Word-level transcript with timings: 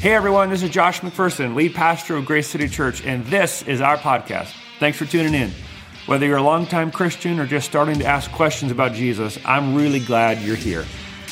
Hey 0.00 0.14
everyone, 0.14 0.48
this 0.48 0.62
is 0.62 0.70
Josh 0.70 1.00
McPherson, 1.00 1.56
lead 1.56 1.74
pastor 1.74 2.14
of 2.14 2.24
Grace 2.24 2.46
City 2.46 2.68
Church, 2.68 3.04
and 3.04 3.26
this 3.26 3.62
is 3.62 3.80
our 3.80 3.96
podcast. 3.96 4.54
Thanks 4.78 4.96
for 4.96 5.06
tuning 5.06 5.34
in. 5.34 5.50
Whether 6.06 6.24
you're 6.24 6.36
a 6.36 6.42
longtime 6.42 6.92
Christian 6.92 7.40
or 7.40 7.46
just 7.46 7.68
starting 7.68 7.98
to 7.98 8.04
ask 8.04 8.30
questions 8.30 8.70
about 8.70 8.92
Jesus, 8.92 9.40
I'm 9.44 9.74
really 9.74 9.98
glad 9.98 10.40
you're 10.40 10.54
here. 10.54 10.84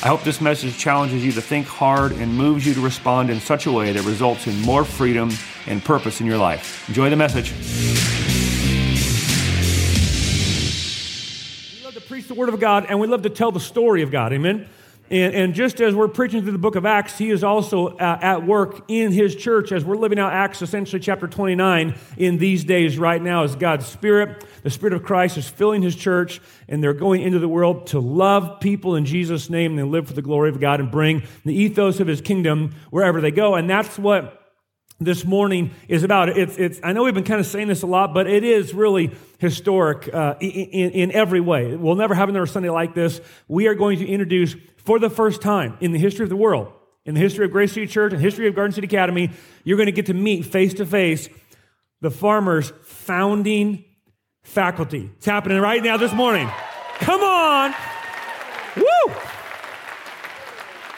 I 0.03 0.09
hope 0.09 0.23
this 0.23 0.41
message 0.41 0.77
challenges 0.77 1.23
you 1.23 1.31
to 1.31 1.41
think 1.41 1.65
hard 1.65 2.11
and 2.11 2.35
moves 2.35 2.67
you 2.67 2.73
to 2.73 2.81
respond 2.81 3.29
in 3.29 3.39
such 3.39 3.67
a 3.67 3.71
way 3.71 3.93
that 3.93 4.03
results 4.03 4.47
in 4.47 4.61
more 4.63 4.83
freedom 4.83 5.31
and 5.65 5.81
purpose 5.81 6.19
in 6.19 6.27
your 6.27 6.37
life. 6.37 6.89
Enjoy 6.89 7.09
the 7.09 7.15
message. 7.15 7.53
We 11.73 11.85
love 11.85 11.93
to 11.93 12.01
preach 12.01 12.27
the 12.27 12.35
Word 12.35 12.49
of 12.49 12.59
God 12.59 12.87
and 12.89 12.99
we 12.99 13.07
love 13.07 13.21
to 13.21 13.29
tell 13.29 13.53
the 13.53 13.61
story 13.61 14.01
of 14.01 14.11
God. 14.11 14.33
Amen. 14.33 14.67
And, 15.09 15.33
and, 15.33 15.53
just 15.53 15.79
as 15.79 15.95
we're 15.95 16.09
preaching 16.09 16.41
through 16.41 16.51
the 16.51 16.57
book 16.57 16.75
of 16.75 16.85
Acts, 16.85 17.17
he 17.17 17.29
is 17.29 17.43
also 17.43 17.87
uh, 17.97 18.19
at 18.21 18.45
work 18.45 18.83
in 18.89 19.13
his 19.13 19.35
church 19.35 19.71
as 19.71 19.85
we're 19.85 19.95
living 19.95 20.19
out 20.19 20.33
Acts, 20.33 20.61
essentially 20.61 20.99
chapter 20.99 21.27
29, 21.27 21.95
in 22.17 22.37
these 22.37 22.65
days 22.65 22.97
right 22.97 23.21
now, 23.21 23.43
as 23.43 23.55
God's 23.55 23.85
Spirit, 23.85 24.43
the 24.63 24.69
Spirit 24.69 24.93
of 24.93 25.03
Christ, 25.03 25.37
is 25.37 25.47
filling 25.47 25.81
his 25.81 25.95
church, 25.95 26.41
and 26.67 26.83
they're 26.83 26.93
going 26.93 27.21
into 27.21 27.39
the 27.39 27.47
world 27.47 27.87
to 27.87 27.99
love 27.99 28.59
people 28.59 28.95
in 28.95 29.05
Jesus' 29.05 29.49
name 29.49 29.79
and 29.79 29.91
live 29.91 30.07
for 30.07 30.13
the 30.13 30.21
glory 30.21 30.49
of 30.49 30.59
God 30.59 30.81
and 30.81 30.91
bring 30.91 31.23
the 31.45 31.53
ethos 31.53 32.01
of 32.01 32.07
his 32.07 32.19
kingdom 32.19 32.75
wherever 32.89 33.21
they 33.21 33.31
go. 33.31 33.55
And 33.55 33.69
that's 33.69 33.97
what 33.97 34.43
this 34.99 35.23
morning 35.23 35.71
is 35.87 36.03
about. 36.03 36.29
It's, 36.29 36.57
it's, 36.57 36.79
I 36.83 36.91
know 36.91 37.03
we've 37.03 37.13
been 37.13 37.23
kind 37.23 37.39
of 37.39 37.45
saying 37.45 37.67
this 37.67 37.83
a 37.83 37.87
lot, 37.87 38.13
but 38.13 38.27
it 38.27 38.43
is 38.43 38.73
really 38.73 39.15
historic 39.37 40.11
uh, 40.11 40.35
in, 40.39 40.91
in 40.91 41.11
every 41.11 41.39
way. 41.39 41.75
We'll 41.75 41.95
never 41.95 42.15
have 42.15 42.29
another 42.29 42.47
Sunday 42.47 42.69
like 42.69 42.95
this. 42.95 43.21
We 43.47 43.67
are 43.67 43.75
going 43.75 43.99
to 43.99 44.07
introduce 44.07 44.55
for 44.87 44.99
the 44.99 45.09
first 45.09 45.41
time 45.41 45.77
in 45.81 45.91
the 45.91 45.99
history 45.99 46.23
of 46.23 46.29
the 46.29 46.37
world, 46.37 46.71
in 47.05 47.13
the 47.13 47.19
history 47.19 47.43
of 47.43 47.51
Grace 47.51 47.73
City 47.73 47.87
Church 47.87 48.13
and 48.13 48.21
history 48.21 48.47
of 48.47 48.55
Garden 48.55 48.71
City 48.71 48.87
Academy, 48.87 49.31
you're 49.65 49.75
going 49.75 49.87
to 49.87 49.91
get 49.91 50.05
to 50.05 50.13
meet 50.13 50.45
face 50.45 50.73
to 50.75 50.85
face 50.85 51.27
the 51.99 52.09
farmers' 52.09 52.71
founding 52.83 53.83
faculty. 54.43 55.11
It's 55.17 55.25
happening 55.25 55.59
right 55.59 55.83
now 55.83 55.97
this 55.97 56.13
morning. 56.13 56.49
Come 56.99 57.19
on. 57.19 57.75
Woo! 58.77 59.13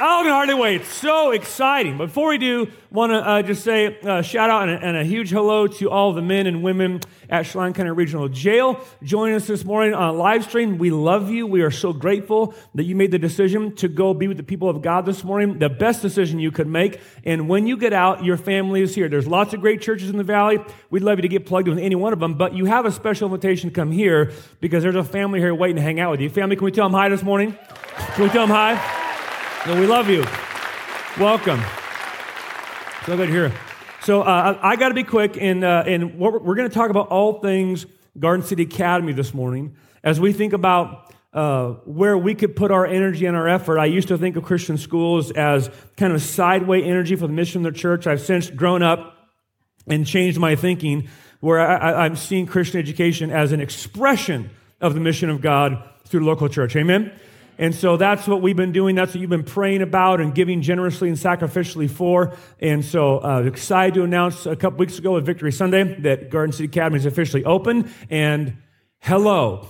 I 0.01 0.23
can 0.23 0.31
hardly 0.31 0.53
wait. 0.53 0.85
So 0.85 1.31
exciting. 1.31 1.97
Before 1.97 2.29
we 2.29 2.37
do, 2.37 2.71
want 2.89 3.11
to 3.11 3.17
uh, 3.17 3.41
just 3.41 3.65
say 3.65 3.99
a 4.01 4.13
uh, 4.13 4.21
shout 4.21 4.49
out 4.49 4.69
and 4.69 4.71
a, 4.71 4.87
and 4.87 4.97
a, 4.97 5.03
huge 5.03 5.29
hello 5.29 5.67
to 5.67 5.89
all 5.89 6.13
the 6.13 6.21
men 6.21 6.47
and 6.47 6.63
women 6.63 7.01
at 7.29 7.45
Chelan 7.45 7.73
County 7.73 7.91
Regional 7.91 8.29
Jail 8.29 8.79
joining 9.03 9.35
us 9.35 9.45
this 9.45 9.65
morning 9.65 9.93
on 9.93 10.17
live 10.17 10.45
stream. 10.45 10.77
We 10.77 10.89
love 10.89 11.29
you. 11.29 11.45
We 11.45 11.63
are 11.63 11.69
so 11.69 11.91
grateful 11.91 12.55
that 12.75 12.85
you 12.85 12.95
made 12.95 13.11
the 13.11 13.19
decision 13.19 13.75
to 13.75 13.89
go 13.89 14.13
be 14.13 14.29
with 14.29 14.37
the 14.37 14.43
people 14.43 14.69
of 14.69 14.81
God 14.81 15.05
this 15.05 15.21
morning. 15.21 15.59
The 15.59 15.69
best 15.69 16.01
decision 16.01 16.39
you 16.39 16.51
could 16.51 16.67
make. 16.67 17.01
And 17.25 17.49
when 17.49 17.67
you 17.67 17.75
get 17.75 17.91
out, 17.91 18.23
your 18.23 18.37
family 18.37 18.81
is 18.81 18.95
here. 18.95 19.09
There's 19.09 19.27
lots 19.27 19.53
of 19.53 19.59
great 19.59 19.81
churches 19.81 20.09
in 20.09 20.15
the 20.15 20.23
valley. 20.23 20.59
We'd 20.89 21.03
love 21.03 21.17
you 21.17 21.23
to 21.23 21.27
get 21.27 21.45
plugged 21.45 21.67
in 21.67 21.75
with 21.75 21.83
any 21.83 21.95
one 21.95 22.13
of 22.13 22.21
them, 22.21 22.35
but 22.35 22.53
you 22.53 22.65
have 22.65 22.85
a 22.85 22.91
special 22.93 23.27
invitation 23.27 23.69
to 23.69 23.75
come 23.75 23.91
here 23.91 24.31
because 24.61 24.81
there's 24.81 24.95
a 24.95 25.03
family 25.03 25.41
here 25.41 25.53
waiting 25.53 25.75
to 25.75 25.81
hang 25.81 25.99
out 25.99 26.11
with 26.11 26.21
you. 26.21 26.29
Family, 26.29 26.55
can 26.55 26.63
we 26.63 26.71
tell 26.71 26.85
them 26.85 26.93
hi 26.93 27.09
this 27.09 27.21
morning? 27.21 27.57
Can 28.13 28.23
we 28.23 28.29
tell 28.29 28.47
them 28.47 28.55
hi? 28.55 28.98
No, 29.67 29.77
we 29.77 29.87
love 29.87 30.09
you. 30.09 30.23
Welcome. 31.19 31.61
So 33.05 33.17
good 33.17 33.27
to 33.27 33.31
hear. 33.31 33.51
So 34.03 34.21
uh, 34.21 34.57
I, 34.61 34.77
got 34.77 34.87
to 34.87 34.93
be 34.93 35.03
quick, 35.03 35.37
and, 35.37 35.65
uh, 35.65 35.83
and 35.85 36.17
we're, 36.17 36.39
we're 36.39 36.55
going 36.55 36.69
to 36.69 36.73
talk 36.73 36.89
about 36.89 37.09
all 37.09 37.41
things 37.41 37.85
Garden 38.17 38.45
City 38.45 38.63
Academy 38.63 39.11
this 39.11 39.33
morning 39.33 39.75
as 40.01 40.17
we 40.17 40.31
think 40.31 40.53
about 40.53 41.13
uh, 41.33 41.71
where 41.83 42.17
we 42.17 42.35
could 42.35 42.55
put 42.55 42.71
our 42.71 42.85
energy 42.85 43.25
and 43.25 43.35
our 43.35 43.49
effort. 43.49 43.79
I 43.79 43.87
used 43.87 44.07
to 44.07 44.17
think 44.17 44.37
of 44.37 44.45
Christian 44.45 44.77
schools 44.77 45.29
as 45.31 45.69
kind 45.97 46.13
of 46.13 46.21
sideway 46.21 46.81
energy 46.83 47.17
for 47.17 47.27
the 47.27 47.33
mission 47.33 47.65
of 47.65 47.73
the 47.73 47.77
church. 47.77 48.07
I've 48.07 48.21
since 48.21 48.49
grown 48.49 48.81
up 48.81 49.17
and 49.87 50.07
changed 50.07 50.39
my 50.39 50.55
thinking 50.55 51.09
where 51.41 51.59
I, 51.59 52.05
I'm 52.05 52.15
seeing 52.15 52.45
Christian 52.45 52.79
education 52.79 53.29
as 53.29 53.51
an 53.51 53.59
expression 53.59 54.51
of 54.79 54.93
the 54.93 55.01
mission 55.01 55.29
of 55.29 55.41
God 55.41 55.83
through 56.05 56.21
the 56.21 56.25
local 56.25 56.47
church. 56.47 56.77
Amen? 56.77 57.11
And 57.59 57.75
so 57.75 57.97
that's 57.97 58.25
what 58.25 58.41
we've 58.41 58.55
been 58.55 58.71
doing. 58.71 58.95
That's 58.95 59.13
what 59.13 59.19
you've 59.19 59.29
been 59.29 59.43
praying 59.43 59.81
about 59.81 60.21
and 60.21 60.33
giving 60.33 60.61
generously 60.61 61.09
and 61.09 61.17
sacrificially 61.17 61.89
for. 61.89 62.33
And 62.61 62.85
so 62.85 63.21
uh, 63.21 63.41
excited 63.41 63.95
to 63.95 64.03
announce 64.03 64.45
a 64.45 64.55
couple 64.55 64.79
weeks 64.79 64.97
ago 64.97 65.17
at 65.17 65.23
Victory 65.23 65.51
Sunday 65.51 65.99
that 66.01 66.29
Garden 66.29 66.53
City 66.53 66.65
Academy 66.65 66.97
is 66.97 67.05
officially 67.05 67.43
open. 67.43 67.91
And 68.09 68.55
hello, 68.99 69.67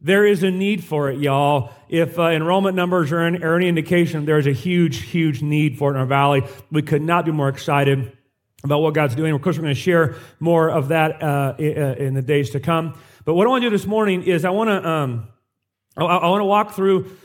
there 0.00 0.26
is 0.26 0.42
a 0.42 0.50
need 0.50 0.82
for 0.82 1.10
it, 1.10 1.20
y'all. 1.20 1.70
If 1.88 2.18
uh, 2.18 2.30
enrollment 2.30 2.74
numbers 2.74 3.12
are, 3.12 3.20
are 3.20 3.56
any 3.56 3.68
indication, 3.68 4.24
there's 4.24 4.48
a 4.48 4.52
huge, 4.52 5.02
huge 5.02 5.40
need 5.40 5.78
for 5.78 5.92
it 5.92 5.94
in 5.94 6.00
our 6.00 6.06
valley. 6.06 6.42
We 6.72 6.82
could 6.82 7.02
not 7.02 7.24
be 7.24 7.30
more 7.30 7.48
excited 7.48 8.18
about 8.64 8.80
what 8.80 8.94
God's 8.94 9.14
doing. 9.14 9.32
Of 9.32 9.42
course, 9.42 9.56
we're 9.56 9.62
going 9.62 9.76
to 9.76 9.80
share 9.80 10.16
more 10.40 10.68
of 10.68 10.88
that 10.88 11.22
uh, 11.22 11.54
uh, 11.56 11.62
in 11.62 12.14
the 12.14 12.22
days 12.22 12.50
to 12.50 12.60
come. 12.60 12.98
But 13.24 13.34
what 13.34 13.46
I 13.46 13.50
want 13.50 13.62
to 13.62 13.70
do 13.70 13.76
this 13.76 13.86
morning 13.86 14.24
is 14.24 14.44
I 14.44 14.50
want 14.50 14.70
to 14.70 14.88
um, 14.88 15.28
I, 15.96 16.04
I 16.04 16.28
want 16.28 16.40
to 16.40 16.46
walk 16.46 16.74
through 16.74 17.16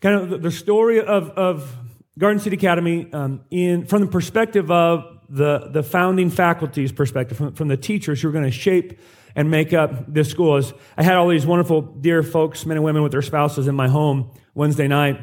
kind 0.00 0.32
of 0.32 0.42
the 0.42 0.50
story 0.50 1.00
of, 1.00 1.30
of 1.30 1.76
Garden 2.18 2.40
City 2.40 2.56
Academy 2.56 3.08
um, 3.12 3.44
in, 3.50 3.86
from 3.86 4.00
the 4.02 4.06
perspective 4.08 4.70
of 4.70 5.04
the, 5.28 5.68
the 5.70 5.82
founding 5.82 6.30
faculty's 6.30 6.92
perspective, 6.92 7.38
from, 7.38 7.52
from 7.54 7.68
the 7.68 7.76
teachers 7.76 8.20
who 8.20 8.28
are 8.28 8.32
going 8.32 8.44
to 8.44 8.50
shape 8.50 8.98
and 9.36 9.50
make 9.50 9.72
up 9.72 10.12
this 10.12 10.28
school. 10.28 10.56
As 10.56 10.72
I 10.96 11.02
had 11.02 11.14
all 11.14 11.28
these 11.28 11.46
wonderful, 11.46 11.82
dear 11.82 12.22
folks, 12.22 12.66
men 12.66 12.76
and 12.76 12.84
women 12.84 13.02
with 13.02 13.12
their 13.12 13.22
spouses 13.22 13.68
in 13.68 13.74
my 13.74 13.88
home 13.88 14.30
Wednesday 14.54 14.88
night. 14.88 15.20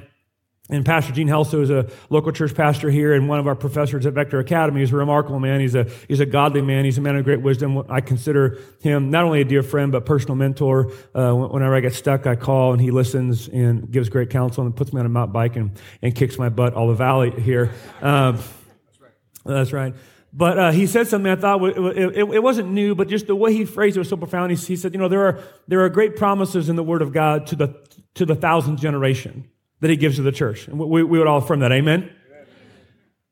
And 0.70 0.86
Pastor 0.86 1.14
Gene 1.14 1.30
Helso 1.30 1.62
is 1.62 1.70
a 1.70 1.90
local 2.10 2.34
church 2.34 2.54
pastor 2.54 2.90
here 2.90 3.14
and 3.14 3.30
one 3.30 3.40
of 3.40 3.48
our 3.48 3.56
professors 3.56 4.06
at 4.06 4.14
Vector 4.14 4.40
Academy. 4.40 4.82
He's 4.82 4.92
a 4.92 4.98
remarkable 4.98 5.40
man. 5.40 5.62
He's 5.62 5.76
a, 5.76 5.86
he's 6.10 6.20
a 6.20 6.26
godly 6.26 6.62
man. 6.62 6.84
He's 6.84 6.98
a 6.98 7.02
man 7.02 7.16
of 7.16 7.24
great 7.24 7.42
wisdom. 7.42 7.86
I 7.90 8.02
consider 8.02 8.60
him 8.82 9.10
not 9.10 9.24
only 9.24 9.40
a 9.40 9.46
dear 9.46 9.64
friend, 9.64 9.94
but 9.94 10.06
personal 10.06 10.36
mentor. 10.36 10.92
Uh, 11.16 11.34
whenever 11.34 11.74
I 11.74 11.80
get 11.80 11.94
stuck, 11.94 12.28
I 12.28 12.36
call 12.36 12.74
and 12.74 12.82
he 12.82 12.92
listens 12.92 13.48
and 13.48 13.90
gives 13.90 14.10
great 14.10 14.30
counsel 14.30 14.66
and 14.66 14.76
puts 14.76 14.92
me 14.92 15.00
on 15.00 15.06
a 15.06 15.10
mountain 15.10 15.32
bike 15.32 15.56
and, 15.56 15.72
and 16.02 16.14
kicks 16.14 16.38
my 16.38 16.50
butt 16.50 16.74
all 16.74 16.90
the 16.90 16.96
valley 16.96 17.32
here. 17.32 17.72
Um, 18.02 18.36
that's 18.36 19.00
right. 19.00 19.12
That's 19.46 19.74
right. 19.74 19.96
But 20.34 20.60
uh, 20.60 20.72
he 20.72 20.86
said 20.86 21.08
something 21.08 21.32
I 21.32 21.38
thought 21.38 21.64
it, 21.64 21.78
it, 21.78 22.18
it, 22.18 22.44
wasn't 22.44 22.70
new, 22.70 22.94
but 22.94 23.08
just 23.08 23.28
the 23.28 23.36
way 23.36 23.54
he 23.54 23.64
phrased 23.64 23.96
it 23.96 24.00
was 24.00 24.10
so 24.10 24.18
profound. 24.18 24.52
He, 24.52 24.58
he 24.58 24.76
said, 24.76 24.94
you 24.94 25.00
know, 25.00 25.08
there 25.08 25.26
are, 25.26 25.40
there 25.70 25.86
are 25.86 25.90
great 25.90 26.18
promises 26.18 26.68
in 26.68 26.76
the 26.76 26.84
Word 26.84 27.02
of 27.02 27.14
God 27.14 27.48
to 27.48 27.56
the, 27.56 27.88
to 28.16 28.26
the 28.26 28.36
thousandth 28.36 28.82
generation 28.82 29.50
that 29.80 29.90
he 29.90 29.96
gives 29.96 30.16
to 30.16 30.22
the 30.22 30.32
church. 30.32 30.68
And 30.68 30.80
we, 30.80 31.04
we 31.04 31.18
would 31.18 31.28
all 31.28 31.40
affirm 31.40 31.60
that. 31.60 31.72
Amen? 31.72 32.12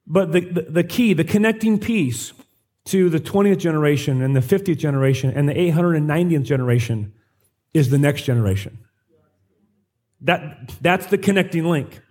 But 0.07 0.31
the, 0.31 0.41
the, 0.41 0.61
the, 0.61 0.83
key, 0.83 1.13
the 1.13 1.23
connecting 1.23 1.79
piece 1.79 2.33
to 2.85 3.09
the 3.09 3.19
20th 3.19 3.57
generation 3.57 4.21
and 4.21 4.35
the 4.35 4.41
50th 4.41 4.77
generation 4.77 5.31
and 5.31 5.49
the 5.49 5.53
890th 5.53 6.43
generation 6.43 7.13
is 7.73 7.89
the 7.89 7.97
next 7.97 8.23
generation. 8.23 8.77
That, 10.21 10.71
that's 10.81 11.07
the 11.07 11.17
connecting 11.17 11.65
link. 11.65 12.01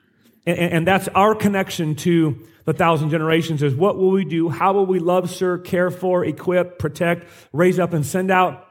And, 0.47 0.59
and 0.59 0.87
that's 0.87 1.09
our 1.09 1.35
connection 1.35 1.95
to 1.97 2.45
the 2.65 2.73
thousand 2.73 3.11
generations 3.11 3.63
is 3.63 3.75
what 3.75 3.97
will 3.97 4.11
we 4.11 4.25
do? 4.25 4.49
How 4.49 4.73
will 4.73 4.87
we 4.87 4.99
love, 4.99 5.31
serve, 5.31 5.65
care 5.65 5.91
for, 5.91 6.25
equip, 6.25 6.79
protect, 6.79 7.27
raise 7.53 7.79
up, 7.79 7.93
and 7.93 8.05
send 8.05 8.31
out 8.31 8.67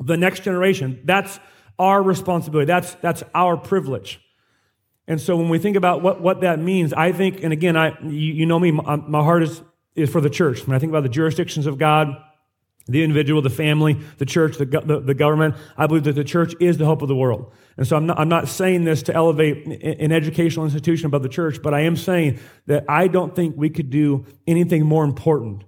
the 0.00 0.16
next 0.16 0.42
generation? 0.42 1.00
That's 1.04 1.38
our 1.78 2.02
responsibility. 2.02 2.66
That's, 2.66 2.94
that's 2.96 3.22
our 3.34 3.56
privilege. 3.56 4.20
And 5.08 5.20
so 5.20 5.36
when 5.36 5.48
we 5.48 5.58
think 5.58 5.76
about 5.76 6.02
what, 6.02 6.20
what 6.20 6.42
that 6.42 6.60
means, 6.60 6.92
I 6.92 7.12
think, 7.12 7.42
and 7.42 7.52
again, 7.52 7.76
I, 7.76 7.98
you, 8.02 8.10
you 8.10 8.46
know 8.46 8.60
me, 8.60 8.70
my, 8.70 8.96
my 8.96 9.22
heart 9.24 9.42
is, 9.42 9.62
is 9.96 10.10
for 10.10 10.20
the 10.20 10.30
church. 10.30 10.66
When 10.66 10.76
I 10.76 10.78
think 10.78 10.90
about 10.90 11.02
the 11.02 11.08
jurisdictions 11.08 11.66
of 11.66 11.78
God, 11.78 12.14
the 12.88 13.02
individual, 13.02 13.42
the 13.42 13.50
family, 13.50 13.98
the 14.18 14.24
church, 14.24 14.56
the, 14.56 14.64
the, 14.64 15.00
the, 15.00 15.14
government. 15.14 15.54
I 15.76 15.86
believe 15.86 16.04
that 16.04 16.14
the 16.14 16.24
church 16.24 16.54
is 16.58 16.78
the 16.78 16.86
hope 16.86 17.02
of 17.02 17.08
the 17.08 17.14
world. 17.14 17.52
And 17.76 17.86
so 17.86 17.96
I'm 17.96 18.06
not, 18.06 18.18
I'm 18.18 18.30
not 18.30 18.48
saying 18.48 18.84
this 18.84 19.02
to 19.04 19.14
elevate 19.14 19.66
an 19.66 20.10
educational 20.10 20.64
institution 20.64 21.06
above 21.06 21.22
the 21.22 21.28
church, 21.28 21.60
but 21.62 21.74
I 21.74 21.80
am 21.80 21.96
saying 21.96 22.38
that 22.66 22.86
I 22.88 23.08
don't 23.08 23.36
think 23.36 23.56
we 23.58 23.68
could 23.68 23.90
do 23.90 24.24
anything 24.46 24.86
more 24.86 25.04
important 25.04 25.64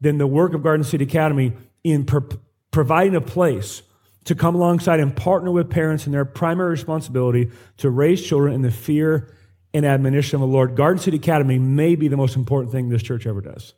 than 0.00 0.18
the 0.18 0.26
work 0.26 0.54
of 0.54 0.62
Garden 0.62 0.82
City 0.82 1.04
Academy 1.04 1.52
in 1.84 2.04
pro- 2.04 2.28
providing 2.72 3.14
a 3.14 3.20
place 3.20 3.82
to 4.26 4.34
come 4.34 4.54
alongside 4.54 5.00
and 5.00 5.16
partner 5.16 5.50
with 5.50 5.70
parents 5.70 6.06
in 6.06 6.12
their 6.12 6.24
primary 6.24 6.70
responsibility 6.70 7.50
to 7.78 7.88
raise 7.88 8.24
children 8.24 8.52
in 8.52 8.62
the 8.62 8.70
fear 8.70 9.32
and 9.72 9.86
admonition 9.86 10.36
of 10.36 10.40
the 10.40 10.46
Lord. 10.52 10.74
Garden 10.74 11.00
City 11.00 11.16
Academy 11.16 11.58
may 11.58 11.94
be 11.94 12.08
the 12.08 12.16
most 12.16 12.36
important 12.36 12.72
thing 12.72 12.88
this 12.88 13.02
church 13.02 13.26
ever 13.26 13.40
does. 13.40 13.74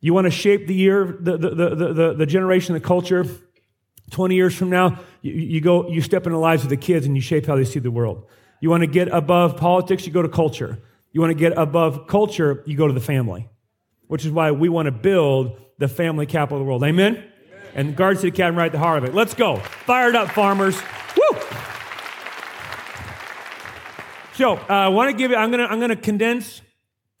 You 0.00 0.14
want 0.14 0.26
to 0.26 0.30
shape 0.30 0.66
the 0.66 0.74
year, 0.74 1.16
the, 1.20 1.36
the, 1.36 1.50
the, 1.50 1.94
the, 1.94 2.14
the 2.14 2.26
generation, 2.26 2.74
the 2.74 2.80
culture. 2.80 3.26
20 4.10 4.34
years 4.34 4.54
from 4.54 4.70
now, 4.70 4.98
you, 5.22 5.32
you, 5.32 5.60
go, 5.60 5.88
you 5.88 6.00
step 6.00 6.26
in 6.26 6.32
the 6.32 6.38
lives 6.38 6.62
of 6.62 6.70
the 6.70 6.76
kids 6.76 7.06
and 7.06 7.16
you 7.16 7.22
shape 7.22 7.46
how 7.46 7.56
they 7.56 7.64
see 7.64 7.80
the 7.80 7.90
world. 7.90 8.26
You 8.60 8.70
want 8.70 8.82
to 8.82 8.88
get 8.88 9.08
above 9.08 9.56
politics, 9.56 10.06
you 10.06 10.12
go 10.12 10.22
to 10.22 10.28
culture. 10.28 10.78
You 11.10 11.20
want 11.20 11.32
to 11.32 11.38
get 11.38 11.52
above 11.56 12.06
culture, 12.06 12.62
you 12.64 12.76
go 12.76 12.86
to 12.86 12.92
the 12.92 13.00
family, 13.00 13.48
which 14.06 14.24
is 14.24 14.30
why 14.30 14.52
we 14.52 14.68
want 14.68 14.86
to 14.86 14.92
build 14.92 15.60
the 15.78 15.88
family 15.88 16.26
capital 16.26 16.58
of 16.58 16.60
the 16.60 16.66
world. 16.66 16.84
Amen? 16.84 17.24
And 17.74 17.90
the 17.90 17.92
Garden 17.92 18.20
City 18.20 18.28
Academy 18.28 18.58
right 18.58 18.66
at 18.66 18.72
the 18.72 18.78
heart 18.78 18.98
of 18.98 19.04
it. 19.04 19.14
Let's 19.14 19.34
go. 19.34 19.56
Fired 19.56 20.16
up, 20.16 20.30
farmers. 20.30 20.80
Woo! 21.16 21.38
So 24.34 24.56
uh, 24.56 24.66
I 24.68 24.88
want 24.88 25.10
to 25.10 25.16
give 25.16 25.30
you, 25.30 25.36
I'm 25.36 25.50
going 25.50 25.66
to 25.66 25.70
I'm 25.70 25.80
gonna 25.80 25.96
condense 25.96 26.62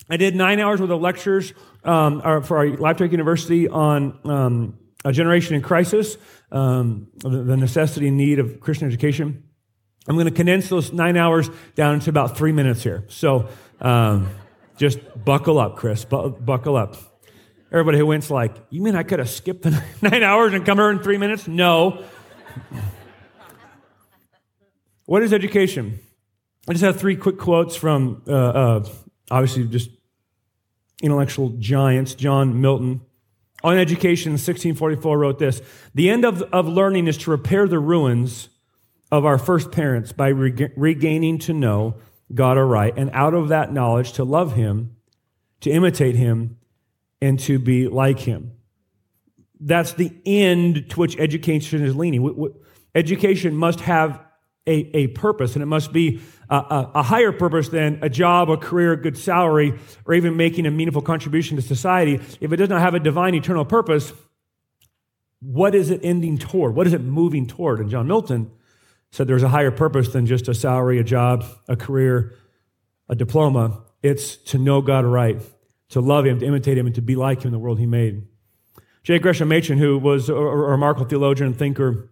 I 0.08 0.16
did 0.16 0.34
nine 0.34 0.60
hours 0.60 0.80
worth 0.80 0.90
of 0.90 1.00
lectures 1.00 1.54
um, 1.84 2.20
for 2.42 2.58
our 2.58 2.68
Lifetime 2.68 3.10
University 3.10 3.68
on 3.68 4.18
um, 4.24 4.78
a 5.04 5.12
generation 5.12 5.54
in 5.54 5.62
crisis, 5.62 6.16
um, 6.50 7.08
the 7.18 7.56
necessity 7.56 8.08
and 8.08 8.16
need 8.16 8.38
of 8.38 8.60
Christian 8.60 8.88
education. 8.88 9.44
I'm 10.08 10.16
going 10.16 10.26
to 10.26 10.32
condense 10.32 10.68
those 10.68 10.92
nine 10.92 11.16
hours 11.16 11.48
down 11.76 12.00
to 12.00 12.10
about 12.10 12.36
three 12.36 12.52
minutes 12.52 12.82
here. 12.82 13.04
So 13.08 13.48
um, 13.80 14.28
just 14.76 14.98
buckle 15.24 15.58
up, 15.58 15.76
Chris. 15.76 16.04
Bu- 16.04 16.30
buckle 16.30 16.76
up. 16.76 16.96
Everybody 17.72 17.96
who 17.96 18.06
went's 18.06 18.30
like, 18.30 18.54
You 18.68 18.82
mean 18.82 18.94
I 18.94 19.02
could 19.02 19.18
have 19.18 19.30
skipped 19.30 19.62
the 19.62 19.82
nine 20.02 20.22
hours 20.22 20.52
and 20.52 20.64
come 20.64 20.76
here 20.76 20.90
in 20.90 20.98
three 20.98 21.16
minutes? 21.16 21.48
No. 21.48 22.04
what 25.06 25.22
is 25.22 25.32
education? 25.32 25.98
I 26.68 26.72
just 26.72 26.84
have 26.84 27.00
three 27.00 27.16
quick 27.16 27.38
quotes 27.38 27.74
from, 27.74 28.22
uh, 28.28 28.32
uh, 28.32 28.84
obviously, 29.30 29.66
just 29.66 29.90
intellectual 31.02 31.48
giants. 31.58 32.14
John 32.14 32.60
Milton. 32.60 33.00
On 33.64 33.76
education, 33.78 34.30
in 34.30 34.34
1644 34.34 35.18
wrote 35.18 35.38
this 35.38 35.62
The 35.94 36.10
end 36.10 36.26
of, 36.26 36.42
of 36.42 36.68
learning 36.68 37.08
is 37.08 37.16
to 37.18 37.30
repair 37.30 37.66
the 37.66 37.78
ruins 37.78 38.48
of 39.10 39.24
our 39.24 39.38
first 39.38 39.72
parents 39.72 40.12
by 40.12 40.30
reg- 40.30 40.72
regaining 40.76 41.38
to 41.38 41.54
know 41.54 41.96
God 42.34 42.58
aright, 42.58 42.94
and 42.96 43.10
out 43.12 43.34
of 43.34 43.48
that 43.48 43.72
knowledge 43.72 44.12
to 44.14 44.24
love 44.24 44.56
Him, 44.56 44.96
to 45.60 45.70
imitate 45.70 46.16
Him, 46.16 46.58
and 47.22 47.38
to 47.40 47.58
be 47.58 47.88
like 47.88 48.18
Him. 48.18 48.52
That's 49.60 49.92
the 49.92 50.12
end 50.26 50.90
to 50.90 51.00
which 51.00 51.16
education 51.18 51.82
is 51.82 51.96
leaning. 51.96 52.52
Education 52.94 53.54
must 53.54 53.80
have 53.80 54.20
a, 54.66 54.96
a 54.96 55.06
purpose, 55.08 55.54
and 55.54 55.62
it 55.62 55.66
must 55.66 55.92
be 55.92 56.20
a, 56.50 56.56
a, 56.56 56.90
a 56.96 57.02
higher 57.02 57.32
purpose 57.32 57.68
than 57.68 58.00
a 58.02 58.08
job, 58.08 58.50
a 58.50 58.56
career, 58.56 58.92
a 58.92 58.96
good 58.96 59.16
salary, 59.16 59.78
or 60.04 60.14
even 60.14 60.36
making 60.36 60.66
a 60.66 60.70
meaningful 60.70 61.00
contribution 61.00 61.56
to 61.56 61.62
society. 61.62 62.20
If 62.40 62.52
it 62.52 62.56
does 62.56 62.68
not 62.68 62.80
have 62.80 62.94
a 62.94 63.00
divine 63.00 63.34
eternal 63.34 63.64
purpose, 63.64 64.12
what 65.40 65.74
is 65.74 65.90
it 65.90 66.00
ending 66.02 66.38
toward? 66.38 66.74
What 66.74 66.86
is 66.86 66.92
it 66.92 67.00
moving 67.00 67.46
toward? 67.46 67.80
And 67.80 67.88
John 67.88 68.06
Milton 68.08 68.50
said 69.10 69.28
there's 69.28 69.42
a 69.42 69.48
higher 69.48 69.70
purpose 69.70 70.08
than 70.08 70.26
just 70.26 70.48
a 70.48 70.54
salary, 70.54 70.98
a 70.98 71.04
job, 71.04 71.44
a 71.68 71.76
career, 71.76 72.34
a 73.08 73.14
diploma. 73.14 73.82
It's 74.02 74.36
to 74.36 74.58
know 74.58 74.80
God 74.80 75.04
right, 75.04 75.40
to 75.92 76.00
love 76.00 76.26
Him, 76.26 76.40
to 76.40 76.46
imitate 76.46 76.76
Him, 76.76 76.86
and 76.86 76.94
to 76.94 77.02
be 77.02 77.16
like 77.16 77.42
Him 77.42 77.48
in 77.48 77.52
the 77.52 77.58
world 77.58 77.78
He 77.78 77.86
made. 77.86 78.26
J. 79.02 79.18
Gresham 79.18 79.48
Machen, 79.48 79.78
who 79.78 79.98
was 79.98 80.28
a 80.28 80.34
remarkable 80.34 81.06
theologian 81.06 81.48
and 81.48 81.58
thinker, 81.58 82.10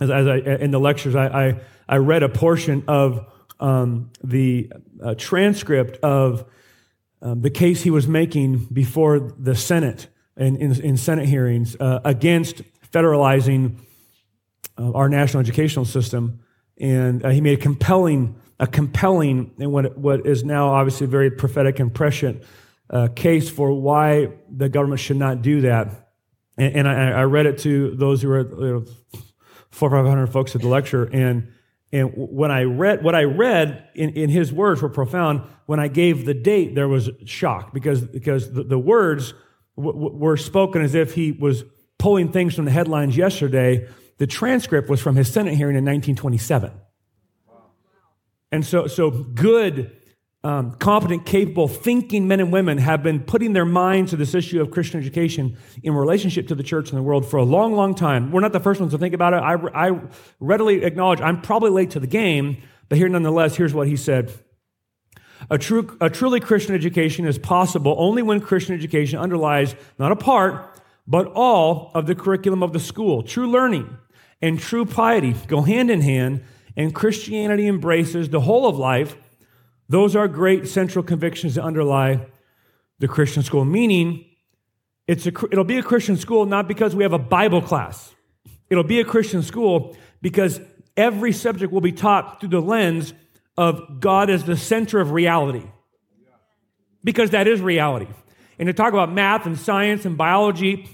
as, 0.00 0.10
as 0.10 0.26
I, 0.26 0.36
in 0.36 0.70
the 0.70 0.80
lectures, 0.80 1.14
I, 1.14 1.26
I, 1.26 1.60
I 1.88 1.96
read 1.96 2.22
a 2.22 2.28
portion 2.28 2.84
of 2.88 3.26
um, 3.60 4.10
the 4.24 4.72
uh, 5.02 5.14
transcript 5.16 5.98
of 6.02 6.44
um, 7.20 7.42
the 7.42 7.50
case 7.50 7.82
he 7.82 7.90
was 7.90 8.08
making 8.08 8.66
before 8.72 9.20
the 9.20 9.54
Senate 9.54 10.08
in, 10.36 10.56
in, 10.56 10.80
in 10.80 10.96
Senate 10.96 11.28
hearings 11.28 11.76
uh, 11.78 12.00
against 12.04 12.62
federalizing 12.90 13.78
uh, 14.78 14.90
our 14.92 15.08
national 15.08 15.40
educational 15.40 15.84
system, 15.84 16.40
and 16.78 17.24
uh, 17.24 17.28
he 17.28 17.40
made 17.40 17.58
a 17.58 17.62
compelling, 17.62 18.34
a 18.58 18.66
compelling, 18.66 19.52
and 19.58 19.70
what 19.70 19.98
what 19.98 20.26
is 20.26 20.44
now 20.44 20.68
obviously 20.68 21.06
very 21.06 21.30
prophetic 21.30 21.78
and 21.78 21.94
prescient 21.94 22.42
uh, 22.92 23.08
case 23.08 23.48
for 23.50 23.72
why 23.72 24.28
the 24.50 24.68
government 24.68 25.00
should 25.00 25.16
not 25.16 25.42
do 25.42 25.62
that. 25.62 26.10
And, 26.58 26.76
and 26.76 26.88
I, 26.88 27.10
I, 27.10 27.24
read 27.24 27.46
it 27.46 27.58
to 27.58 27.96
those 27.96 28.20
who 28.20 28.28
were 28.28 28.40
you 28.40 28.72
know, 28.72 29.20
four 29.70 29.88
or 29.88 29.98
five 29.98 30.06
hundred 30.06 30.26
folks 30.28 30.54
at 30.54 30.60
the 30.60 30.68
lecture, 30.68 31.04
and 31.04 31.50
and 31.90 32.12
when 32.14 32.50
I 32.50 32.64
read 32.64 33.02
what 33.02 33.14
I 33.14 33.24
read 33.24 33.88
in, 33.94 34.10
in 34.10 34.30
his 34.30 34.52
words 34.52 34.82
were 34.82 34.90
profound. 34.90 35.42
When 35.66 35.80
I 35.80 35.88
gave 35.88 36.26
the 36.26 36.34
date, 36.34 36.74
there 36.74 36.88
was 36.88 37.08
shock 37.24 37.72
because 37.72 38.02
because 38.02 38.52
the, 38.52 38.62
the 38.62 38.78
words 38.78 39.32
w- 39.76 39.94
w- 39.94 40.16
were 40.18 40.36
spoken 40.36 40.82
as 40.82 40.94
if 40.94 41.14
he 41.14 41.32
was 41.32 41.64
pulling 41.98 42.30
things 42.30 42.54
from 42.54 42.66
the 42.66 42.70
headlines 42.70 43.16
yesterday 43.16 43.88
the 44.22 44.26
transcript 44.28 44.88
was 44.88 45.00
from 45.00 45.16
his 45.16 45.28
Senate 45.28 45.54
hearing 45.54 45.74
in 45.74 45.84
1927. 45.84 46.70
And 48.52 48.64
so, 48.64 48.86
so 48.86 49.10
good, 49.10 49.90
um, 50.44 50.72
competent, 50.72 51.24
capable, 51.24 51.68
thinking 51.68 52.26
men 52.26 52.40
and 52.40 52.52
women 52.52 52.78
have 52.78 53.02
been 53.02 53.20
putting 53.20 53.52
their 53.52 53.64
minds 53.64 54.10
to 54.10 54.16
this 54.16 54.34
issue 54.34 54.60
of 54.60 54.70
Christian 54.72 54.98
education 55.00 55.56
in 55.82 55.94
relationship 55.94 56.48
to 56.48 56.54
the 56.54 56.64
church 56.64 56.90
and 56.90 56.98
the 56.98 57.02
world 57.02 57.24
for 57.24 57.36
a 57.36 57.44
long, 57.44 57.74
long 57.74 57.94
time. 57.94 58.32
We're 58.32 58.40
not 58.40 58.52
the 58.52 58.60
first 58.60 58.80
ones 58.80 58.92
to 58.92 58.98
think 58.98 59.14
about 59.14 59.34
it. 59.34 59.36
I, 59.36 59.54
I 59.88 60.00
readily 60.40 60.82
acknowledge 60.82 61.20
I'm 61.20 61.40
probably 61.40 61.70
late 61.70 61.90
to 61.92 62.00
the 62.00 62.08
game, 62.08 62.56
but 62.88 62.98
here, 62.98 63.08
nonetheless, 63.08 63.54
here's 63.54 63.72
what 63.72 63.86
he 63.86 63.96
said. 63.96 64.32
A, 65.50 65.58
true, 65.58 65.96
a 66.00 66.10
truly 66.10 66.40
Christian 66.40 66.74
education 66.74 67.24
is 67.24 67.38
possible 67.38 67.94
only 67.98 68.22
when 68.22 68.40
Christian 68.40 68.74
education 68.74 69.18
underlies 69.18 69.74
not 69.98 70.12
a 70.12 70.16
part, 70.16 70.80
but 71.06 71.26
all 71.34 71.90
of 71.94 72.06
the 72.06 72.14
curriculum 72.14 72.62
of 72.62 72.72
the 72.72 72.80
school. 72.80 73.22
True 73.22 73.48
learning 73.48 73.96
and 74.40 74.58
true 74.58 74.84
piety 74.84 75.34
go 75.46 75.62
hand 75.62 75.90
in 75.90 76.00
hand, 76.00 76.42
and 76.76 76.94
Christianity 76.94 77.66
embraces 77.66 78.28
the 78.28 78.40
whole 78.40 78.66
of 78.66 78.76
life. 78.76 79.16
Those 79.92 80.16
are 80.16 80.26
great 80.26 80.68
central 80.68 81.04
convictions 81.04 81.56
that 81.56 81.64
underlie 81.64 82.24
the 82.98 83.06
Christian 83.06 83.42
school, 83.42 83.66
meaning 83.66 84.24
it's 85.06 85.26
a, 85.26 85.32
it'll 85.50 85.64
be 85.64 85.76
a 85.76 85.82
Christian 85.82 86.16
school 86.16 86.46
not 86.46 86.66
because 86.66 86.96
we 86.96 87.02
have 87.02 87.12
a 87.12 87.18
Bible 87.18 87.60
class. 87.60 88.14
It'll 88.70 88.84
be 88.84 89.00
a 89.00 89.04
Christian 89.04 89.42
school 89.42 89.94
because 90.22 90.62
every 90.96 91.30
subject 91.32 91.74
will 91.74 91.82
be 91.82 91.92
taught 91.92 92.40
through 92.40 92.48
the 92.48 92.62
lens 92.62 93.12
of 93.58 94.00
God 94.00 94.30
as 94.30 94.44
the 94.44 94.56
center 94.56 94.98
of 94.98 95.10
reality. 95.10 95.66
Because 97.04 97.28
that 97.30 97.46
is 97.46 97.60
reality. 97.60 98.08
And 98.58 98.68
to 98.68 98.72
talk 98.72 98.94
about 98.94 99.12
math 99.12 99.44
and 99.44 99.58
science 99.58 100.06
and 100.06 100.16
biology 100.16 100.88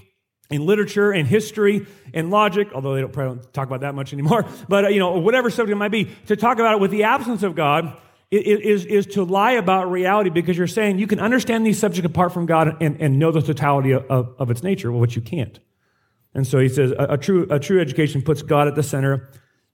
and 0.50 0.64
literature 0.64 1.12
and 1.12 1.28
history 1.28 1.86
and 2.12 2.32
logic, 2.32 2.70
although 2.74 2.96
they 2.96 3.02
don't 3.02 3.12
probably 3.12 3.36
don't 3.36 3.52
talk 3.52 3.68
about 3.68 3.82
that 3.82 3.94
much 3.94 4.12
anymore, 4.12 4.44
but 4.68 4.86
uh, 4.86 4.88
you 4.88 4.98
know, 4.98 5.18
whatever 5.18 5.50
subject 5.50 5.70
it 5.70 5.78
might 5.78 5.92
be, 5.92 6.10
to 6.26 6.34
talk 6.34 6.58
about 6.58 6.74
it 6.74 6.80
with 6.80 6.90
the 6.90 7.04
absence 7.04 7.44
of 7.44 7.54
God 7.54 7.96
is, 8.30 8.84
is 8.84 9.06
to 9.06 9.24
lie 9.24 9.52
about 9.52 9.90
reality 9.90 10.30
because 10.30 10.56
you're 10.56 10.66
saying 10.66 10.98
you 10.98 11.06
can 11.06 11.18
understand 11.18 11.66
these 11.66 11.78
subjects 11.78 12.06
apart 12.06 12.32
from 12.32 12.46
God 12.46 12.76
and, 12.82 13.00
and 13.00 13.18
know 13.18 13.32
the 13.32 13.40
totality 13.40 13.92
of, 13.92 14.04
of, 14.10 14.50
its 14.50 14.62
nature, 14.62 14.92
which 14.92 15.16
you 15.16 15.22
can't. 15.22 15.58
And 16.34 16.46
so 16.46 16.58
he 16.58 16.68
says 16.68 16.92
a, 16.92 17.14
a, 17.14 17.18
true, 17.18 17.46
a 17.50 17.58
true 17.58 17.80
education 17.80 18.20
puts 18.20 18.42
God 18.42 18.68
at 18.68 18.74
the 18.74 18.82
center 18.82 19.30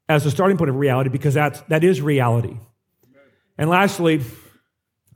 as 0.08 0.22
the 0.22 0.30
starting 0.30 0.56
point 0.56 0.70
of 0.70 0.76
reality 0.76 1.10
because 1.10 1.34
that's, 1.34 1.60
that 1.62 1.82
is 1.82 2.00
reality. 2.00 2.56
And 3.58 3.70
lastly, 3.70 4.22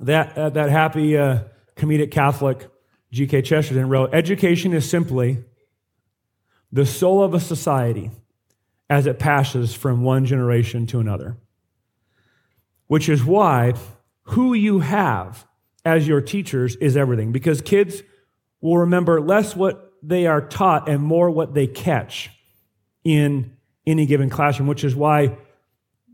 that, 0.00 0.36
uh, 0.36 0.50
that 0.50 0.70
happy 0.70 1.16
uh, 1.16 1.44
comedic 1.76 2.10
Catholic 2.10 2.68
G.K. 3.12 3.42
Chesterton 3.42 3.88
wrote, 3.88 4.10
Education 4.12 4.72
is 4.72 4.88
simply 4.88 5.44
the 6.72 6.84
soul 6.84 7.22
of 7.22 7.34
a 7.34 7.40
society 7.40 8.10
as 8.90 9.06
it 9.06 9.18
passes 9.18 9.74
from 9.74 10.02
one 10.02 10.24
generation 10.24 10.86
to 10.88 11.00
another. 11.00 11.36
Which 12.88 13.08
is 13.08 13.24
why 13.24 13.74
who 14.22 14.52
you 14.52 14.80
have 14.80 15.46
as 15.84 16.06
your 16.06 16.20
teachers 16.20 16.76
is 16.76 16.96
everything, 16.96 17.32
because 17.32 17.60
kids 17.62 18.02
will 18.60 18.78
remember 18.78 19.20
less 19.20 19.54
what 19.54 19.92
they 20.02 20.26
are 20.26 20.40
taught 20.40 20.88
and 20.88 21.02
more 21.02 21.30
what 21.30 21.54
they 21.54 21.66
catch 21.66 22.30
in 23.04 23.56
any 23.86 24.04
given 24.04 24.28
classroom, 24.28 24.68
which 24.68 24.84
is 24.84 24.94
why 24.94 25.38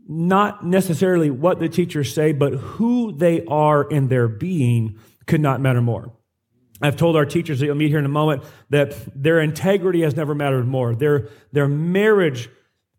not 0.07 0.65
necessarily 0.65 1.29
what 1.29 1.59
the 1.59 1.67
teachers 1.67 2.13
say, 2.13 2.31
but 2.31 2.53
who 2.53 3.11
they 3.11 3.43
are 3.45 3.83
in 3.83 4.07
their 4.07 4.27
being 4.27 4.99
could 5.25 5.41
not 5.41 5.59
matter 5.59 5.81
more. 5.81 6.13
I've 6.81 6.97
told 6.97 7.15
our 7.15 7.25
teachers 7.25 7.59
that 7.59 7.65
you'll 7.65 7.75
meet 7.75 7.89
here 7.89 7.99
in 7.99 8.05
a 8.05 8.09
moment 8.09 8.43
that 8.69 8.95
their 9.15 9.39
integrity 9.39 10.01
has 10.01 10.15
never 10.15 10.35
mattered 10.35 10.67
more. 10.67 10.93
Their, 10.93 11.29
their 11.51 11.67
marriage 11.67 12.49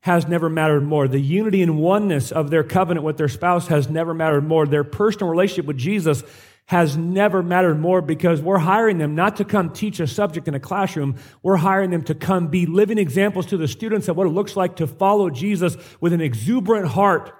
has 0.07 0.29
never 0.29 0.49
mattered 0.49 0.85
more. 0.85 1.09
The 1.09 1.19
unity 1.19 1.63
and 1.63 1.81
oneness 1.81 2.31
of 2.31 2.49
their 2.49 2.63
covenant 2.63 3.05
with 3.05 3.17
their 3.17 3.27
spouse 3.27 3.67
has 3.67 3.91
never 3.91 4.15
mattered 4.15 4.47
more. 4.47 4.65
Their 4.65 4.85
personal 4.85 5.29
relationship 5.29 5.65
with 5.67 5.79
Jesus 5.79 6.23
has 6.67 6.97
never 6.97 7.43
mattered 7.43 7.81
more 7.81 8.01
because 8.01 8.41
we're 8.41 8.59
hiring 8.59 8.99
them 8.99 9.17
not 9.17 9.35
to 9.39 9.45
come 9.45 9.71
teach 9.71 9.99
a 9.99 10.07
subject 10.07 10.47
in 10.47 10.55
a 10.55 10.61
classroom. 10.61 11.17
We're 11.43 11.57
hiring 11.57 11.91
them 11.91 12.05
to 12.05 12.15
come 12.15 12.47
be 12.47 12.67
living 12.67 12.99
examples 12.99 13.47
to 13.47 13.57
the 13.57 13.67
students 13.67 14.07
of 14.07 14.17
what 14.17 14.29
it 14.29 14.31
looks 14.31 14.55
like 14.55 14.77
to 14.77 14.87
follow 14.87 15.29
Jesus 15.29 15.77
with 16.01 16.13
an 16.13 16.21
exuberant 16.21 16.87
heart 16.87 17.35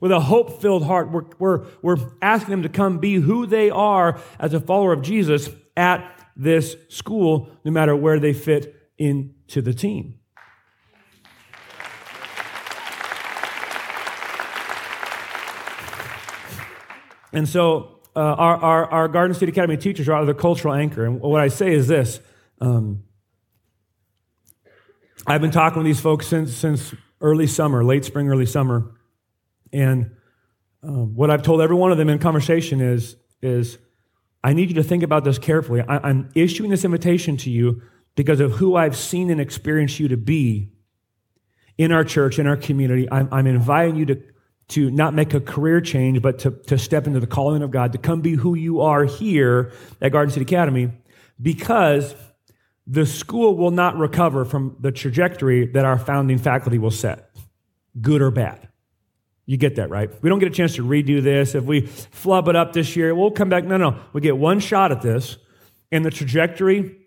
with 0.00 0.10
a 0.10 0.20
hope 0.20 0.62
filled 0.62 0.84
heart. 0.84 1.10
We're, 1.10 1.26
we're, 1.38 1.66
we're 1.82 1.98
asking 2.22 2.52
them 2.52 2.62
to 2.62 2.70
come 2.70 3.00
be 3.00 3.16
who 3.16 3.44
they 3.44 3.68
are 3.68 4.18
as 4.38 4.54
a 4.54 4.60
follower 4.60 4.94
of 4.94 5.02
Jesus 5.02 5.50
at 5.76 6.10
this 6.34 6.74
school, 6.88 7.50
no 7.66 7.70
matter 7.70 7.94
where 7.94 8.18
they 8.18 8.32
fit 8.32 8.74
into 8.96 9.60
the 9.60 9.74
team. 9.74 10.17
And 17.38 17.48
so, 17.48 18.00
uh, 18.16 18.18
our, 18.18 18.56
our, 18.56 18.86
our, 18.86 19.08
Garden 19.08 19.32
City 19.32 19.52
Academy 19.52 19.76
teachers 19.76 20.08
are 20.08 20.24
the 20.24 20.34
cultural 20.34 20.74
anchor. 20.74 21.04
And 21.04 21.20
what 21.20 21.40
I 21.40 21.46
say 21.46 21.72
is 21.72 21.86
this 21.86 22.18
um, 22.60 23.04
I've 25.24 25.40
been 25.40 25.52
talking 25.52 25.78
with 25.78 25.86
these 25.86 26.00
folks 26.00 26.26
since, 26.26 26.52
since 26.52 26.92
early 27.20 27.46
summer, 27.46 27.84
late 27.84 28.04
spring, 28.04 28.28
early 28.28 28.44
summer. 28.44 28.90
And 29.72 30.16
um, 30.82 31.14
what 31.14 31.30
I've 31.30 31.44
told 31.44 31.60
every 31.60 31.76
one 31.76 31.92
of 31.92 31.98
them 31.98 32.08
in 32.08 32.18
conversation 32.18 32.80
is, 32.80 33.14
is 33.40 33.78
I 34.42 34.52
need 34.52 34.70
you 34.70 34.74
to 34.74 34.82
think 34.82 35.04
about 35.04 35.22
this 35.22 35.38
carefully. 35.38 35.82
I, 35.82 36.10
am 36.10 36.32
issuing 36.34 36.70
this 36.70 36.84
invitation 36.84 37.36
to 37.36 37.50
you 37.50 37.82
because 38.16 38.40
of 38.40 38.54
who 38.54 38.74
I've 38.74 38.96
seen 38.96 39.30
and 39.30 39.40
experienced 39.40 40.00
you 40.00 40.08
to 40.08 40.16
be 40.16 40.72
in 41.76 41.92
our 41.92 42.02
church, 42.02 42.40
in 42.40 42.48
our 42.48 42.56
community. 42.56 43.06
I'm, 43.12 43.28
I'm 43.30 43.46
inviting 43.46 43.94
you 43.94 44.06
to, 44.06 44.22
to 44.68 44.90
not 44.90 45.14
make 45.14 45.32
a 45.32 45.40
career 45.40 45.80
change, 45.80 46.20
but 46.20 46.38
to, 46.40 46.50
to 46.66 46.78
step 46.78 47.06
into 47.06 47.20
the 47.20 47.26
calling 47.26 47.62
of 47.62 47.70
God, 47.70 47.92
to 47.92 47.98
come 47.98 48.20
be 48.20 48.34
who 48.34 48.54
you 48.54 48.82
are 48.82 49.04
here 49.04 49.72
at 50.00 50.12
Garden 50.12 50.32
City 50.32 50.44
Academy, 50.44 50.92
because 51.40 52.14
the 52.86 53.06
school 53.06 53.56
will 53.56 53.70
not 53.70 53.96
recover 53.96 54.44
from 54.44 54.76
the 54.80 54.92
trajectory 54.92 55.66
that 55.66 55.84
our 55.84 55.98
founding 55.98 56.38
faculty 56.38 56.78
will 56.78 56.90
set, 56.90 57.30
good 58.00 58.22
or 58.22 58.30
bad. 58.30 58.68
You 59.46 59.56
get 59.56 59.76
that, 59.76 59.88
right? 59.88 60.10
We 60.22 60.28
don't 60.28 60.38
get 60.38 60.48
a 60.48 60.54
chance 60.54 60.74
to 60.74 60.84
redo 60.84 61.22
this. 61.22 61.54
If 61.54 61.64
we 61.64 61.86
flub 61.86 62.48
it 62.48 62.56
up 62.56 62.74
this 62.74 62.96
year, 62.96 63.14
we'll 63.14 63.30
come 63.30 63.48
back. 63.48 63.64
No, 63.64 63.78
no. 63.78 63.98
We 64.12 64.20
get 64.20 64.36
one 64.36 64.60
shot 64.60 64.92
at 64.92 65.00
this, 65.00 65.38
and 65.90 66.04
the 66.04 66.10
trajectory 66.10 67.06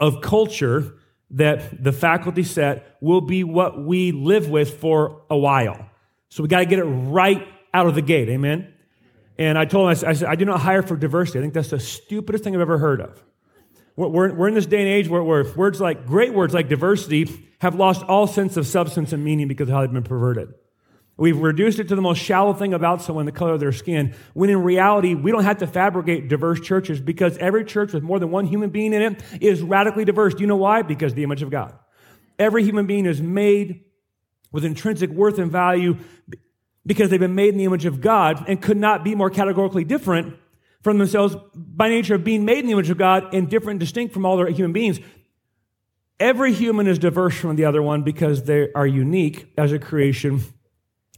of 0.00 0.22
culture 0.22 0.94
that 1.30 1.82
the 1.82 1.92
faculty 1.92 2.44
set 2.44 2.96
will 3.02 3.20
be 3.20 3.44
what 3.44 3.82
we 3.82 4.12
live 4.12 4.48
with 4.48 4.80
for 4.80 5.22
a 5.28 5.36
while. 5.36 5.86
So 6.32 6.42
we 6.42 6.48
got 6.48 6.60
to 6.60 6.64
get 6.64 6.78
it 6.78 6.84
right 6.84 7.46
out 7.74 7.86
of 7.86 7.94
the 7.94 8.00
gate. 8.00 8.30
Amen? 8.30 8.72
And 9.36 9.58
I 9.58 9.66
told 9.66 9.90
him, 9.90 10.08
I 10.08 10.14
said, 10.14 10.28
I 10.28 10.34
do 10.34 10.46
not 10.46 10.60
hire 10.60 10.80
for 10.80 10.96
diversity. 10.96 11.38
I 11.38 11.42
think 11.42 11.52
that's 11.52 11.68
the 11.68 11.78
stupidest 11.78 12.42
thing 12.42 12.54
I've 12.54 12.62
ever 12.62 12.78
heard 12.78 13.02
of. 13.02 13.22
We're, 13.96 14.32
we're 14.32 14.48
in 14.48 14.54
this 14.54 14.64
day 14.64 14.78
and 14.78 14.88
age 14.88 15.10
where, 15.10 15.22
where 15.22 15.44
words 15.54 15.78
like, 15.78 16.06
great 16.06 16.32
words 16.32 16.54
like 16.54 16.70
diversity 16.70 17.50
have 17.60 17.74
lost 17.74 18.02
all 18.04 18.26
sense 18.26 18.56
of 18.56 18.66
substance 18.66 19.12
and 19.12 19.22
meaning 19.22 19.46
because 19.46 19.68
of 19.68 19.74
how 19.74 19.82
they've 19.82 19.92
been 19.92 20.04
perverted. 20.04 20.54
We've 21.18 21.36
reduced 21.36 21.78
it 21.80 21.88
to 21.88 21.96
the 21.96 22.00
most 22.00 22.22
shallow 22.22 22.54
thing 22.54 22.72
about 22.72 23.02
someone, 23.02 23.26
the 23.26 23.32
color 23.32 23.52
of 23.52 23.60
their 23.60 23.70
skin, 23.70 24.14
when 24.32 24.48
in 24.48 24.62
reality, 24.62 25.14
we 25.14 25.32
don't 25.32 25.44
have 25.44 25.58
to 25.58 25.66
fabricate 25.66 26.28
diverse 26.28 26.60
churches 26.60 26.98
because 26.98 27.36
every 27.36 27.66
church 27.66 27.92
with 27.92 28.02
more 28.02 28.18
than 28.18 28.30
one 28.30 28.46
human 28.46 28.70
being 28.70 28.94
in 28.94 29.02
it 29.02 29.22
is 29.42 29.60
radically 29.60 30.06
diverse. 30.06 30.32
Do 30.32 30.40
you 30.40 30.46
know 30.46 30.56
why? 30.56 30.80
Because 30.80 31.12
the 31.12 31.24
image 31.24 31.42
of 31.42 31.50
God. 31.50 31.78
Every 32.38 32.64
human 32.64 32.86
being 32.86 33.04
is 33.04 33.20
made 33.20 33.84
with 34.52 34.64
intrinsic 34.64 35.10
worth 35.10 35.38
and 35.38 35.50
value 35.50 35.96
because 36.86 37.10
they've 37.10 37.20
been 37.20 37.34
made 37.34 37.50
in 37.50 37.58
the 37.58 37.64
image 37.64 37.86
of 37.86 38.00
God 38.00 38.44
and 38.48 38.60
could 38.60 38.76
not 38.76 39.04
be 39.04 39.14
more 39.14 39.30
categorically 39.30 39.84
different 39.84 40.36
from 40.82 40.98
themselves 40.98 41.36
by 41.54 41.88
nature 41.88 42.14
of 42.14 42.24
being 42.24 42.44
made 42.44 42.58
in 42.58 42.66
the 42.66 42.72
image 42.72 42.90
of 42.90 42.98
God 42.98 43.34
and 43.34 43.48
different, 43.48 43.80
distinct 43.80 44.12
from 44.12 44.26
all 44.26 44.34
other 44.34 44.50
human 44.50 44.72
beings. 44.72 45.00
Every 46.20 46.52
human 46.52 46.86
is 46.86 46.98
diverse 46.98 47.36
from 47.36 47.56
the 47.56 47.64
other 47.64 47.82
one 47.82 48.02
because 48.02 48.44
they 48.44 48.72
are 48.72 48.86
unique 48.86 49.52
as 49.56 49.72
a 49.72 49.78
creation 49.78 50.42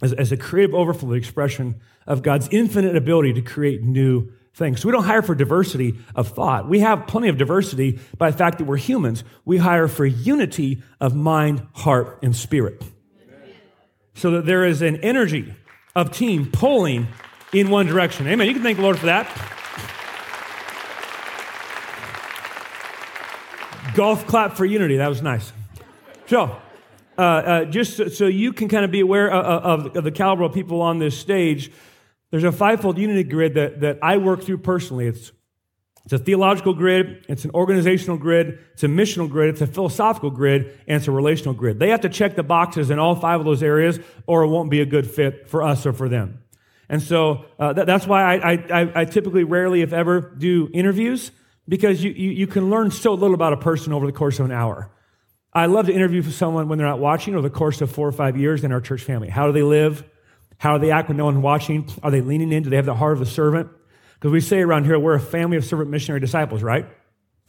as, 0.02 0.12
as 0.12 0.32
a 0.32 0.36
creative 0.36 0.74
overflow 0.74 1.12
expression 1.12 1.80
of 2.06 2.22
God's 2.22 2.48
infinite 2.50 2.96
ability 2.96 3.32
to 3.34 3.42
create 3.42 3.82
new 3.82 4.30
things. 4.52 4.80
So 4.80 4.88
we 4.88 4.92
don't 4.92 5.04
hire 5.04 5.22
for 5.22 5.34
diversity 5.34 5.98
of 6.14 6.28
thought. 6.28 6.68
We 6.68 6.80
have 6.80 7.06
plenty 7.06 7.28
of 7.28 7.38
diversity 7.38 7.98
by 8.18 8.30
the 8.30 8.36
fact 8.36 8.58
that 8.58 8.64
we're 8.64 8.76
humans. 8.76 9.24
We 9.44 9.56
hire 9.56 9.88
for 9.88 10.04
unity 10.04 10.82
of 11.00 11.14
mind, 11.14 11.66
heart, 11.72 12.18
and 12.22 12.36
spirit. 12.36 12.82
So 14.14 14.30
that 14.32 14.46
there 14.46 14.64
is 14.64 14.82
an 14.82 14.96
energy 14.96 15.54
of 15.94 16.12
team 16.12 16.50
pulling 16.50 17.08
in 17.52 17.70
one 17.70 17.86
direction. 17.86 18.26
Amen. 18.26 18.46
You 18.46 18.54
can 18.54 18.62
thank 18.62 18.78
the 18.78 18.82
Lord 18.82 18.98
for 18.98 19.06
that. 19.06 19.26
Golf 23.94 24.26
clap 24.26 24.56
for 24.56 24.64
unity. 24.64 24.96
That 24.96 25.08
was 25.08 25.22
nice. 25.22 25.52
So, 26.26 26.60
uh, 27.16 27.20
uh, 27.20 27.64
just 27.66 28.16
so, 28.16 28.26
you 28.26 28.52
can 28.52 28.68
kind 28.68 28.84
of 28.84 28.90
be 28.90 29.00
aware 29.00 29.30
of, 29.30 29.86
of, 29.86 29.96
of, 29.96 30.04
the 30.04 30.10
caliber 30.10 30.42
of 30.44 30.52
people 30.52 30.82
on 30.82 30.98
this 30.98 31.16
stage, 31.16 31.70
there's 32.30 32.42
a 32.44 32.50
fivefold 32.50 32.98
unity 32.98 33.22
grid 33.22 33.54
that, 33.54 33.80
that 33.82 33.98
I 34.02 34.16
work 34.16 34.42
through 34.42 34.58
personally. 34.58 35.06
It's, 35.06 35.30
it's 36.04 36.12
a 36.12 36.18
theological 36.18 36.74
grid, 36.74 37.24
it's 37.28 37.46
an 37.46 37.50
organizational 37.52 38.18
grid, 38.18 38.58
it's 38.74 38.82
a 38.82 38.88
missional 38.88 39.28
grid, 39.28 39.50
it's 39.50 39.62
a 39.62 39.66
philosophical 39.66 40.30
grid, 40.30 40.78
and 40.86 40.98
it's 40.98 41.08
a 41.08 41.10
relational 41.10 41.54
grid. 41.54 41.78
They 41.78 41.88
have 41.88 42.02
to 42.02 42.10
check 42.10 42.36
the 42.36 42.42
boxes 42.42 42.90
in 42.90 42.98
all 42.98 43.16
five 43.16 43.40
of 43.40 43.46
those 43.46 43.62
areas, 43.62 43.98
or 44.26 44.42
it 44.42 44.48
won't 44.48 44.70
be 44.70 44.80
a 44.80 44.86
good 44.86 45.10
fit 45.10 45.48
for 45.48 45.62
us 45.62 45.86
or 45.86 45.94
for 45.94 46.08
them. 46.08 46.42
And 46.90 47.02
so 47.02 47.46
uh, 47.58 47.72
that, 47.72 47.86
that's 47.86 48.06
why 48.06 48.36
I, 48.36 48.52
I, 48.52 48.92
I 49.00 49.04
typically 49.06 49.44
rarely, 49.44 49.80
if 49.80 49.94
ever, 49.94 50.20
do 50.20 50.68
interviews 50.74 51.30
because 51.66 52.04
you, 52.04 52.10
you, 52.10 52.30
you 52.30 52.46
can 52.46 52.68
learn 52.68 52.90
so 52.90 53.14
little 53.14 53.34
about 53.34 53.54
a 53.54 53.56
person 53.56 53.94
over 53.94 54.04
the 54.04 54.12
course 54.12 54.38
of 54.38 54.44
an 54.44 54.52
hour. 54.52 54.90
I 55.54 55.66
love 55.66 55.86
to 55.86 55.92
interview 55.92 56.22
someone 56.22 56.68
when 56.68 56.78
they're 56.78 56.86
not 56.86 56.98
watching 56.98 57.34
over 57.34 57.48
the 57.48 57.54
course 57.54 57.80
of 57.80 57.90
four 57.90 58.06
or 58.06 58.12
five 58.12 58.36
years 58.36 58.64
in 58.64 58.72
our 58.72 58.80
church 58.80 59.02
family. 59.02 59.28
How 59.28 59.46
do 59.46 59.52
they 59.52 59.62
live? 59.62 60.04
How 60.58 60.76
do 60.76 60.84
they 60.84 60.92
act 60.92 61.08
when 61.08 61.16
no 61.16 61.24
one's 61.24 61.38
watching? 61.38 61.88
Are 62.02 62.10
they 62.10 62.20
leaning 62.20 62.52
in? 62.52 62.64
Do 62.64 62.70
they 62.70 62.76
have 62.76 62.84
the 62.84 62.94
heart 62.94 63.14
of 63.14 63.22
a 63.22 63.26
servant? 63.26 63.70
Because 64.24 64.32
we 64.32 64.40
say 64.40 64.60
around 64.60 64.86
here, 64.86 64.98
we're 64.98 65.16
a 65.16 65.20
family 65.20 65.58
of 65.58 65.66
servant 65.66 65.90
missionary 65.90 66.18
disciples, 66.18 66.62
right? 66.62 66.86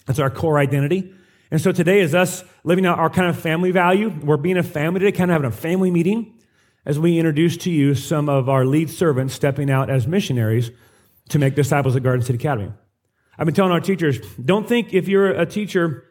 That's 0.07 0.19
our 0.19 0.29
core 0.29 0.59
identity. 0.59 1.09
And 1.49 1.61
so 1.61 1.71
today 1.71 2.01
is 2.01 2.13
us 2.13 2.43
living 2.65 2.85
out 2.85 2.99
our 2.99 3.09
kind 3.09 3.29
of 3.29 3.39
family 3.39 3.71
value. 3.71 4.09
We're 4.09 4.35
being 4.35 4.57
a 4.57 4.63
family 4.63 4.99
today, 4.99 5.13
kind 5.13 5.31
of 5.31 5.35
having 5.35 5.47
a 5.47 5.55
family 5.55 5.89
meeting 5.89 6.37
as 6.85 6.99
we 6.99 7.17
introduce 7.17 7.55
to 7.59 7.71
you 7.71 7.95
some 7.95 8.27
of 8.27 8.49
our 8.49 8.65
lead 8.65 8.89
servants 8.89 9.33
stepping 9.33 9.71
out 9.71 9.89
as 9.89 10.05
missionaries 10.05 10.69
to 11.29 11.39
make 11.39 11.55
disciples 11.55 11.95
at 11.95 12.03
Garden 12.03 12.25
City 12.25 12.39
Academy. 12.39 12.73
I've 13.37 13.45
been 13.45 13.55
telling 13.55 13.71
our 13.71 13.79
teachers, 13.79 14.19
don't 14.35 14.67
think 14.67 14.93
if 14.93 15.07
you're 15.07 15.29
a 15.29 15.45
teacher 15.45 16.03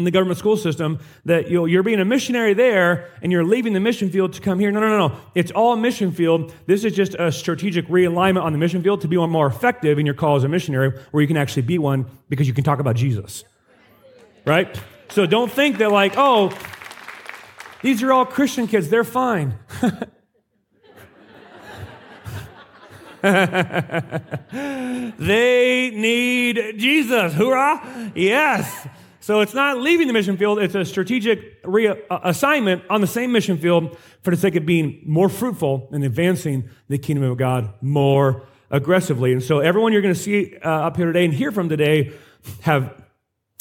in 0.00 0.04
the 0.04 0.10
government 0.10 0.38
school 0.38 0.56
system 0.56 0.98
that 1.26 1.50
you 1.50 1.78
are 1.78 1.82
being 1.82 2.00
a 2.00 2.04
missionary 2.04 2.54
there 2.54 3.10
and 3.22 3.30
you're 3.30 3.44
leaving 3.44 3.74
the 3.74 3.80
mission 3.80 4.10
field 4.10 4.32
to 4.32 4.40
come 4.40 4.58
here. 4.58 4.72
No, 4.72 4.80
no, 4.80 4.88
no, 4.88 5.08
no. 5.08 5.16
It's 5.34 5.52
all 5.52 5.76
mission 5.76 6.10
field. 6.10 6.54
This 6.66 6.84
is 6.84 6.94
just 6.94 7.14
a 7.14 7.30
strategic 7.30 7.86
realignment 7.88 8.42
on 8.42 8.52
the 8.52 8.58
mission 8.58 8.82
field 8.82 9.02
to 9.02 9.08
be 9.08 9.16
more 9.16 9.46
effective 9.46 9.98
in 9.98 10.06
your 10.06 10.14
call 10.14 10.36
as 10.36 10.44
a 10.44 10.48
missionary 10.48 10.98
where 11.10 11.20
you 11.20 11.28
can 11.28 11.36
actually 11.36 11.62
be 11.62 11.78
one 11.78 12.06
because 12.30 12.48
you 12.48 12.54
can 12.54 12.64
talk 12.64 12.80
about 12.80 12.96
Jesus. 12.96 13.44
Right? 14.46 14.80
So 15.10 15.26
don't 15.26 15.52
think 15.52 15.76
that 15.78 15.92
like, 15.92 16.14
oh, 16.16 16.50
these 17.82 18.02
are 18.02 18.10
all 18.10 18.24
Christian 18.24 18.66
kids. 18.66 18.88
They're 18.88 19.04
fine. 19.04 19.58
they 25.18 25.90
need 25.92 26.78
Jesus. 26.78 27.34
Hoorah! 27.34 28.12
Yes. 28.14 28.88
So 29.30 29.42
it's 29.42 29.54
not 29.54 29.78
leaving 29.78 30.08
the 30.08 30.12
mission 30.12 30.36
field, 30.36 30.58
it's 30.58 30.74
a 30.74 30.84
strategic 30.84 31.62
reassignment 31.62 32.82
on 32.90 33.00
the 33.00 33.06
same 33.06 33.30
mission 33.30 33.58
field 33.58 33.96
for 34.22 34.32
the 34.32 34.36
sake 34.36 34.56
of 34.56 34.66
being 34.66 35.04
more 35.06 35.28
fruitful 35.28 35.88
and 35.92 36.02
advancing 36.02 36.68
the 36.88 36.98
kingdom 36.98 37.30
of 37.30 37.38
God 37.38 37.72
more 37.80 38.48
aggressively. 38.72 39.32
And 39.32 39.40
so 39.40 39.60
everyone 39.60 39.92
you're 39.92 40.02
going 40.02 40.14
to 40.14 40.20
see 40.20 40.56
uh, 40.64 40.68
up 40.68 40.96
here 40.96 41.06
today 41.06 41.24
and 41.24 41.32
hear 41.32 41.52
from 41.52 41.68
today 41.68 42.12
have 42.62 43.04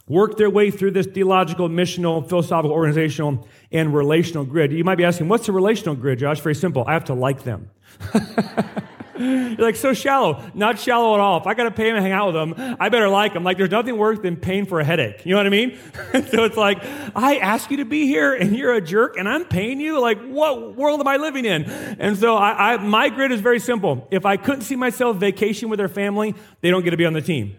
worked 0.08 0.40
their 0.40 0.50
way 0.50 0.72
through 0.72 0.90
this 0.90 1.06
theological, 1.06 1.70
missional, 1.70 2.28
philosophical, 2.28 2.72
organizational, 2.72 3.48
and 3.72 3.94
relational 3.94 4.46
grid. 4.46 4.72
You 4.72 4.84
might 4.84 4.96
be 4.96 5.06
asking, 5.06 5.28
what's 5.28 5.50
a 5.50 5.52
relational 5.52 5.94
grid, 5.94 6.18
Josh? 6.18 6.40
Very 6.40 6.56
simple. 6.56 6.84
I 6.88 6.94
have 6.94 7.06
to 7.06 7.14
like 7.14 7.44
them. 7.44 7.70
You're 9.20 9.58
like, 9.58 9.76
so 9.76 9.94
shallow. 9.94 10.50
Not 10.54 10.80
shallow 10.80 11.14
at 11.14 11.20
all. 11.20 11.40
If 11.40 11.48
I 11.48 11.54
got 11.54 11.64
to 11.64 11.72
pay 11.72 11.90
him 11.90 11.96
to 11.96 12.02
hang 12.02 12.12
out 12.12 12.34
with 12.34 12.36
him, 12.36 12.76
I 12.80 12.90
better 12.90 13.10
like 13.10 13.34
him. 13.34 13.44
Like, 13.44 13.58
there's 13.58 13.72
nothing 13.72 13.98
worse 13.98 14.20
than 14.20 14.38
paying 14.38 14.66
for 14.66 14.80
a 14.80 14.84
headache. 14.84 15.26
You 15.26 15.32
know 15.32 15.38
what 15.38 15.46
I 15.46 15.50
mean? 15.50 15.78
so 16.30 16.44
it's 16.46 16.58
like, 16.58 16.80
I 17.16 17.38
ask 17.38 17.70
you 17.70 17.78
to 17.78 17.86
be 17.86 18.08
here 18.08 18.34
and 18.34 18.56
you're 18.56 18.74
a 18.74 18.82
jerk 18.82 19.18
and 19.18 19.28
I'm 19.28 19.46
paying 19.46 19.80
you? 19.80 20.00
Like, 20.00 20.22
what 20.22 20.76
world 20.76 21.00
am 21.00 21.08
I 21.08 21.18
living 21.18 21.46
in? 21.46 21.64
And 21.66 22.18
so 22.18 22.38
I, 22.38 22.74
I, 22.74 22.78
my 22.78 23.10
grid 23.10 23.32
is 23.32 23.42
very 23.42 23.60
simple. 23.60 24.08
If 24.12 24.26
I 24.26 24.38
couldn't 24.38 24.62
see 24.62 24.76
myself 24.76 25.18
vacation 25.18 25.70
with 25.70 25.78
their 25.78 25.90
family, 25.90 26.36
they 26.62 26.70
don't 26.70 26.84
get 26.84 26.92
to 26.92 26.98
be 26.98 27.06
on 27.06 27.14
the 27.14 27.22
team. 27.22 27.58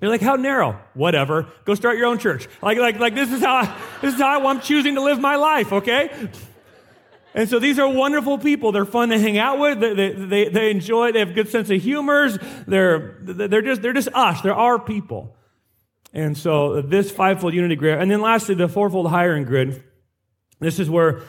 You're 0.00 0.10
like, 0.10 0.20
how 0.20 0.34
narrow? 0.34 0.78
Whatever. 0.94 1.48
Go 1.64 1.74
start 1.74 1.96
your 1.96 2.06
own 2.06 2.18
church. 2.18 2.48
Like, 2.60 2.78
like, 2.78 2.98
like 2.98 3.14
this 3.14 3.32
is 3.32 3.40
how 3.40 3.54
I, 3.56 3.78
this 4.02 4.14
is 4.14 4.20
how 4.20 4.46
I'm 4.46 4.60
choosing 4.60 4.96
to 4.96 5.00
live 5.00 5.18
my 5.18 5.36
life, 5.36 5.72
okay? 5.72 6.30
And 7.36 7.50
so 7.50 7.58
these 7.58 7.78
are 7.78 7.86
wonderful 7.86 8.38
people. 8.38 8.72
They're 8.72 8.86
fun 8.86 9.10
to 9.10 9.18
hang 9.18 9.36
out 9.36 9.58
with. 9.58 9.78
They, 9.78 9.92
they, 9.92 10.12
they, 10.12 10.48
they 10.48 10.70
enjoy, 10.70 11.12
they 11.12 11.18
have 11.18 11.34
good 11.34 11.50
sense 11.50 11.68
of 11.68 11.82
humors. 11.82 12.38
They're, 12.66 13.18
they're, 13.20 13.60
just, 13.60 13.82
they're 13.82 13.92
just 13.92 14.08
us. 14.14 14.40
They're 14.40 14.54
our 14.54 14.78
people. 14.78 15.36
And 16.14 16.36
so 16.36 16.80
this 16.80 17.10
fivefold 17.10 17.52
unity 17.52 17.76
grid. 17.76 18.00
And 18.00 18.10
then 18.10 18.22
lastly, 18.22 18.54
the 18.54 18.68
fourfold 18.68 19.10
hiring 19.10 19.44
grid. 19.44 19.84
This 20.60 20.80
is 20.80 20.88
where 20.88 21.20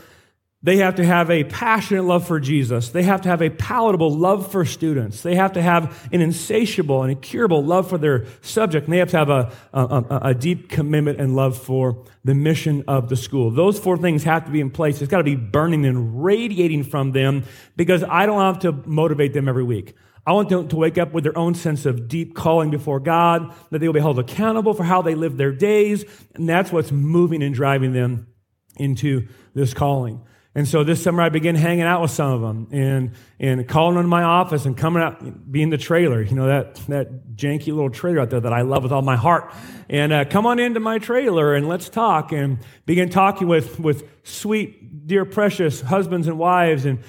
they 0.63 0.77
have 0.77 0.95
to 0.95 1.05
have 1.05 1.29
a 1.29 1.43
passionate 1.43 2.03
love 2.03 2.25
for 2.25 2.39
Jesus. 2.39 2.89
They 2.89 3.03
have 3.03 3.21
to 3.21 3.29
have 3.29 3.43
a 3.43 3.51
palatable 3.51 4.09
love 4.09 4.51
for 4.51 4.65
students. 4.65 5.21
They 5.21 5.35
have 5.35 5.53
to 5.53 5.61
have 5.61 6.09
an 6.11 6.21
insatiable 6.21 7.03
and 7.03 7.11
incurable 7.11 7.63
love 7.63 7.87
for 7.87 7.99
their 7.99 8.25
subject. 8.41 8.87
And 8.87 8.93
they 8.93 8.97
have 8.97 9.11
to 9.11 9.17
have 9.17 9.29
a, 9.29 9.51
a, 9.71 10.19
a, 10.23 10.33
deep 10.33 10.69
commitment 10.69 11.21
and 11.21 11.35
love 11.35 11.61
for 11.61 12.03
the 12.23 12.33
mission 12.33 12.83
of 12.87 13.07
the 13.07 13.15
school. 13.15 13.51
Those 13.51 13.77
four 13.77 13.97
things 13.97 14.23
have 14.23 14.45
to 14.45 14.51
be 14.51 14.59
in 14.59 14.71
place. 14.71 14.99
It's 14.99 15.11
got 15.11 15.19
to 15.19 15.23
be 15.23 15.35
burning 15.35 15.85
and 15.85 16.23
radiating 16.23 16.83
from 16.83 17.11
them 17.11 17.43
because 17.75 18.03
I 18.03 18.25
don't 18.25 18.41
have 18.41 18.59
to 18.61 18.71
motivate 18.71 19.33
them 19.33 19.47
every 19.47 19.63
week. 19.63 19.95
I 20.25 20.33
want 20.33 20.49
them 20.49 20.67
to 20.67 20.75
wake 20.75 20.97
up 20.97 21.13
with 21.13 21.23
their 21.23 21.37
own 21.37 21.53
sense 21.53 21.85
of 21.85 22.07
deep 22.07 22.35
calling 22.35 22.71
before 22.71 22.99
God, 22.99 23.53
that 23.69 23.79
they 23.79 23.87
will 23.87 23.93
be 23.93 23.99
held 23.99 24.17
accountable 24.17 24.73
for 24.73 24.83
how 24.83 25.03
they 25.03 25.13
live 25.13 25.37
their 25.37 25.53
days. 25.53 26.03
And 26.33 26.49
that's 26.49 26.71
what's 26.71 26.91
moving 26.91 27.43
and 27.43 27.53
driving 27.53 27.93
them 27.93 28.27
into 28.75 29.27
this 29.53 29.73
calling. 29.73 30.21
And 30.57 30.67
so 30.67 30.83
this 30.83 31.03
summer 31.03 31.21
I 31.21 31.29
began 31.29 31.53
hanging 31.53 31.83
out 31.83 32.01
with 32.01 32.09
some 32.09 32.31
of 32.31 32.41
them 32.41 32.67
and, 32.71 33.11
and 33.39 33.67
calling 33.67 33.93
them 33.93 34.05
to 34.05 34.07
my 34.07 34.23
office 34.23 34.65
and 34.65 34.75
coming 34.75 35.03
out, 35.03 35.51
being 35.51 35.69
the 35.69 35.77
trailer, 35.77 36.19
you 36.19 36.33
know, 36.33 36.47
that, 36.47 36.77
that 36.87 37.35
janky 37.35 37.67
little 37.67 37.91
trailer 37.91 38.21
out 38.21 38.31
there 38.31 38.39
that 38.39 38.51
I 38.51 38.61
love 38.61 38.81
with 38.81 38.91
all 38.91 39.03
my 39.03 39.17
heart. 39.17 39.53
And 39.87 40.11
uh, 40.11 40.25
come 40.25 40.47
on 40.47 40.57
into 40.57 40.79
my 40.79 40.97
trailer 40.97 41.53
and 41.53 41.67
let's 41.67 41.89
talk 41.89 42.31
and 42.31 42.57
begin 42.87 43.09
talking 43.09 43.47
with, 43.47 43.79
with 43.79 44.09
sweet, 44.23 45.05
dear, 45.05 45.25
precious 45.25 45.79
husbands 45.79 46.27
and 46.27 46.39
wives 46.39 46.85
and 46.85 47.03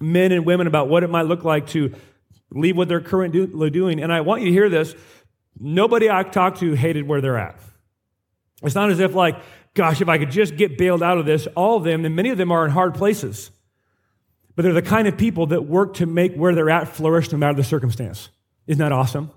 men 0.00 0.32
and 0.32 0.44
women 0.44 0.66
about 0.66 0.88
what 0.88 1.04
it 1.04 1.10
might 1.10 1.26
look 1.26 1.44
like 1.44 1.68
to 1.68 1.94
leave 2.50 2.76
what 2.76 2.88
they're 2.88 3.00
currently 3.00 3.70
doing. 3.70 4.02
And 4.02 4.12
I 4.12 4.22
want 4.22 4.42
you 4.42 4.48
to 4.48 4.52
hear 4.52 4.68
this. 4.68 4.96
Nobody 5.60 6.10
I 6.10 6.24
talked 6.24 6.58
to 6.58 6.74
hated 6.74 7.06
where 7.06 7.20
they're 7.20 7.38
at. 7.38 7.60
It's 8.64 8.74
not 8.74 8.90
as 8.90 8.98
if 8.98 9.14
like, 9.14 9.36
gosh, 9.78 10.00
if 10.00 10.08
I 10.08 10.18
could 10.18 10.32
just 10.32 10.56
get 10.56 10.76
bailed 10.76 11.04
out 11.04 11.18
of 11.18 11.24
this, 11.24 11.46
all 11.54 11.76
of 11.76 11.84
them, 11.84 12.04
and 12.04 12.16
many 12.16 12.30
of 12.30 12.36
them 12.36 12.50
are 12.50 12.64
in 12.64 12.72
hard 12.72 12.96
places. 12.96 13.52
But 14.56 14.64
they're 14.64 14.72
the 14.72 14.82
kind 14.82 15.06
of 15.06 15.16
people 15.16 15.46
that 15.46 15.66
work 15.66 15.94
to 15.94 16.06
make 16.06 16.34
where 16.34 16.52
they're 16.52 16.68
at 16.68 16.88
flourish 16.88 17.30
no 17.30 17.38
matter 17.38 17.54
the 17.54 17.62
circumstance. 17.62 18.28
Isn't 18.66 18.80
that 18.80 18.90
awesome? 18.90 19.30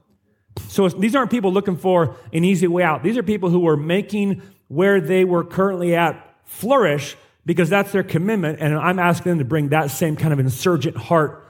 So 0.67 0.89
these 0.89 1.15
aren't 1.15 1.29
people 1.29 1.53
looking 1.53 1.77
for 1.77 2.15
an 2.33 2.43
easy 2.43 2.65
way 2.65 2.81
out. 2.81 3.03
These 3.03 3.17
are 3.17 3.23
people 3.23 3.51
who 3.51 3.67
are 3.67 3.77
making 3.77 4.41
where 4.67 4.99
they 4.99 5.25
were 5.25 5.43
currently 5.43 5.93
at 5.93 6.35
flourish 6.43 7.15
because 7.45 7.69
that's 7.69 7.91
their 7.91 8.03
commitment. 8.03 8.59
And 8.59 8.75
I'm 8.75 8.97
asking 8.97 9.33
them 9.33 9.39
to 9.39 9.45
bring 9.45 9.69
that 9.69 9.91
same 9.91 10.15
kind 10.15 10.33
of 10.33 10.39
insurgent 10.39 10.97
heart 10.97 11.47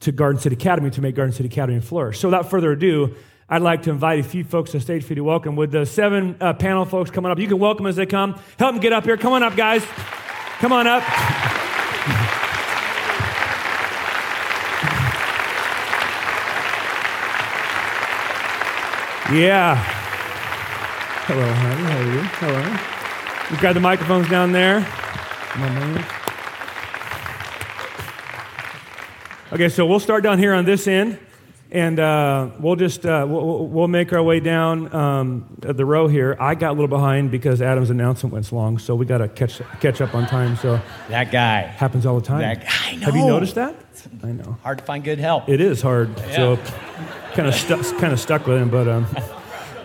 to 0.00 0.12
Garden 0.12 0.40
City 0.40 0.56
Academy 0.56 0.88
to 0.90 1.02
make 1.02 1.14
Garden 1.14 1.34
City 1.34 1.50
Academy 1.50 1.78
flourish. 1.80 2.18
So 2.18 2.28
without 2.28 2.48
further 2.48 2.72
ado, 2.72 3.14
I'd 3.52 3.62
like 3.62 3.82
to 3.82 3.90
invite 3.90 4.20
a 4.20 4.22
few 4.22 4.44
folks 4.44 4.70
to 4.70 4.76
the 4.76 4.80
stage 4.80 5.02
for 5.02 5.08
you 5.08 5.16
to 5.16 5.24
welcome. 5.24 5.56
With 5.56 5.72
the 5.72 5.84
seven 5.84 6.36
uh, 6.40 6.52
panel 6.52 6.84
folks 6.84 7.10
coming 7.10 7.32
up, 7.32 7.38
you 7.40 7.48
can 7.48 7.58
welcome 7.58 7.84
as 7.84 7.96
they 7.96 8.06
come. 8.06 8.34
Help 8.60 8.74
them 8.74 8.80
get 8.80 8.92
up 8.92 9.02
here. 9.02 9.16
Come 9.16 9.32
on 9.32 9.42
up, 9.42 9.56
guys. 9.56 9.84
Come 10.60 10.72
on 10.72 10.86
up. 10.86 11.02
Yeah. 19.32 19.74
Hello, 21.26 21.52
honey. 21.52 21.82
How 21.82 21.98
are 21.98 22.14
you? 22.14 22.20
Hello. 22.22 23.50
We've 23.50 23.60
got 23.60 23.72
the 23.72 23.80
microphones 23.80 24.28
down 24.28 24.52
there. 24.52 24.86
Okay, 29.52 29.68
so 29.68 29.84
we'll 29.86 29.98
start 29.98 30.22
down 30.22 30.38
here 30.38 30.54
on 30.54 30.64
this 30.64 30.86
end 30.86 31.18
and 31.72 32.00
uh, 32.00 32.50
we'll 32.58 32.76
just 32.76 33.06
uh, 33.06 33.24
we'll, 33.28 33.66
we'll, 33.66 33.88
make 33.88 34.12
our 34.12 34.22
way 34.22 34.40
down 34.40 34.92
um, 34.94 35.56
the 35.60 35.84
row 35.84 36.08
here. 36.08 36.36
I 36.40 36.54
got 36.54 36.70
a 36.70 36.72
little 36.72 36.88
behind 36.88 37.30
because 37.30 37.62
Adam's 37.62 37.90
announcement 37.90 38.32
went 38.32 38.50
long, 38.50 38.78
so 38.78 38.94
we 38.94 39.06
got 39.06 39.18
to 39.18 39.28
catch 39.28 39.60
catch 39.80 40.00
up 40.00 40.14
on 40.14 40.26
time. 40.26 40.56
So 40.56 40.80
that 41.08 41.30
guy 41.30 41.60
happens 41.60 42.06
all 42.06 42.18
the 42.18 42.26
time. 42.26 42.40
That, 42.40 42.60
guy, 42.60 42.90
I 42.90 42.96
know. 42.96 43.06
Have 43.06 43.16
you 43.16 43.26
noticed 43.26 43.54
that? 43.54 43.76
I 44.22 44.32
know. 44.32 44.58
Hard 44.62 44.78
to 44.78 44.84
find 44.84 45.04
good 45.04 45.18
help. 45.18 45.48
It 45.48 45.60
is 45.60 45.80
hard. 45.80 46.16
Yeah. 46.18 46.36
So 46.36 46.56
kind 47.34 47.48
of 47.48 47.54
stuck 47.54 47.82
kind 47.98 48.12
of 48.12 48.20
stuck 48.20 48.46
with 48.46 48.60
him, 48.60 48.70
but 48.70 48.88
um, 48.88 49.06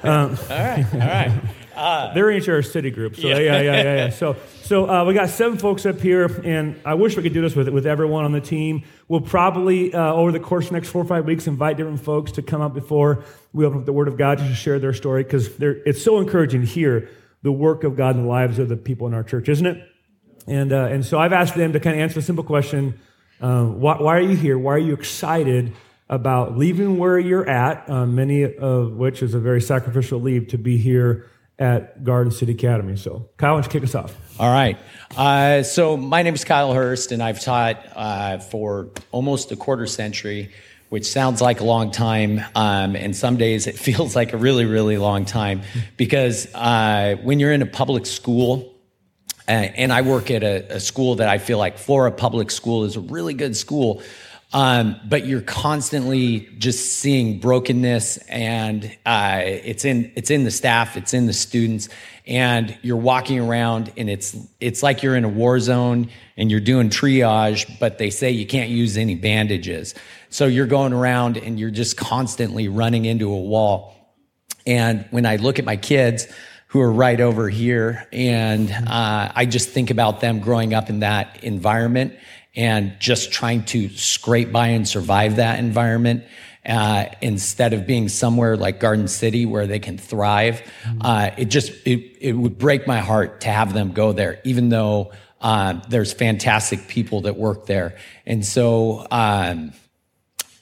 um, 0.04 0.38
all 0.50 0.58
right, 0.58 0.86
all 0.94 1.00
right. 1.00 1.32
Uh, 1.75 2.13
They're 2.15 2.32
each 2.32 2.50
our 2.50 2.62
city 2.62 2.89
group. 2.89 3.15
So 3.15 3.27
yeah, 3.27 3.38
yeah, 3.38 3.62
yeah, 3.62 3.62
yeah. 3.62 3.96
yeah. 3.96 4.10
So, 4.10 4.36
so 4.65 4.89
uh, 4.89 5.05
we 5.05 5.13
got 5.13 5.29
seven 5.29 5.60
folks 5.60 5.86
up 5.86 6.01
here, 6.01 6.25
and 6.43 6.81
I 6.84 6.95
wish 6.95 7.15
we 7.15 7.22
could 7.22 7.34
do 7.34 7.41
this 7.43 7.55
with 7.55 7.69
with 7.69 7.86
everyone 7.86 8.25
on 8.25 8.31
the 8.31 8.41
team. 8.41 8.84
We'll 9.07 9.22
probably 9.22 9.93
uh, 9.93 10.12
over 10.12 10.31
the 10.31 10.39
course 10.39 10.65
of 10.65 10.69
the 10.72 10.77
next 10.77 10.89
four 10.89 11.03
or 11.03 11.05
five 11.05 11.25
weeks 11.25 11.45
invite 11.45 11.77
different 11.77 12.01
folks 12.01 12.31
to 12.31 12.41
come 12.41 12.62
up 12.62 12.74
before 12.74 13.24
we 13.53 13.63
open 13.63 13.77
up 13.77 13.86
the 13.86 13.93
Word 13.93 14.07
of 14.07 14.17
God 14.17 14.39
to 14.39 14.55
share 14.55 14.79
their 14.79 14.93
story 14.93 15.24
because 15.24 15.51
it's 15.60 16.01
so 16.01 16.19
encouraging 16.19 16.62
to 16.62 16.67
hear 16.67 17.10
the 17.43 17.51
work 17.51 17.84
of 17.84 17.95
God 17.95 18.15
in 18.15 18.24
the 18.24 18.27
lives 18.27 18.57
of 18.57 18.67
the 18.67 18.75
people 18.75 19.05
in 19.05 19.13
our 19.13 19.22
church, 19.22 19.50
isn't 19.50 19.67
it? 19.67 19.88
And 20.48 20.74
uh, 20.74 20.88
and 20.88 21.05
so 21.05 21.19
I've 21.19 21.34
asked 21.34 21.53
them 21.53 21.74
to 21.74 21.79
kind 21.79 21.95
of 21.95 22.01
answer 22.01 22.17
a 22.17 22.24
simple 22.24 22.43
question: 22.43 23.00
uh, 23.41 23.65
why, 23.65 24.01
why, 24.01 24.17
are 24.17 24.22
you 24.22 24.36
here? 24.36 24.57
Why 24.57 24.74
are 24.74 24.79
you 24.79 24.93
excited? 24.93 25.74
About 26.07 26.55
leaving 26.55 27.00
where 27.00 27.17
you're 27.17 27.50
at, 27.50 27.89
uh, 27.89 28.05
many 28.05 28.43
of 28.43 28.91
which 28.91 29.24
is 29.24 29.34
a 29.34 29.39
very 29.39 29.60
sacrificial 29.60 30.22
leave 30.22 30.50
to 30.50 30.57
be 30.60 30.77
here 30.77 31.27
at 31.58 32.04
Garden 32.04 32.32
City 32.32 32.52
Academy. 32.52 32.98
So, 32.98 33.30
Kyle, 33.38 33.54
why 33.54 33.62
don't 33.62 33.74
you 33.74 33.80
kick 33.80 33.88
us 33.88 33.96
off? 33.96 34.15
All 34.39 34.52
right. 34.52 34.78
Uh, 35.15 35.63
so, 35.63 35.96
my 35.96 36.22
name 36.22 36.36
is 36.36 36.44
Kyle 36.44 36.74
Hurst, 36.74 37.12
and 37.12 37.24
I've 37.24 37.41
taught 37.41 37.84
uh, 37.96 38.39
for 38.39 38.89
almost 39.12 39.52
a 39.52 39.56
quarter 39.56 39.88
century, 39.88 40.52
which 40.89 41.06
sounds 41.06 41.41
like 41.41 41.62
a 41.62 41.63
long 41.63 41.91
time. 41.91 42.41
Um, 42.56 42.96
and 42.96 43.15
some 43.15 43.38
days 43.38 43.68
it 43.68 43.78
feels 43.80 44.15
like 44.15 44.34
a 44.34 44.38
really, 44.38 44.65
really 44.65 44.98
long 44.98 45.26
time 45.26 45.62
because 45.98 46.54
uh, 46.54 47.15
when 47.24 47.39
you're 47.39 47.54
in 47.54 47.62
a 47.62 47.68
public 47.68 48.06
school, 48.06 48.74
uh, 49.48 49.52
and 49.52 49.94
I 49.94 50.02
work 50.02 50.32
at 50.32 50.44
a, 50.44 50.76
a 50.76 50.80
school 50.80 51.15
that 51.15 51.30
I 51.30 51.38
feel 51.38 51.60
like 51.60 51.78
Flora 51.78 52.12
Public 52.12 52.50
School 52.50 52.84
is 52.84 52.96
a 52.96 53.00
really 53.00 53.36
good 53.36 53.56
school. 53.56 54.02
Um, 54.56 54.96
but 55.06 55.26
you're 55.26 55.41
constantly 55.41 56.48
just 56.58 56.94
seeing 57.00 57.41
brokenness, 57.41 58.20
and 58.30 58.86
uh, 59.06 59.41
it's 59.44 59.84
in 59.84 60.13
it's 60.15 60.32
in 60.32 60.46
the 60.46 60.50
staff, 60.50 60.96
it's 60.96 61.13
in 61.13 61.26
the 61.26 61.34
students, 61.34 61.89
and 62.26 62.78
you're 62.82 62.96
walking 62.96 63.38
around, 63.38 63.91
and 63.98 64.10
it's 64.10 64.34
it's 64.62 64.82
like 64.82 65.04
you're 65.04 65.18
in 65.18 65.26
a 65.26 65.30
war 65.30 65.60
zone, 65.60 66.10
and 66.38 66.50
you're 66.50 66.62
doing 66.62 66.89
triage, 66.89 67.80
but 67.80 67.98
they 67.98 68.10
say 68.10 68.32
you 68.32 68.48
can't 68.48 68.70
use 68.70 68.96
any 68.96 69.15
bandages, 69.15 69.94
so 70.30 70.46
you're 70.46 70.68
going 70.68 70.94
around, 70.94 71.36
and 71.36 71.60
you're 71.60 71.70
just 71.70 71.98
constantly 71.98 72.70
running 72.70 73.04
into 73.04 73.30
a 73.30 73.38
wall. 73.38 73.94
And 74.65 75.06
when 75.12 75.26
I 75.26 75.36
look 75.36 75.60
at 75.60 75.65
my 75.65 75.76
kids, 75.76 76.28
who 76.68 76.80
are 76.82 76.91
right 76.91 77.22
over 77.22 77.48
here. 77.48 78.06
And 78.12 78.70
uh, 78.70 79.32
I 79.34 79.46
just 79.46 79.70
think 79.70 79.91
about 79.91 80.20
them 80.20 80.41
growing 80.41 80.74
up 80.74 80.89
in 80.89 81.02
that 81.02 81.41
environment 81.41 82.15
and 82.56 82.96
just 83.00 83.32
trying 83.32 83.63
to 83.65 83.89
scrape 83.89 84.52
by 84.52 84.68
and 84.70 84.88
survive 84.88 85.38
that 85.38 85.60
environment. 85.60 86.24
Uh, 86.65 87.06
instead 87.22 87.74
of 87.74 87.86
being 87.86 88.10
somewhere 88.10 88.58
like 88.58 88.80
Garden 88.80 89.08
City 89.08 89.46
where 89.46 89.68
they 89.68 89.78
can 89.78 90.00
thrive, 90.00 90.63
uh, 91.02 91.30
it 91.38 91.46
just 91.46 91.72
it, 91.86 92.18
it 92.20 92.34
would 92.34 92.58
break 92.58 92.88
my 92.88 93.00
heart 93.00 93.41
to 93.41 93.50
have 93.50 93.72
them 93.72 93.91
go 93.91 94.13
there, 94.13 94.41
even 94.44 94.70
though 94.70 95.12
uh, 95.41 95.80
there's 95.89 96.12
fantastic 96.12 96.88
people 96.88 97.22
that 97.22 97.38
work 97.38 97.68
there. 97.68 97.96
And 98.26 98.44
so 98.44 99.06
um, 99.12 99.74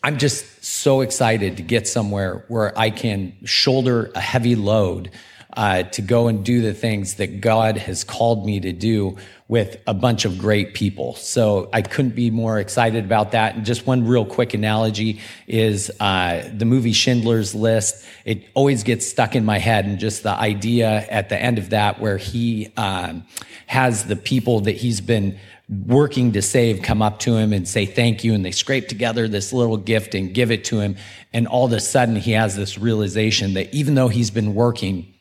I'm 0.03 0.17
just 0.17 0.65
so 0.65 0.99
excited 0.99 1.56
to 1.56 1.63
get 1.63 1.88
somewhere 1.88 2.43
where 2.49 2.77
I 2.77 2.89
can 2.89 3.34
shoulder 3.45 4.12
a 4.13 4.19
heavy 4.19 4.56
load 4.56 5.10
uh, 5.55 5.83
to 5.83 6.01
go 6.01 6.27
and 6.27 6.43
do 6.43 6.61
the 6.61 6.73
things 6.73 7.15
that 7.15 7.39
God 7.41 7.77
has 7.77 8.03
called 8.03 8.45
me 8.45 8.59
to 8.59 8.71
do 8.71 9.17
with 9.47 9.77
a 9.85 9.93
bunch 9.93 10.25
of 10.25 10.39
great 10.39 10.73
people. 10.73 11.13
So 11.15 11.69
I 11.71 11.83
couldn't 11.83 12.15
be 12.15 12.31
more 12.31 12.59
excited 12.59 13.05
about 13.05 13.33
that. 13.33 13.55
And 13.55 13.65
just 13.65 13.85
one 13.85 14.07
real 14.07 14.25
quick 14.25 14.53
analogy 14.53 15.19
is 15.45 15.91
uh, 15.99 16.49
the 16.51 16.65
movie 16.65 16.93
Schindler's 16.93 17.53
List. 17.53 18.05
It 18.25 18.43
always 18.55 18.83
gets 18.83 19.05
stuck 19.05 19.35
in 19.35 19.45
my 19.45 19.59
head, 19.59 19.85
and 19.85 19.99
just 19.99 20.23
the 20.23 20.31
idea 20.31 21.05
at 21.09 21.29
the 21.29 21.39
end 21.39 21.59
of 21.59 21.69
that 21.69 21.99
where 21.99 22.17
he 22.17 22.71
um, 22.77 23.23
has 23.67 24.05
the 24.05 24.15
people 24.15 24.61
that 24.61 24.75
he's 24.77 25.01
been 25.01 25.37
working 25.85 26.33
to 26.33 26.41
save 26.41 26.81
come 26.81 27.01
up 27.01 27.19
to 27.19 27.35
him 27.37 27.53
and 27.53 27.67
say 27.67 27.85
thank 27.85 28.23
you 28.23 28.33
and 28.33 28.43
they 28.43 28.51
scrape 28.51 28.87
together 28.87 29.27
this 29.27 29.53
little 29.53 29.77
gift 29.77 30.13
and 30.13 30.33
give 30.33 30.51
it 30.51 30.65
to 30.65 30.79
him 30.79 30.95
and 31.31 31.47
all 31.47 31.65
of 31.65 31.71
a 31.71 31.79
sudden 31.79 32.17
he 32.17 32.31
has 32.31 32.55
this 32.57 32.77
realization 32.77 33.53
that 33.53 33.73
even 33.73 33.95
though 33.95 34.09
he's 34.09 34.29
been 34.29 34.53
working 34.53 35.12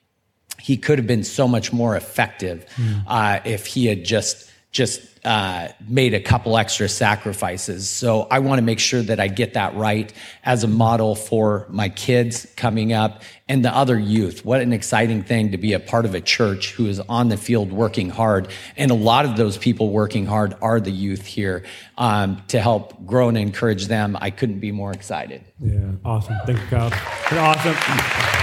he 0.62 0.76
could 0.76 0.98
have 0.98 1.06
been 1.06 1.24
so 1.24 1.48
much 1.48 1.72
more 1.72 1.96
effective 1.96 2.64
mm. 2.76 3.02
uh, 3.06 3.40
if 3.44 3.66
he 3.66 3.86
had 3.86 4.04
just 4.04 4.50
just 4.70 5.02
uh, 5.24 5.68
made 5.86 6.14
a 6.14 6.20
couple 6.20 6.56
extra 6.56 6.88
sacrifices. 6.88 7.88
So 7.88 8.26
I 8.30 8.40
want 8.40 8.58
to 8.58 8.62
make 8.62 8.80
sure 8.80 9.02
that 9.02 9.20
I 9.20 9.28
get 9.28 9.54
that 9.54 9.76
right 9.76 10.12
as 10.44 10.64
a 10.64 10.68
model 10.68 11.14
for 11.14 11.66
my 11.68 11.90
kids 11.90 12.46
coming 12.56 12.92
up 12.92 13.22
and 13.48 13.64
the 13.64 13.74
other 13.74 13.98
youth. 13.98 14.44
What 14.44 14.62
an 14.62 14.72
exciting 14.72 15.22
thing 15.22 15.52
to 15.52 15.58
be 15.58 15.74
a 15.74 15.78
part 15.78 16.06
of 16.06 16.14
a 16.14 16.20
church 16.20 16.72
who 16.72 16.86
is 16.86 16.98
on 17.00 17.28
the 17.28 17.36
field 17.36 17.70
working 17.70 18.08
hard. 18.08 18.48
And 18.76 18.90
a 18.90 18.94
lot 18.94 19.26
of 19.26 19.36
those 19.36 19.58
people 19.58 19.90
working 19.90 20.26
hard 20.26 20.56
are 20.60 20.80
the 20.80 20.90
youth 20.90 21.26
here 21.26 21.64
um, 21.98 22.42
to 22.48 22.60
help 22.60 23.06
grow 23.06 23.28
and 23.28 23.38
encourage 23.38 23.86
them. 23.86 24.16
I 24.20 24.30
couldn't 24.30 24.58
be 24.58 24.72
more 24.72 24.92
excited. 24.92 25.44
Yeah, 25.60 25.92
awesome. 26.04 26.34
Thank 26.46 26.58
you, 26.58 26.66
Kyle. 26.66 26.90
Awesome. 27.30 28.41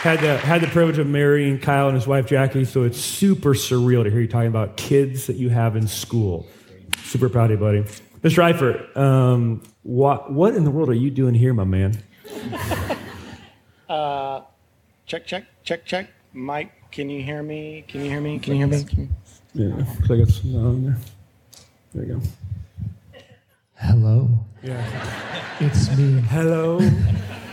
Had 0.00 0.20
the, 0.20 0.38
had 0.38 0.62
the 0.62 0.66
privilege 0.68 0.98
of 0.98 1.06
marrying 1.06 1.58
Kyle 1.58 1.88
and 1.88 1.94
his 1.94 2.06
wife 2.06 2.26
Jackie, 2.26 2.64
so 2.64 2.84
it's 2.84 2.98
super 2.98 3.50
surreal 3.50 4.02
to 4.02 4.10
hear 4.10 4.20
you 4.20 4.28
talking 4.28 4.48
about 4.48 4.78
kids 4.78 5.26
that 5.26 5.36
you 5.36 5.50
have 5.50 5.76
in 5.76 5.86
school. 5.86 6.46
Super 7.02 7.28
proud 7.28 7.50
of 7.50 7.60
you, 7.60 7.66
buddy. 7.66 7.82
Mr. 8.22 8.42
Eifert, 8.42 8.96
um, 8.96 9.62
what, 9.82 10.32
what 10.32 10.54
in 10.54 10.64
the 10.64 10.70
world 10.70 10.88
are 10.88 10.94
you 10.94 11.10
doing 11.10 11.34
here, 11.34 11.52
my 11.52 11.64
man? 11.64 12.02
uh, 13.90 14.40
check, 15.04 15.26
check, 15.26 15.44
check, 15.64 15.84
check. 15.84 16.08
Mike, 16.32 16.72
can 16.90 17.10
you 17.10 17.22
hear 17.22 17.42
me? 17.42 17.84
Can 17.86 18.02
you 18.02 18.10
hear 18.10 18.22
me? 18.22 18.38
Can 18.38 18.56
you 18.56 18.66
hear 18.66 18.68
me? 18.68 19.08
Yeah, 19.52 19.74
looks 19.74 20.08
like 20.08 20.20
it's 20.20 20.42
on 20.46 20.84
there. 20.84 20.96
There 21.92 22.04
you 22.06 22.14
go. 22.14 23.20
Hello. 23.74 24.30
Yeah. 24.62 25.56
It's 25.60 25.94
me. 25.94 26.20
Hello. 26.22 26.80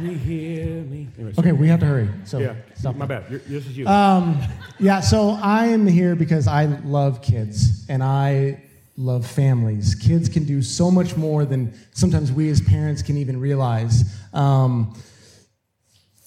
Can 0.00 0.12
you 0.12 0.16
hear 0.16 0.82
me? 0.84 1.08
Anyway, 1.18 1.34
Okay, 1.38 1.52
we 1.52 1.68
have 1.68 1.80
to 1.80 1.86
hurry. 1.86 2.08
So 2.24 2.38
Yeah, 2.38 2.54
stop. 2.74 2.96
my 2.96 3.04
bad. 3.04 3.24
You're, 3.30 3.40
this 3.40 3.66
is 3.66 3.76
you. 3.76 3.84
Yeah, 3.84 5.00
so 5.00 5.38
I 5.42 5.66
am 5.66 5.86
here 5.86 6.16
because 6.16 6.48
I 6.48 6.64
love 6.64 7.20
kids 7.20 7.84
and 7.90 8.02
I 8.02 8.62
love 8.96 9.26
families. 9.26 9.94
Kids 9.94 10.30
can 10.30 10.44
do 10.44 10.62
so 10.62 10.90
much 10.90 11.18
more 11.18 11.44
than 11.44 11.74
sometimes 11.92 12.32
we 12.32 12.48
as 12.48 12.62
parents 12.62 13.02
can 13.02 13.18
even 13.18 13.38
realize. 13.38 14.04
Um, 14.32 14.94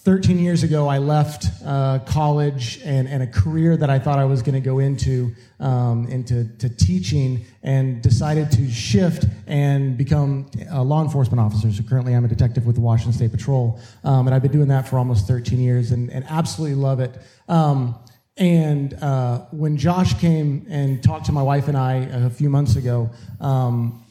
13 0.03 0.37
years 0.37 0.63
ago, 0.63 0.89
I 0.89 0.97
left 0.97 1.45
uh, 1.65 1.99
college 1.99 2.81
and, 2.83 3.07
and 3.07 3.23
a 3.23 3.27
career 3.27 3.77
that 3.77 3.89
I 3.89 3.99
thought 3.99 4.19
I 4.19 4.25
was 4.25 4.41
going 4.41 4.55
to 4.55 4.59
go 4.59 4.79
into, 4.79 5.33
um, 5.61 6.07
into 6.07 6.43
to 6.57 6.67
teaching, 6.67 7.45
and 7.63 8.01
decided 8.01 8.51
to 8.51 8.69
shift 8.69 9.23
and 9.47 9.97
become 9.97 10.51
a 10.69 10.83
law 10.83 11.01
enforcement 11.01 11.39
officer. 11.39 11.71
So 11.71 11.83
currently, 11.83 12.13
I'm 12.13 12.25
a 12.25 12.27
detective 12.27 12.65
with 12.65 12.75
the 12.75 12.81
Washington 12.81 13.13
State 13.13 13.31
Patrol, 13.31 13.79
um, 14.03 14.27
and 14.27 14.35
I've 14.35 14.41
been 14.41 14.51
doing 14.51 14.67
that 14.67 14.89
for 14.89 14.97
almost 14.97 15.25
13 15.25 15.57
years, 15.57 15.91
and, 15.91 16.11
and 16.11 16.25
absolutely 16.27 16.75
love 16.75 16.99
it. 16.99 17.17
Um, 17.47 17.95
and 18.35 18.95
uh, 18.95 19.45
when 19.51 19.77
Josh 19.77 20.19
came 20.19 20.65
and 20.67 21.01
talked 21.01 21.27
to 21.27 21.31
my 21.31 21.43
wife 21.43 21.69
and 21.69 21.77
I 21.77 21.93
a 22.11 22.29
few 22.29 22.49
months 22.49 22.75
ago, 22.75 23.09
um, 23.39 24.03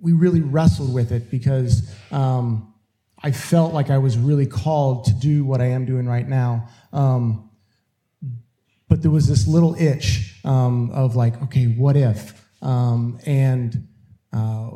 we 0.00 0.14
really 0.14 0.40
wrestled 0.40 0.92
with 0.92 1.12
it 1.12 1.30
because 1.30 1.88
um, 2.10 2.72
I 3.22 3.30
felt 3.30 3.72
like 3.72 3.90
I 3.90 3.98
was 3.98 4.18
really 4.18 4.46
called 4.46 5.06
to 5.06 5.12
do 5.14 5.44
what 5.44 5.60
I 5.60 5.66
am 5.66 5.86
doing 5.86 6.06
right 6.06 6.28
now. 6.28 6.68
Um, 6.92 7.50
but 8.88 9.02
there 9.02 9.10
was 9.10 9.26
this 9.26 9.48
little 9.48 9.74
itch 9.74 10.38
um, 10.44 10.90
of 10.90 11.16
like, 11.16 11.42
okay, 11.44 11.66
what 11.66 11.96
if? 11.96 12.46
Um, 12.62 13.18
and 13.26 13.88
uh, 14.32 14.70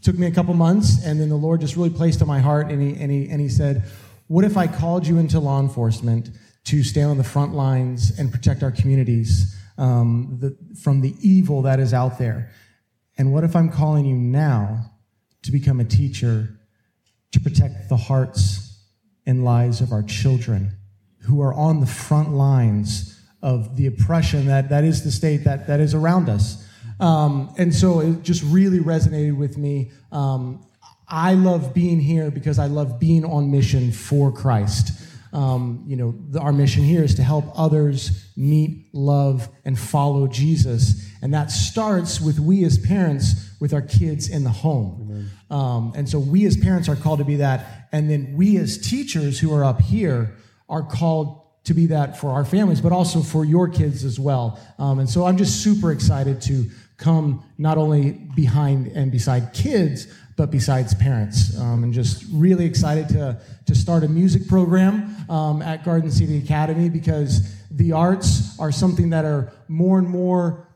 took 0.00 0.18
me 0.18 0.26
a 0.26 0.30
couple 0.30 0.54
months, 0.54 1.04
and 1.04 1.20
then 1.20 1.28
the 1.28 1.36
Lord 1.36 1.60
just 1.60 1.76
really 1.76 1.90
placed 1.90 2.22
on 2.22 2.28
my 2.28 2.40
heart, 2.40 2.70
and 2.70 2.82
he, 2.82 3.00
and 3.00 3.10
he, 3.10 3.28
and 3.28 3.40
he 3.40 3.48
said, 3.48 3.84
what 4.26 4.44
if 4.44 4.56
I 4.56 4.66
called 4.66 5.06
you 5.06 5.18
into 5.18 5.38
law 5.38 5.60
enforcement 5.60 6.30
to 6.64 6.82
stand 6.82 7.10
on 7.10 7.18
the 7.18 7.24
front 7.24 7.54
lines 7.54 8.18
and 8.18 8.32
protect 8.32 8.62
our 8.62 8.70
communities 8.70 9.56
um, 9.78 10.38
the, 10.40 10.56
from 10.80 11.00
the 11.02 11.14
evil 11.20 11.62
that 11.62 11.78
is 11.78 11.92
out 11.92 12.18
there? 12.18 12.50
And 13.18 13.32
what 13.32 13.44
if 13.44 13.54
I'm 13.54 13.70
calling 13.70 14.06
you 14.06 14.16
now 14.16 14.92
to 15.42 15.52
become 15.52 15.80
a 15.80 15.84
teacher 15.84 16.58
to 17.32 17.40
protect 17.40 17.88
the 17.88 17.96
hearts 17.96 18.78
and 19.26 19.44
lives 19.44 19.80
of 19.80 19.92
our 19.92 20.02
children 20.02 20.72
who 21.22 21.40
are 21.40 21.54
on 21.54 21.80
the 21.80 21.86
front 21.86 22.32
lines 22.32 23.20
of 23.42 23.76
the 23.76 23.86
oppression 23.86 24.46
that, 24.46 24.68
that 24.68 24.84
is 24.84 25.04
the 25.04 25.10
state 25.10 25.44
that, 25.44 25.66
that 25.66 25.80
is 25.80 25.94
around 25.94 26.28
us? 26.28 26.64
Um, 27.00 27.52
and 27.58 27.74
so 27.74 28.00
it 28.00 28.22
just 28.22 28.42
really 28.44 28.78
resonated 28.78 29.36
with 29.36 29.58
me. 29.58 29.90
Um, 30.12 30.64
I 31.08 31.34
love 31.34 31.74
being 31.74 32.00
here 32.00 32.30
because 32.30 32.58
I 32.58 32.66
love 32.66 33.00
being 33.00 33.24
on 33.24 33.50
mission 33.50 33.92
for 33.92 34.32
Christ. 34.32 34.92
Um, 35.32 35.82
you 35.86 35.96
know, 35.96 36.14
the, 36.30 36.40
our 36.40 36.52
mission 36.52 36.84
here 36.84 37.02
is 37.02 37.14
to 37.16 37.22
help 37.22 37.46
others 37.54 38.28
meet, 38.36 38.88
love, 38.92 39.48
and 39.64 39.78
follow 39.78 40.26
Jesus. 40.26 41.10
And 41.22 41.32
that 41.34 41.50
starts 41.50 42.20
with 42.20 42.38
we 42.38 42.64
as 42.64 42.78
parents 42.78 43.50
with 43.60 43.72
our 43.72 43.82
kids 43.82 44.28
in 44.28 44.44
the 44.44 44.50
home. 44.50 45.30
Um, 45.52 45.92
and 45.94 46.08
so 46.08 46.18
we 46.18 46.46
as 46.46 46.56
parents 46.56 46.88
are 46.88 46.96
called 46.96 47.18
to 47.18 47.24
be 47.24 47.36
that. 47.36 47.88
And 47.92 48.10
then 48.10 48.34
we 48.34 48.56
as 48.56 48.78
teachers 48.78 49.38
who 49.38 49.54
are 49.54 49.64
up 49.64 49.82
here 49.82 50.34
are 50.68 50.82
called 50.82 51.40
to 51.64 51.74
be 51.74 51.86
that 51.86 52.18
for 52.18 52.30
our 52.30 52.44
families, 52.44 52.80
but 52.80 52.90
also 52.90 53.20
for 53.20 53.44
your 53.44 53.68
kids 53.68 54.04
as 54.04 54.18
well. 54.18 54.58
Um, 54.78 54.98
and 54.98 55.08
so 55.08 55.26
I'm 55.26 55.36
just 55.36 55.62
super 55.62 55.92
excited 55.92 56.40
to 56.42 56.64
come 56.96 57.44
not 57.58 57.78
only 57.78 58.12
behind 58.34 58.88
and 58.88 59.12
beside 59.12 59.52
kids, 59.52 60.06
but 60.36 60.50
besides 60.50 60.94
parents. 60.94 61.58
Um, 61.58 61.84
and 61.84 61.92
just 61.92 62.24
really 62.32 62.64
excited 62.64 63.08
to, 63.10 63.40
to 63.66 63.74
start 63.74 64.02
a 64.02 64.08
music 64.08 64.48
program 64.48 65.14
um, 65.28 65.60
at 65.60 65.84
Garden 65.84 66.10
City 66.10 66.38
Academy 66.38 66.88
because 66.88 67.54
the 67.70 67.92
arts 67.92 68.58
are 68.58 68.72
something 68.72 69.10
that 69.10 69.24
are 69.24 69.52
more 69.68 69.98
and 69.98 70.08
more 70.08 70.66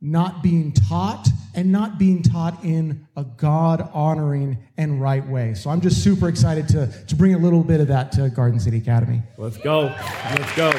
not 0.00 0.42
being 0.42 0.72
taught 0.72 1.28
and 1.54 1.72
not 1.72 1.98
being 1.98 2.22
taught 2.22 2.62
in 2.62 3.06
a 3.16 3.24
God 3.24 3.88
honoring 3.94 4.58
and 4.76 5.00
right 5.00 5.26
way. 5.26 5.54
So 5.54 5.70
I'm 5.70 5.80
just 5.80 6.04
super 6.04 6.28
excited 6.28 6.68
to, 6.68 6.92
to 7.06 7.16
bring 7.16 7.34
a 7.34 7.38
little 7.38 7.64
bit 7.64 7.80
of 7.80 7.88
that 7.88 8.12
to 8.12 8.28
Garden 8.28 8.60
City 8.60 8.76
Academy. 8.76 9.22
Let's 9.38 9.56
go. 9.56 9.84
Let's 9.84 10.56
go. 10.56 10.70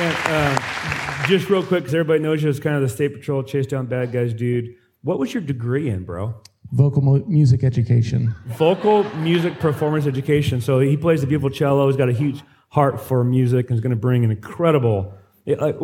And 0.00 0.16
uh, 0.26 1.26
just 1.26 1.50
real 1.50 1.62
quick, 1.62 1.82
because 1.82 1.94
everybody 1.94 2.20
knows 2.20 2.42
you 2.42 2.48
as 2.48 2.60
kind 2.60 2.76
of 2.76 2.82
the 2.82 2.88
state 2.88 3.12
patrol 3.12 3.42
chase 3.42 3.66
down 3.66 3.86
bad 3.86 4.12
guys 4.12 4.32
dude. 4.32 4.74
What 5.02 5.18
was 5.18 5.34
your 5.34 5.42
degree 5.42 5.90
in, 5.90 6.04
bro? 6.04 6.34
Vocal 6.72 7.02
mo- 7.02 7.24
music 7.26 7.64
education. 7.64 8.34
Vocal 8.46 9.04
music 9.16 9.58
performance 9.58 10.06
education. 10.06 10.60
So 10.60 10.80
he 10.80 10.96
plays 10.96 11.20
the 11.20 11.26
beautiful 11.26 11.50
cello. 11.50 11.88
He's 11.88 11.96
got 11.96 12.08
a 12.08 12.12
huge 12.12 12.42
heart 12.70 13.00
for 13.00 13.24
music 13.24 13.68
and 13.68 13.76
is 13.76 13.80
going 13.80 13.90
to 13.90 13.96
bring 13.96 14.24
an 14.24 14.30
incredible. 14.30 15.12
It, 15.48 15.60
like, 15.60 15.76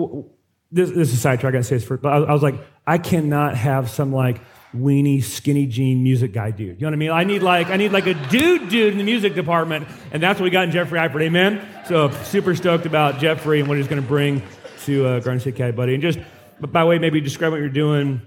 this, 0.70 0.90
this 0.90 1.08
is 1.08 1.14
a 1.14 1.16
sidetrack. 1.16 1.50
I 1.50 1.52
gotta 1.52 1.64
say 1.64 1.76
this 1.76 1.84
first, 1.84 2.02
but 2.02 2.12
I, 2.12 2.16
I 2.18 2.32
was 2.32 2.42
like, 2.42 2.56
I 2.86 2.98
cannot 2.98 3.56
have 3.56 3.88
some 3.88 4.12
like 4.12 4.40
weenie, 4.76 5.22
skinny 5.22 5.66
jean 5.66 6.02
music 6.02 6.32
guy 6.32 6.50
dude. 6.50 6.80
You 6.80 6.82
know 6.82 6.88
what 6.88 6.94
I 6.94 6.96
mean? 6.96 7.10
I 7.10 7.24
need 7.24 7.42
like 7.42 7.68
I 7.68 7.76
need 7.76 7.92
like 7.92 8.06
a 8.06 8.14
dude 8.28 8.68
dude 8.68 8.92
in 8.92 8.98
the 8.98 9.04
music 9.04 9.34
department, 9.34 9.86
and 10.12 10.22
that's 10.22 10.38
what 10.38 10.44
we 10.44 10.50
got 10.50 10.64
in 10.64 10.70
Jeffrey 10.70 10.98
Eifert. 10.98 11.22
Amen. 11.22 11.66
So 11.86 12.10
super 12.24 12.54
stoked 12.54 12.86
about 12.86 13.18
Jeffrey 13.18 13.60
and 13.60 13.68
what 13.68 13.78
he's 13.78 13.86
to 13.86 14.02
bring 14.02 14.42
to 14.84 15.06
uh, 15.06 15.20
Garden 15.20 15.48
Academy, 15.48 15.76
buddy. 15.76 15.94
And 15.94 16.02
just 16.02 16.18
by 16.60 16.82
the 16.82 16.86
way, 16.86 16.98
maybe 16.98 17.20
describe 17.20 17.52
what 17.52 17.60
you're 17.60 17.68
doing. 17.68 18.20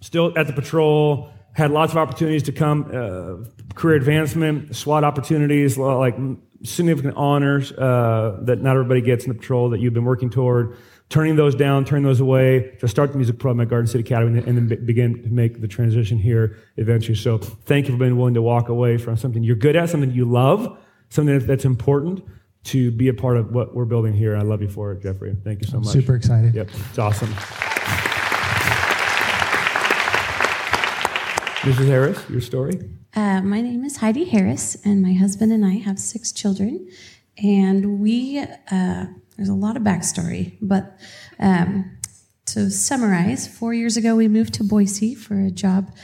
Still 0.00 0.36
at 0.36 0.48
the 0.48 0.52
patrol, 0.52 1.30
had 1.52 1.70
lots 1.70 1.92
of 1.92 1.98
opportunities 1.98 2.42
to 2.44 2.52
come, 2.52 2.90
uh, 2.92 3.74
career 3.74 3.96
advancement, 3.96 4.74
SWAT 4.74 5.04
opportunities, 5.04 5.78
like 5.78 6.16
significant 6.64 7.16
honors 7.16 7.72
uh, 7.72 8.38
that 8.42 8.60
not 8.62 8.72
everybody 8.72 9.00
gets 9.00 9.24
in 9.24 9.32
the 9.32 9.38
patrol 9.38 9.70
that 9.70 9.80
you've 9.80 9.94
been 9.94 10.04
working 10.04 10.30
toward. 10.30 10.76
Turning 11.08 11.36
those 11.36 11.54
down, 11.54 11.84
turning 11.84 12.04
those 12.04 12.20
away 12.20 12.74
to 12.80 12.88
start 12.88 13.12
the 13.12 13.18
music 13.18 13.38
program 13.38 13.60
at 13.60 13.68
Garden 13.68 13.86
City 13.86 14.02
Academy 14.02 14.42
and 14.46 14.56
then 14.56 14.66
be- 14.68 14.76
begin 14.76 15.22
to 15.22 15.28
make 15.28 15.60
the 15.60 15.68
transition 15.68 16.18
here 16.18 16.56
eventually. 16.78 17.14
So 17.14 17.36
thank 17.38 17.86
you 17.86 17.92
for 17.92 17.98
being 17.98 18.16
willing 18.16 18.34
to 18.34 18.42
walk 18.42 18.70
away 18.70 18.96
from 18.96 19.16
something 19.16 19.42
you're 19.42 19.56
good 19.56 19.76
at, 19.76 19.90
something 19.90 20.10
you 20.10 20.24
love, 20.24 20.78
something 21.10 21.40
that's 21.40 21.66
important 21.66 22.24
to 22.64 22.90
be 22.92 23.08
a 23.08 23.14
part 23.14 23.36
of 23.36 23.52
what 23.52 23.74
we're 23.74 23.84
building 23.84 24.14
here. 24.14 24.36
I 24.36 24.42
love 24.42 24.62
you 24.62 24.68
for 24.68 24.92
it, 24.92 25.02
Jeffrey. 25.02 25.36
Thank 25.44 25.60
you 25.60 25.68
so 25.68 25.78
much. 25.78 25.88
Super 25.88 26.14
excited. 26.14 26.54
Yep, 26.54 26.70
it's 26.88 26.98
awesome. 26.98 27.28
Mrs. 31.62 31.86
Harris, 31.86 32.30
your 32.30 32.40
story? 32.40 32.80
Uh, 33.14 33.42
my 33.42 33.60
name 33.60 33.84
is 33.84 33.98
Heidi 33.98 34.24
Harris, 34.24 34.74
and 34.86 35.02
my 35.02 35.12
husband 35.12 35.52
and 35.52 35.66
I 35.66 35.74
have 35.74 35.98
six 35.98 36.32
children. 36.32 36.88
And 37.42 38.00
we, 38.00 38.38
uh, 38.38 39.06
there's 39.36 39.50
a 39.50 39.54
lot 39.54 39.76
of 39.76 39.82
backstory, 39.82 40.56
but 40.62 40.98
um, 41.38 41.98
to 42.46 42.70
summarize, 42.70 43.46
four 43.46 43.74
years 43.74 43.98
ago 43.98 44.16
we 44.16 44.28
moved 44.28 44.54
to 44.54 44.64
Boise 44.64 45.14
for 45.14 45.38
a 45.38 45.50
job. 45.50 45.94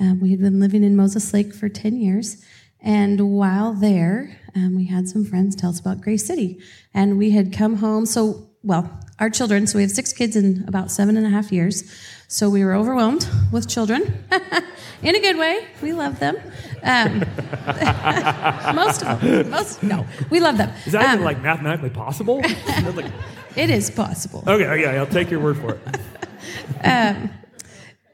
Um, 0.00 0.18
we 0.20 0.32
had 0.32 0.40
been 0.40 0.58
living 0.58 0.82
in 0.82 0.96
Moses 0.96 1.32
Lake 1.32 1.54
for 1.54 1.68
10 1.68 2.00
years. 2.00 2.44
And 2.80 3.32
while 3.32 3.72
there, 3.72 4.40
um, 4.56 4.74
we 4.74 4.86
had 4.86 5.08
some 5.08 5.24
friends 5.24 5.54
tell 5.54 5.70
us 5.70 5.78
about 5.78 6.00
Grace 6.00 6.26
City. 6.26 6.58
And 6.92 7.16
we 7.16 7.30
had 7.30 7.52
come 7.52 7.76
home. 7.76 8.06
So, 8.06 8.45
well, 8.66 8.90
our 9.18 9.30
children, 9.30 9.66
so 9.66 9.78
we 9.78 9.82
have 9.82 9.90
six 9.90 10.12
kids 10.12 10.36
in 10.36 10.64
about 10.68 10.90
seven 10.90 11.16
and 11.16 11.24
a 11.24 11.30
half 11.30 11.50
years. 11.50 11.84
So 12.28 12.50
we 12.50 12.64
were 12.64 12.74
overwhelmed 12.74 13.26
with 13.52 13.68
children 13.68 14.02
in 15.02 15.14
a 15.14 15.20
good 15.20 15.38
way. 15.38 15.64
We 15.80 15.92
love 15.92 16.18
them. 16.18 16.36
Um, 16.82 17.20
most 18.74 19.04
of 19.04 19.20
them. 19.20 19.50
Most, 19.50 19.82
no, 19.82 20.04
we 20.28 20.40
love 20.40 20.58
them. 20.58 20.70
Is 20.84 20.92
that 20.92 21.04
even 21.04 21.18
Um, 21.20 21.24
like 21.24 21.40
mathematically 21.40 21.90
possible? 21.90 22.42
Like- 22.42 23.12
it 23.56 23.70
is 23.70 23.90
possible. 23.90 24.42
okay, 24.46 24.82
yeah, 24.82 24.90
I'll 25.00 25.06
take 25.06 25.30
your 25.30 25.40
word 25.40 25.56
for 25.58 25.78
it. 25.78 27.30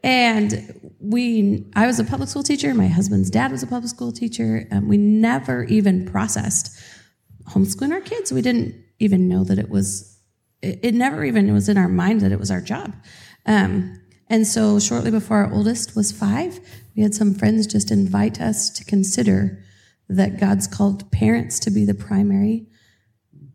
And 0.05 0.91
we, 1.01 1.65
I 1.75 1.87
was 1.87 1.99
a 2.01 2.05
public 2.05 2.29
school 2.29 2.43
teacher. 2.43 2.75
My 2.75 2.89
husband's 2.89 3.31
dad 3.31 3.51
was 3.53 3.63
a 3.63 3.67
public 3.67 3.89
school 3.89 4.13
teacher. 4.13 4.67
Um, 4.73 4.89
we 4.89 4.97
never 4.97 5.65
even 5.65 6.05
processed 6.07 6.77
homeschooling 7.51 7.93
our 7.93 8.01
kids. 8.01 8.33
We 8.33 8.43
didn't 8.43 8.75
even 8.99 9.29
know 9.29 9.45
that 9.45 9.59
it 9.59 9.69
was, 9.71 10.12
it, 10.63 10.81
it 10.83 10.95
never 10.95 11.25
even 11.25 11.53
was 11.53 11.69
in 11.69 11.77
our 11.77 11.89
mind 11.89 12.21
that 12.21 12.33
it 12.33 12.39
was 12.39 12.51
our 12.51 12.61
job. 12.61 12.95
Um, 13.47 14.01
and 14.29 14.47
so 14.47 14.79
shortly 14.79 15.11
before 15.11 15.39
our 15.39 15.53
oldest 15.53 15.95
was 15.95 16.13
five, 16.13 16.61
we 16.97 17.03
had 17.03 17.15
some 17.15 17.35
friends 17.35 17.67
just 17.67 17.91
invite 17.91 18.41
us 18.41 18.71
to 18.71 18.85
consider 18.85 19.63
that 20.09 20.41
God's 20.41 20.67
called 20.67 21.11
parents 21.13 21.59
to 21.61 21.71
be 21.71 21.85
the 21.85 21.95
primary 21.95 22.67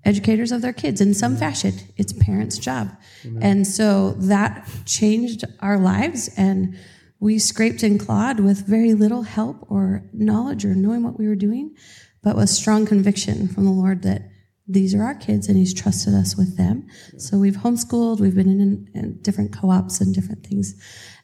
educators 0.04 0.52
of 0.52 0.62
their 0.62 0.74
kids 0.74 1.02
in 1.02 1.13
some 1.13 1.36
fashion. 1.36 1.74
It's 1.98 2.13
parents' 2.13 2.58
job. 2.58 2.96
And 3.41 3.67
so 3.67 4.12
that 4.13 4.67
changed 4.86 5.43
our 5.60 5.78
lives 5.78 6.30
and 6.38 6.78
we 7.20 7.39
scraped 7.39 7.84
and 7.84 8.00
clawed 8.00 8.39
with 8.39 8.65
very 8.67 8.93
little 8.93 9.24
help 9.24 9.65
or 9.70 10.04
knowledge 10.13 10.63
or 10.63 10.76
knowing 10.76 11.04
what 11.04 11.17
we 11.17 11.28
were 11.28 11.36
doing, 11.36 11.76
but 12.24 12.36
with 12.36 12.50
strong 12.50 12.86
conviction 12.86 13.48
from 13.48 13.65
the 13.65 13.72
Lord 13.72 14.04
that 14.04 14.30
these 14.67 14.93
are 14.93 15.03
our 15.03 15.15
kids 15.15 15.47
and 15.47 15.58
he's 15.58 15.73
trusted 15.73 16.13
us 16.13 16.36
with 16.36 16.58
them. 16.58 16.88
So 17.17 17.38
we've 17.38 17.56
homeschooled, 17.58 18.19
we've 18.19 18.36
been 18.36 18.49
in, 18.49 18.89
in 18.93 19.21
different 19.21 19.53
co-ops 19.53 20.01
and 20.01 20.13
different 20.13 20.45
things. 20.45 20.75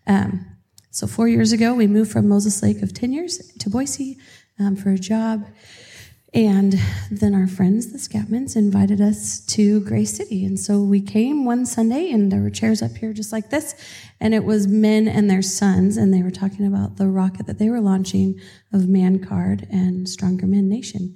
Um, 0.07 0.45
So 0.91 1.07
four 1.07 1.27
years 1.27 1.51
ago, 1.51 1.73
we 1.73 1.87
moved 1.87 2.11
from 2.11 2.29
Moses 2.29 2.61
Lake 2.61 2.83
of 2.83 2.93
10 2.93 3.11
years 3.13 3.39
to 3.59 3.69
Boise 3.69 4.17
um, 4.59 4.75
for 4.75 4.91
a 4.91 4.97
job. 4.97 5.47
And 6.35 6.75
then 7.11 7.35
our 7.35 7.47
friends, 7.47 7.91
the 7.91 7.99
Scatmans, 7.99 8.55
invited 8.55 9.01
us 9.01 9.39
to 9.47 9.81
Grace 9.81 10.15
City. 10.15 10.45
And 10.45 10.59
so 10.59 10.81
we 10.81 11.01
came 11.01 11.45
one 11.45 11.65
Sunday, 11.65 12.11
and 12.11 12.31
there 12.31 12.41
were 12.41 12.49
chairs 12.49 12.81
up 12.81 12.95
here 12.95 13.13
just 13.13 13.31
like 13.31 13.51
this. 13.51 13.75
And 14.19 14.33
it 14.33 14.43
was 14.43 14.67
men 14.67 15.07
and 15.07 15.29
their 15.29 15.43
sons, 15.43 15.97
and 15.97 16.13
they 16.13 16.23
were 16.23 16.31
talking 16.31 16.65
about 16.65 16.97
the 16.97 17.07
rocket 17.07 17.45
that 17.45 17.59
they 17.59 17.69
were 17.69 17.81
launching 17.81 18.39
of 18.71 18.81
ManCard 18.81 19.67
and 19.71 20.09
Stronger 20.09 20.47
Men 20.47 20.69
Nation. 20.69 21.15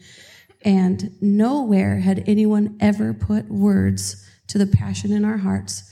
And 0.63 1.11
nowhere 1.21 1.99
had 1.99 2.23
anyone 2.27 2.77
ever 2.79 3.13
put 3.13 3.49
words 3.49 4.25
to 4.47 4.57
the 4.57 4.67
passion 4.67 5.11
in 5.11 5.23
our 5.23 5.37
hearts 5.37 5.83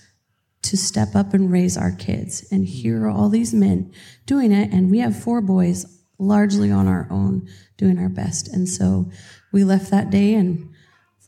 to 0.63 0.78
step 0.78 1.15
up 1.15 1.34
and 1.34 1.51
raise 1.51 1.78
our 1.78 1.91
kids. 1.91 2.47
And 2.51 2.65
here 2.65 3.06
are 3.06 3.10
all 3.10 3.30
these 3.30 3.54
men 3.54 3.93
doing 4.25 4.51
it. 4.51 4.71
And 4.71 4.89
we 4.89 4.99
have 4.99 5.17
four 5.21 5.41
boys 5.41 5.86
largely 6.17 6.71
on 6.71 6.88
our 6.88 7.08
own, 7.12 7.47
doing 7.78 7.99
our 7.99 8.10
best. 8.10 8.47
And 8.47 8.67
so 8.67 9.12
we 9.51 9.63
left 9.63 9.91
that 9.91 10.10
day, 10.10 10.34
and 10.34 10.73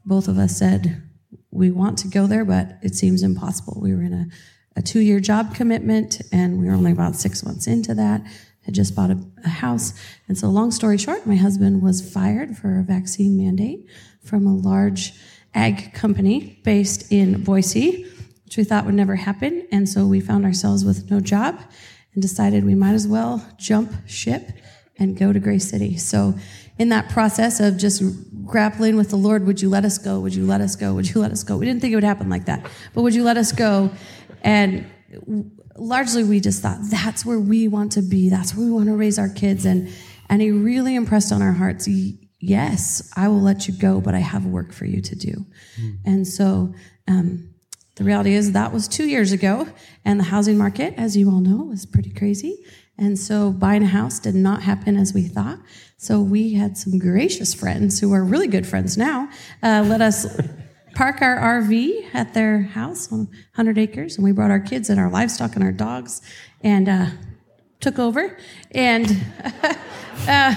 both 0.05 0.27
of 0.27 0.37
us 0.37 0.57
said, 0.57 1.01
We 1.51 1.71
want 1.71 1.97
to 1.99 2.07
go 2.07 2.27
there, 2.27 2.45
but 2.45 2.77
it 2.81 2.95
seems 2.95 3.23
impossible. 3.23 3.79
We 3.81 3.93
were 3.93 4.03
in 4.03 4.13
a, 4.13 4.27
a 4.75 4.81
two 4.81 4.99
year 4.99 5.19
job 5.19 5.53
commitment, 5.55 6.21
and 6.31 6.59
we 6.59 6.67
were 6.67 6.73
only 6.73 6.91
about 6.91 7.15
six 7.15 7.43
months 7.43 7.67
into 7.67 7.93
that. 7.95 8.21
Had 8.67 8.75
just 8.75 8.95
bought 8.95 9.11
a, 9.11 9.17
a 9.45 9.49
house. 9.49 9.93
And 10.27 10.37
so, 10.37 10.49
long 10.49 10.71
story 10.71 10.97
short, 10.97 11.25
my 11.25 11.37
husband 11.37 11.81
was 11.81 12.01
fired 12.01 12.57
for 12.57 12.79
a 12.79 12.83
vaccine 12.83 13.37
mandate 13.37 13.87
from 14.21 14.45
a 14.45 14.53
large 14.53 15.13
ag 15.55 15.93
company 15.93 16.59
based 16.65 17.09
in 17.09 17.43
Boise, 17.45 18.03
which 18.43 18.57
we 18.57 18.65
thought 18.65 18.85
would 18.85 18.93
never 18.93 19.15
happen. 19.15 19.65
And 19.71 19.87
so 19.87 20.05
we 20.05 20.19
found 20.19 20.43
ourselves 20.43 20.83
with 20.83 21.09
no 21.09 21.21
job 21.21 21.61
and 22.13 22.21
decided 22.21 22.65
we 22.65 22.75
might 22.75 22.91
as 22.91 23.07
well 23.07 23.47
jump 23.57 23.93
ship 24.05 24.49
and 24.99 25.17
go 25.17 25.31
to 25.31 25.39
Grace 25.39 25.69
City. 25.69 25.95
So, 25.95 26.35
in 26.77 26.89
that 26.89 27.07
process 27.07 27.61
of 27.61 27.77
just 27.77 28.03
grappling 28.45 28.97
with 28.97 29.11
the 29.11 29.15
Lord, 29.15 29.47
would 29.47 29.61
you 29.61 29.69
let 29.69 29.85
us 29.85 29.97
go? 29.97 30.19
Would 30.19 30.35
you 30.35 30.45
let 30.45 30.59
us 30.59 30.75
go? 30.75 30.93
Would 30.93 31.09
you 31.09 31.21
let 31.21 31.31
us 31.31 31.41
go? 31.41 31.55
We 31.55 31.65
didn't 31.65 31.79
think 31.79 31.93
it 31.93 31.95
would 31.95 32.03
happen 32.03 32.29
like 32.29 32.47
that, 32.47 32.69
but 32.93 33.01
would 33.03 33.15
you 33.15 33.23
let 33.23 33.37
us 33.37 33.53
go? 33.53 33.91
And 34.41 34.85
largely, 35.77 36.23
we 36.23 36.39
just 36.39 36.61
thought 36.61 36.79
that's 36.89 37.25
where 37.25 37.39
we 37.39 37.67
want 37.67 37.91
to 37.93 38.01
be. 38.01 38.29
That's 38.29 38.55
where 38.55 38.65
we 38.65 38.71
want 38.71 38.87
to 38.87 38.95
raise 38.95 39.17
our 39.19 39.29
kids. 39.29 39.65
And 39.65 39.89
and 40.29 40.41
He 40.41 40.51
really 40.51 40.95
impressed 40.95 41.31
on 41.31 41.41
our 41.41 41.53
hearts. 41.53 41.87
Yes, 42.39 43.11
I 43.15 43.27
will 43.27 43.41
let 43.41 43.67
you 43.67 43.73
go, 43.73 44.01
but 44.01 44.13
I 44.13 44.19
have 44.19 44.45
work 44.45 44.71
for 44.71 44.85
you 44.85 45.01
to 45.01 45.15
do. 45.15 45.45
Mm. 45.79 45.97
And 46.05 46.27
so. 46.27 46.73
Um, 47.07 47.53
the 47.95 48.03
reality 48.03 48.35
is 48.35 48.51
that 48.51 48.71
was 48.71 48.87
two 48.87 49.05
years 49.07 49.31
ago, 49.31 49.67
and 50.05 50.19
the 50.19 50.25
housing 50.25 50.55
market, 50.55 50.93
as 50.97 51.17
you 51.17 51.31
all 51.31 51.39
know, 51.39 51.63
was 51.63 51.87
pretty 51.87 52.11
crazy. 52.11 52.63
And 52.97 53.17
so 53.17 53.51
buying 53.51 53.81
a 53.81 53.87
house 53.87 54.19
did 54.19 54.35
not 54.35 54.61
happen 54.61 54.97
as 54.97 55.13
we 55.13 55.23
thought. 55.23 55.59
So 55.97 56.21
we 56.21 56.53
had 56.53 56.77
some 56.77 56.99
gracious 56.99 57.53
friends 57.53 57.99
who 57.99 58.13
are 58.13 58.23
really 58.23 58.47
good 58.47 58.67
friends 58.67 58.97
now 58.97 59.29
uh, 59.63 59.83
let 59.87 60.01
us 60.01 60.27
park 60.97 61.21
our 61.21 61.37
RV 61.61 62.07
at 62.15 62.33
their 62.33 62.63
house 62.63 63.11
on 63.11 63.27
100 63.27 63.77
acres, 63.77 64.15
and 64.15 64.23
we 64.23 64.31
brought 64.31 64.49
our 64.49 64.59
kids 64.59 64.89
and 64.89 64.99
our 64.99 65.11
livestock 65.11 65.53
and 65.55 65.63
our 65.63 65.71
dogs 65.71 66.21
and 66.63 66.89
uh, 66.89 67.05
took 67.79 67.99
over. 67.99 68.35
And 68.71 69.05
uh, 70.27 70.55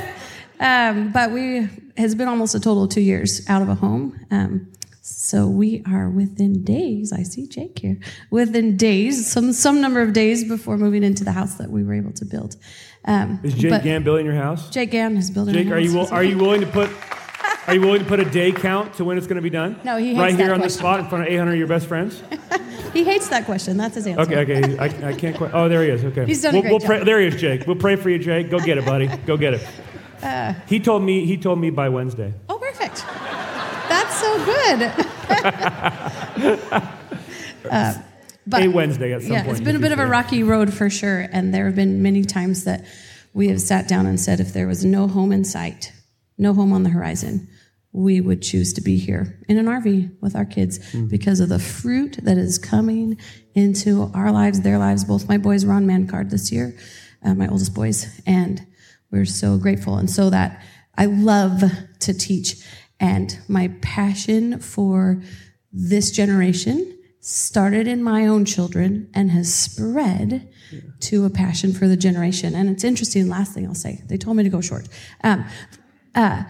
um, 0.60 1.10
but 1.10 1.32
we 1.32 1.68
has 1.96 2.14
been 2.14 2.28
almost 2.28 2.54
a 2.54 2.60
total 2.60 2.84
of 2.84 2.90
two 2.90 3.00
years 3.00 3.44
out 3.48 3.62
of 3.62 3.68
a 3.68 3.74
home. 3.74 4.18
Um, 4.30 4.72
so 5.02 5.48
we 5.48 5.82
are 5.90 6.08
within 6.08 6.62
days. 6.62 7.12
I 7.12 7.24
see 7.24 7.48
Jake 7.48 7.80
here. 7.80 7.98
Within 8.30 8.76
days, 8.76 9.30
some 9.30 9.52
some 9.52 9.80
number 9.80 10.02
of 10.02 10.12
days 10.12 10.44
before 10.44 10.78
moving 10.78 11.02
into 11.02 11.24
the 11.24 11.32
house 11.32 11.56
that 11.56 11.68
we 11.68 11.82
were 11.82 11.94
able 11.94 12.12
to 12.12 12.24
build. 12.24 12.54
Um, 13.06 13.40
is 13.42 13.54
Jake 13.54 13.82
Gann 13.82 14.04
building 14.04 14.24
your 14.24 14.36
house? 14.36 14.70
Jake 14.70 14.92
Gann 14.92 15.16
is 15.16 15.32
building. 15.32 15.54
Jake, 15.54 15.72
are 15.72 15.80
you 15.80 15.98
are 15.98 16.22
you 16.22 16.38
willing 16.38 16.60
to 16.60 16.66
put 16.68 16.90
are 17.70 17.74
you 17.74 17.80
willing 17.80 18.00
to 18.00 18.04
put 18.04 18.18
a 18.18 18.24
day 18.24 18.50
count 18.50 18.94
to 18.94 19.04
when 19.04 19.16
it's 19.16 19.28
going 19.28 19.36
to 19.36 19.42
be 19.42 19.50
done? 19.50 19.80
No, 19.84 19.96
he 19.96 20.08
hates 20.08 20.18
right 20.18 20.34
here 20.34 20.52
on 20.52 20.58
question. 20.58 20.62
the 20.62 20.70
spot 20.70 21.00
in 21.00 21.08
front 21.08 21.26
of 21.26 21.32
800 21.32 21.52
of 21.52 21.58
your 21.58 21.68
best 21.68 21.86
friends. 21.86 22.20
he 22.92 23.04
hates 23.04 23.28
that 23.28 23.44
question. 23.44 23.76
That's 23.76 23.94
his 23.94 24.08
answer. 24.08 24.22
Okay, 24.22 24.38
okay. 24.38 24.78
I, 24.78 25.10
I 25.10 25.12
can't 25.12 25.36
quite. 25.36 25.52
Oh, 25.54 25.68
there 25.68 25.84
he 25.84 25.90
is. 25.90 26.04
Okay. 26.04 26.26
He's 26.26 26.42
done 26.42 26.54
we'll, 26.54 26.60
a 26.60 26.62
great 26.62 26.70
we'll 26.72 26.80
job. 26.80 26.88
Pray, 26.88 27.04
there 27.04 27.20
he 27.20 27.28
is, 27.28 27.40
Jake. 27.40 27.66
We'll 27.66 27.76
pray 27.76 27.94
for 27.94 28.10
you, 28.10 28.18
Jake. 28.18 28.50
Go 28.50 28.58
get 28.58 28.78
it, 28.78 28.84
buddy. 28.84 29.06
Go 29.26 29.36
get 29.36 29.54
it. 29.54 29.68
Uh, 30.20 30.54
he 30.66 30.80
told 30.80 31.04
me. 31.04 31.26
He 31.26 31.36
told 31.36 31.60
me 31.60 31.70
by 31.70 31.88
Wednesday. 31.88 32.34
Oh, 32.48 32.58
perfect. 32.58 33.04
That's 33.88 34.20
so 34.20 34.44
good. 34.44 34.82
uh, 37.70 37.94
but, 38.46 38.62
a 38.62 38.68
Wednesday 38.68 39.12
at 39.12 39.22
some 39.22 39.30
point. 39.30 39.38
yeah, 39.38 39.44
point. 39.44 39.58
it's 39.58 39.64
been 39.64 39.76
a 39.76 39.80
bit 39.80 39.92
of 39.92 40.00
a 40.00 40.06
rocky 40.06 40.42
road 40.42 40.74
for 40.74 40.90
sure, 40.90 41.28
and 41.30 41.54
there 41.54 41.66
have 41.66 41.76
been 41.76 42.02
many 42.02 42.24
times 42.24 42.64
that 42.64 42.84
we 43.32 43.48
have 43.48 43.60
sat 43.60 43.86
down 43.86 44.06
and 44.06 44.18
said, 44.18 44.40
if 44.40 44.52
there 44.52 44.66
was 44.66 44.84
no 44.84 45.06
home 45.06 45.30
in 45.30 45.44
sight, 45.44 45.92
no 46.36 46.54
home 46.54 46.72
on 46.72 46.82
the 46.82 46.90
horizon, 46.90 47.48
we 47.92 48.20
would 48.20 48.40
choose 48.40 48.72
to 48.74 48.80
be 48.80 48.96
here 48.96 49.40
in 49.48 49.58
an 49.58 49.66
RV 49.66 50.20
with 50.20 50.36
our 50.36 50.44
kids 50.44 50.78
mm. 50.92 51.08
because 51.08 51.40
of 51.40 51.48
the 51.48 51.58
fruit 51.58 52.18
that 52.22 52.38
is 52.38 52.58
coming 52.58 53.18
into 53.54 54.10
our 54.14 54.30
lives, 54.30 54.60
their 54.60 54.78
lives. 54.78 55.04
Both 55.04 55.28
my 55.28 55.38
boys 55.38 55.66
were 55.66 55.72
on 55.72 55.86
man 55.86 56.06
card 56.06 56.30
this 56.30 56.52
year, 56.52 56.76
uh, 57.24 57.34
my 57.34 57.48
oldest 57.48 57.74
boys, 57.74 58.20
and 58.26 58.64
we're 59.10 59.24
so 59.24 59.58
grateful. 59.58 59.96
And 59.96 60.08
so 60.08 60.30
that 60.30 60.62
I 60.96 61.06
love 61.06 61.64
to 62.00 62.14
teach 62.14 62.64
and 63.00 63.38
my 63.48 63.72
passion 63.80 64.60
for 64.60 65.22
this 65.72 66.10
generation 66.10 66.98
started 67.20 67.86
in 67.86 68.02
my 68.02 68.26
own 68.26 68.44
children 68.44 69.10
and 69.14 69.30
has 69.30 69.52
spread 69.52 70.48
yeah. 70.70 70.80
to 71.00 71.24
a 71.24 71.30
passion 71.30 71.72
for 71.72 71.88
the 71.88 71.96
generation. 71.96 72.54
And 72.54 72.68
it's 72.68 72.84
interesting, 72.84 73.28
last 73.28 73.52
thing 73.54 73.66
I'll 73.66 73.74
say, 73.74 74.02
they 74.06 74.16
told 74.16 74.36
me 74.36 74.42
to 74.42 74.48
go 74.48 74.60
short. 74.60 74.88
Um, 75.24 75.44
uh, 76.14 76.44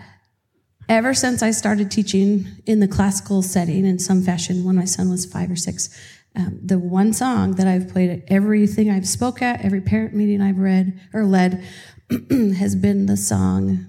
ever 0.90 1.14
since 1.14 1.42
I 1.42 1.52
started 1.52 1.90
teaching 1.90 2.46
in 2.66 2.80
the 2.80 2.88
classical 2.88 3.42
setting 3.42 3.86
in 3.86 3.98
some 3.98 4.22
fashion 4.22 4.64
when 4.64 4.76
my 4.76 4.84
son 4.84 5.08
was 5.08 5.24
five 5.24 5.50
or 5.50 5.56
six, 5.56 5.88
um, 6.36 6.60
the 6.62 6.78
one 6.78 7.12
song 7.12 7.52
that 7.52 7.66
I've 7.66 7.88
played 7.88 8.10
at 8.10 8.22
everything 8.28 8.90
I've 8.90 9.08
spoke 9.08 9.40
at, 9.40 9.64
every 9.64 9.80
parent 9.80 10.14
meeting 10.14 10.42
I've 10.42 10.58
read 10.58 11.00
or 11.14 11.24
led, 11.24 11.64
has 12.30 12.76
been 12.76 13.06
the 13.06 13.16
song, 13.16 13.86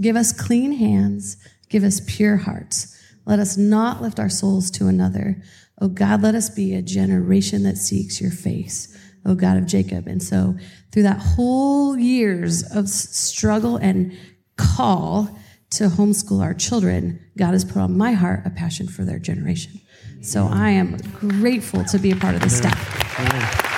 Give 0.00 0.16
Us 0.16 0.32
Clean 0.32 0.72
Hands 0.72 1.36
Give 1.68 1.84
us 1.84 2.00
pure 2.06 2.36
hearts. 2.36 2.96
Let 3.26 3.38
us 3.38 3.56
not 3.56 4.00
lift 4.00 4.18
our 4.18 4.30
souls 4.30 4.70
to 4.72 4.88
another. 4.88 5.42
Oh 5.80 5.88
God, 5.88 6.22
let 6.22 6.34
us 6.34 6.48
be 6.48 6.74
a 6.74 6.82
generation 6.82 7.62
that 7.64 7.76
seeks 7.76 8.20
your 8.20 8.30
face. 8.30 8.96
Oh 9.24 9.34
God 9.34 9.58
of 9.58 9.66
Jacob. 9.66 10.06
And 10.06 10.22
so 10.22 10.56
through 10.92 11.02
that 11.02 11.18
whole 11.18 11.98
years 11.98 12.62
of 12.74 12.88
struggle 12.88 13.76
and 13.76 14.16
call 14.56 15.28
to 15.70 15.84
homeschool 15.84 16.42
our 16.42 16.54
children, 16.54 17.20
God 17.36 17.52
has 17.52 17.64
put 17.64 17.76
on 17.76 17.96
my 17.96 18.12
heart 18.12 18.42
a 18.44 18.50
passion 18.50 18.88
for 18.88 19.04
their 19.04 19.18
generation. 19.18 19.80
So 20.22 20.46
I 20.46 20.70
am 20.70 20.96
grateful 21.20 21.84
to 21.84 21.98
be 21.98 22.10
a 22.10 22.16
part 22.16 22.34
of 22.34 22.40
this 22.40 22.56
staff. 22.56 23.20
Amen. 23.20 23.68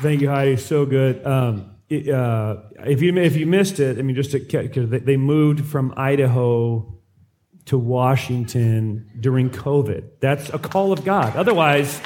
Thank 0.00 0.22
you, 0.22 0.30
Heidi. 0.30 0.56
So 0.56 0.86
good. 0.86 1.26
Um, 1.26 1.72
uh, 1.90 2.56
if 2.86 3.02
you 3.02 3.14
if 3.18 3.36
you 3.36 3.46
missed 3.46 3.80
it, 3.80 3.98
I 3.98 4.02
mean, 4.02 4.16
just 4.16 4.32
because 4.32 4.88
they 4.88 5.16
moved 5.16 5.66
from 5.66 5.92
Idaho 5.96 7.00
to 7.66 7.78
Washington 7.78 9.10
during 9.20 9.50
COVID. 9.50 10.04
That's 10.20 10.48
a 10.50 10.58
call 10.58 10.92
of 10.92 11.04
God. 11.04 11.36
Otherwise, 11.36 11.98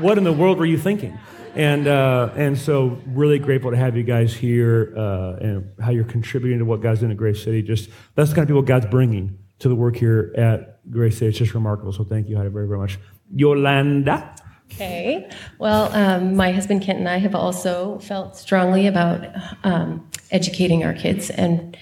what 0.00 0.18
in 0.18 0.24
the 0.24 0.32
world 0.32 0.58
were 0.58 0.66
you 0.66 0.78
thinking? 0.78 1.18
And 1.54 1.86
uh, 1.86 2.30
and 2.36 2.58
so 2.58 2.98
really 3.06 3.38
grateful 3.38 3.70
to 3.70 3.76
have 3.76 3.96
you 3.96 4.02
guys 4.02 4.34
here 4.34 4.94
uh, 4.96 5.36
and 5.40 5.70
how 5.80 5.90
you're 5.90 6.04
contributing 6.04 6.58
to 6.58 6.64
what 6.64 6.80
God's 6.80 7.00
doing 7.00 7.12
at 7.12 7.18
Grace 7.18 7.42
City. 7.42 7.62
Just 7.62 7.90
that's 8.14 8.30
the 8.30 8.36
kind 8.36 8.48
of 8.48 8.56
what 8.56 8.66
God's 8.66 8.86
bringing 8.86 9.38
to 9.58 9.68
the 9.68 9.74
work 9.74 9.96
here 9.96 10.32
at 10.36 10.80
Grace 10.90 11.18
City. 11.18 11.28
It's 11.28 11.38
just 11.38 11.54
remarkable. 11.54 11.92
So 11.92 12.04
thank 12.04 12.28
you, 12.28 12.36
Heidi, 12.36 12.48
very 12.50 12.66
very 12.66 12.78
much. 12.78 12.98
Yolanda. 13.34 14.34
Okay. 14.72 15.28
Well, 15.58 15.90
um, 15.94 16.36
my 16.36 16.52
husband 16.52 16.82
Kent 16.82 16.98
and 16.98 17.08
I 17.08 17.16
have 17.16 17.34
also 17.34 17.98
felt 18.00 18.36
strongly 18.36 18.86
about 18.86 19.26
um, 19.64 20.08
educating 20.30 20.84
our 20.84 20.92
kids 20.92 21.30
and 21.30 21.76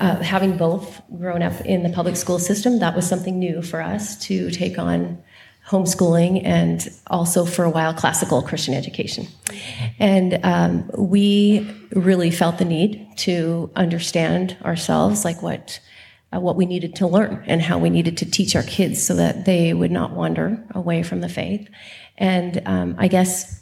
uh, 0.00 0.16
having 0.16 0.56
both 0.56 1.00
grown 1.16 1.42
up 1.42 1.60
in 1.62 1.82
the 1.82 1.90
public 1.90 2.16
school 2.16 2.38
system. 2.38 2.80
That 2.80 2.94
was 2.94 3.06
something 3.06 3.38
new 3.38 3.62
for 3.62 3.80
us 3.80 4.18
to 4.26 4.50
take 4.50 4.78
on 4.78 5.22
homeschooling 5.68 6.42
and 6.44 6.88
also 7.08 7.44
for 7.44 7.64
a 7.64 7.70
while 7.70 7.92
classical 7.92 8.42
Christian 8.42 8.74
education. 8.74 9.26
And 9.98 10.40
um, 10.42 10.90
we 10.96 11.70
really 11.92 12.30
felt 12.30 12.58
the 12.58 12.64
need 12.64 13.06
to 13.18 13.70
understand 13.76 14.56
ourselves, 14.64 15.24
like 15.24 15.42
what 15.42 15.80
uh, 16.34 16.40
what 16.40 16.56
we 16.56 16.66
needed 16.66 16.94
to 16.96 17.06
learn 17.06 17.42
and 17.46 17.62
how 17.62 17.78
we 17.78 17.88
needed 17.88 18.18
to 18.18 18.30
teach 18.30 18.54
our 18.54 18.62
kids 18.62 19.02
so 19.02 19.14
that 19.14 19.46
they 19.46 19.72
would 19.72 19.90
not 19.90 20.12
wander 20.12 20.62
away 20.74 21.02
from 21.02 21.20
the 21.20 21.28
faith. 21.28 21.68
And 22.18 22.60
um, 22.66 22.96
I 22.98 23.08
guess 23.08 23.57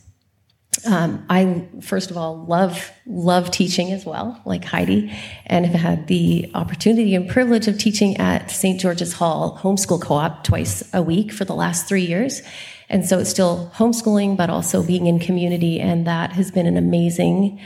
um, 0.84 1.24
I 1.30 1.66
first 1.80 2.10
of 2.10 2.16
all 2.16 2.44
love 2.44 2.90
love 3.06 3.50
teaching 3.50 3.92
as 3.92 4.04
well, 4.04 4.40
like 4.44 4.64
Heidi, 4.64 5.12
and 5.46 5.66
have 5.66 5.80
had 5.80 6.06
the 6.06 6.50
opportunity 6.54 7.14
and 7.14 7.28
privilege 7.28 7.68
of 7.68 7.78
teaching 7.78 8.16
at 8.18 8.50
St. 8.50 8.80
George's 8.80 9.12
Hall 9.12 9.58
Homeschool 9.62 10.00
Co-op 10.00 10.44
twice 10.44 10.88
a 10.92 11.02
week 11.02 11.32
for 11.32 11.44
the 11.44 11.54
last 11.54 11.88
three 11.88 12.04
years. 12.04 12.42
And 12.88 13.04
so 13.04 13.18
it's 13.18 13.30
still 13.30 13.72
homeschooling, 13.74 14.36
but 14.36 14.50
also 14.50 14.82
being 14.82 15.06
in 15.06 15.18
community, 15.18 15.80
and 15.80 16.06
that 16.06 16.32
has 16.32 16.50
been 16.50 16.66
an 16.66 16.76
amazing, 16.76 17.60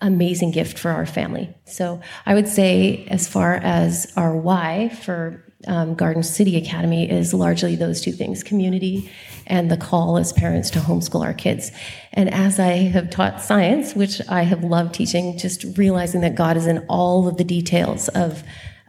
amazing 0.00 0.50
gift 0.50 0.78
for 0.78 0.90
our 0.90 1.06
family. 1.06 1.54
So 1.64 2.00
I 2.26 2.34
would 2.34 2.48
say, 2.48 3.06
as 3.08 3.28
far 3.28 3.54
as 3.54 4.12
our 4.16 4.36
why 4.36 4.88
for 4.88 5.43
um, 5.66 5.94
Garden 5.94 6.22
City 6.22 6.56
Academy, 6.56 7.10
is 7.10 7.34
largely 7.34 7.76
those 7.76 8.00
two 8.00 8.12
things: 8.12 8.42
community 8.42 9.10
and 9.46 9.70
the 9.70 9.76
call 9.76 10.16
as 10.16 10.32
parents 10.32 10.70
to 10.70 10.78
homeschool 10.78 11.24
our 11.24 11.34
kids. 11.34 11.70
And 12.12 12.32
as 12.32 12.58
I 12.58 12.72
have 12.72 13.10
taught 13.10 13.40
science, 13.40 13.94
which 13.94 14.20
I 14.28 14.42
have 14.42 14.64
loved 14.64 14.94
teaching, 14.94 15.36
just 15.38 15.64
realizing 15.76 16.22
that 16.22 16.34
God 16.34 16.56
is 16.56 16.66
in 16.66 16.78
all 16.88 17.28
of 17.28 17.36
the 17.36 17.44
details 17.44 18.08
of 18.08 18.42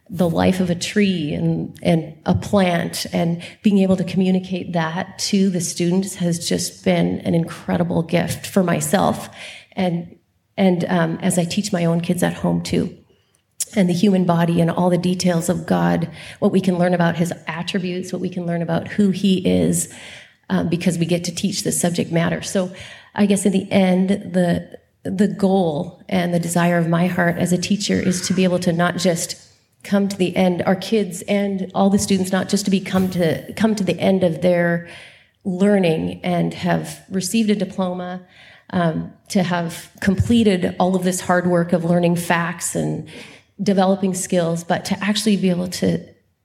the 0.10 0.30
life 0.30 0.60
of 0.60 0.70
a 0.70 0.76
tree 0.76 1.34
and, 1.34 1.78
and 1.82 2.16
a 2.26 2.36
plant 2.36 3.08
and 3.12 3.42
being 3.64 3.80
able 3.80 3.98
to 3.98 4.04
communicate 4.04 4.74
that 4.74 5.18
to 5.18 5.50
the 5.50 5.62
students 5.62 6.16
has 6.16 6.48
just 6.48 6.86
been 6.86 7.20
an 7.22 7.34
incredible 7.34 8.04
gift 8.04 8.46
for 8.46 8.64
myself 8.64 9.30
and 9.72 10.18
and 10.58 10.86
um, 10.86 11.18
as 11.22 11.38
I 11.38 11.44
teach 11.44 11.74
my 11.74 11.86
own 11.86 12.02
kids 12.02 12.22
at 12.24 12.34
home 12.34 12.62
too 12.62 12.96
and 13.76 13.90
the 13.90 13.94
human 13.94 14.26
body 14.26 14.62
and 14.62 14.72
all 14.72 14.90
the 14.90 14.98
details 14.98 15.50
of 15.50 15.66
God 15.66 16.10
what 16.40 16.52
we 16.52 16.62
can 16.62 16.78
learn 16.78 16.94
about 16.94 17.16
his 17.16 17.34
attributes 17.48 18.12
what 18.12 18.22
we 18.22 18.30
can 18.30 18.46
learn 18.46 18.62
about 18.62 18.88
who 18.88 19.12
he 19.12 19.46
is 19.48 19.94
um, 20.50 20.70
because 20.70 20.98
we 20.98 21.06
get 21.06 21.24
to 21.26 21.34
teach 21.34 21.64
the 21.64 21.72
subject 21.72 22.12
matter. 22.12 22.42
So 22.42 22.72
I 23.14 23.26
guess 23.26 23.46
in 23.46 23.52
the 23.52 23.72
end 23.72 24.10
the 24.10 24.80
the 25.04 25.28
goal 25.28 26.02
and 26.10 26.34
the 26.34 26.40
desire 26.40 26.80
of 26.80 26.88
my 26.88 27.06
heart 27.06 27.38
as 27.38 27.54
a 27.54 27.60
teacher 27.60 27.94
is 27.94 28.28
to 28.28 28.34
be 28.34 28.44
able 28.44 28.58
to 28.58 28.74
not 28.74 28.98
just 28.98 29.40
come 29.84 30.08
to 30.08 30.18
the 30.18 30.36
end 30.36 30.64
our 30.64 30.76
kids 30.76 31.22
and 31.28 31.72
all 31.76 31.92
the 31.92 32.00
students 32.00 32.32
not 32.32 32.50
just 32.50 32.66
to 32.66 32.72
be 32.72 32.80
come 32.80 33.10
to 33.12 33.54
come 33.54 33.76
to 33.76 33.84
the 33.84 34.00
end 34.00 34.24
of 34.24 34.42
their 34.42 34.90
learning 35.44 36.20
and 36.24 36.56
have 36.56 37.06
received 37.12 37.52
a 37.52 37.56
diploma 37.56 38.20
um, 38.72 39.14
to 39.30 39.44
have 39.44 39.92
completed 40.02 40.76
all 40.80 40.96
of 40.96 41.04
this 41.04 41.22
hard 41.22 41.46
work 41.46 41.72
of 41.72 41.86
learning 41.86 42.16
facts 42.16 42.76
and 42.76 43.08
developing 43.62 44.14
skills 44.14 44.64
but 44.64 44.86
to 44.86 45.02
actually 45.04 45.38
be 45.38 45.50
able 45.50 45.68
to 45.68 46.00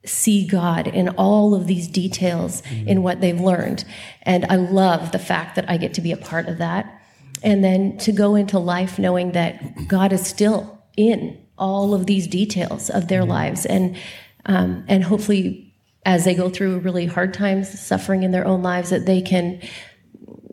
see 0.04 0.46
god 0.46 0.86
in 0.86 1.08
all 1.10 1.54
of 1.54 1.66
these 1.66 1.88
details 1.88 2.62
mm-hmm. 2.62 2.88
in 2.88 3.02
what 3.02 3.20
they've 3.20 3.40
learned 3.40 3.84
and 4.22 4.44
i 4.46 4.56
love 4.56 5.12
the 5.12 5.18
fact 5.18 5.56
that 5.56 5.68
i 5.68 5.76
get 5.76 5.92
to 5.94 6.00
be 6.00 6.12
a 6.12 6.16
part 6.16 6.48
of 6.48 6.58
that 6.58 7.00
and 7.42 7.64
then 7.64 7.96
to 7.98 8.12
go 8.12 8.34
into 8.34 8.58
life 8.58 8.98
knowing 8.98 9.32
that 9.32 9.88
god 9.88 10.12
is 10.12 10.26
still 10.26 10.78
in 10.96 11.36
all 11.58 11.94
of 11.94 12.06
these 12.06 12.26
details 12.26 12.88
of 12.90 13.08
their 13.08 13.22
mm-hmm. 13.22 13.30
lives 13.30 13.66
and 13.66 13.96
um, 14.46 14.84
and 14.88 15.04
hopefully 15.04 15.74
as 16.06 16.24
they 16.24 16.34
go 16.34 16.48
through 16.48 16.78
really 16.78 17.06
hard 17.06 17.34
times 17.34 17.78
suffering 17.78 18.22
in 18.22 18.30
their 18.30 18.46
own 18.46 18.62
lives 18.62 18.90
that 18.90 19.04
they 19.04 19.20
can 19.20 19.60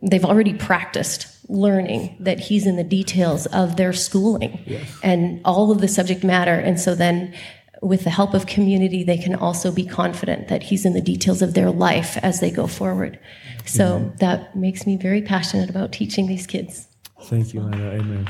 they've 0.02 0.26
already 0.26 0.54
practiced 0.54 1.37
learning 1.50 2.16
that 2.20 2.40
he's 2.40 2.66
in 2.66 2.76
the 2.76 2.84
details 2.84 3.46
of 3.48 3.78
their 3.78 3.94
schooling 3.94 4.60
yes. 4.66 5.00
and 5.04 5.40
all 5.46 5.72
of 5.72 5.82
the 5.82 5.88
subject 5.88 6.24
matter 6.24 6.54
and 6.54 6.80
so 6.80 6.94
then 6.94 7.34
with 7.82 8.04
the 8.04 8.10
help 8.10 8.34
of 8.34 8.46
community 8.48 9.04
they 9.04 9.18
can 9.18 9.36
also 9.36 9.72
be 9.72 9.86
confident 9.86 10.48
that 10.50 10.64
he's 10.64 10.86
in 10.86 10.94
the 10.94 11.02
details 11.02 11.42
of 11.42 11.54
their 11.54 11.72
life 11.72 12.18
as 12.18 12.40
they 12.40 12.52
go 12.52 12.68
forward 12.68 13.20
so 13.66 14.00
mm-hmm. 14.00 14.16
that 14.18 14.56
makes 14.56 14.86
me 14.86 14.98
very 14.98 15.22
passionate 15.22 15.70
about 15.70 15.92
teaching 15.92 16.28
these 16.28 16.46
kids 16.46 16.88
thank 17.24 17.54
you 17.54 17.62
Anna. 17.62 17.92
amen 17.92 18.26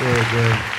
Very 0.00 0.24
good. 0.30 0.73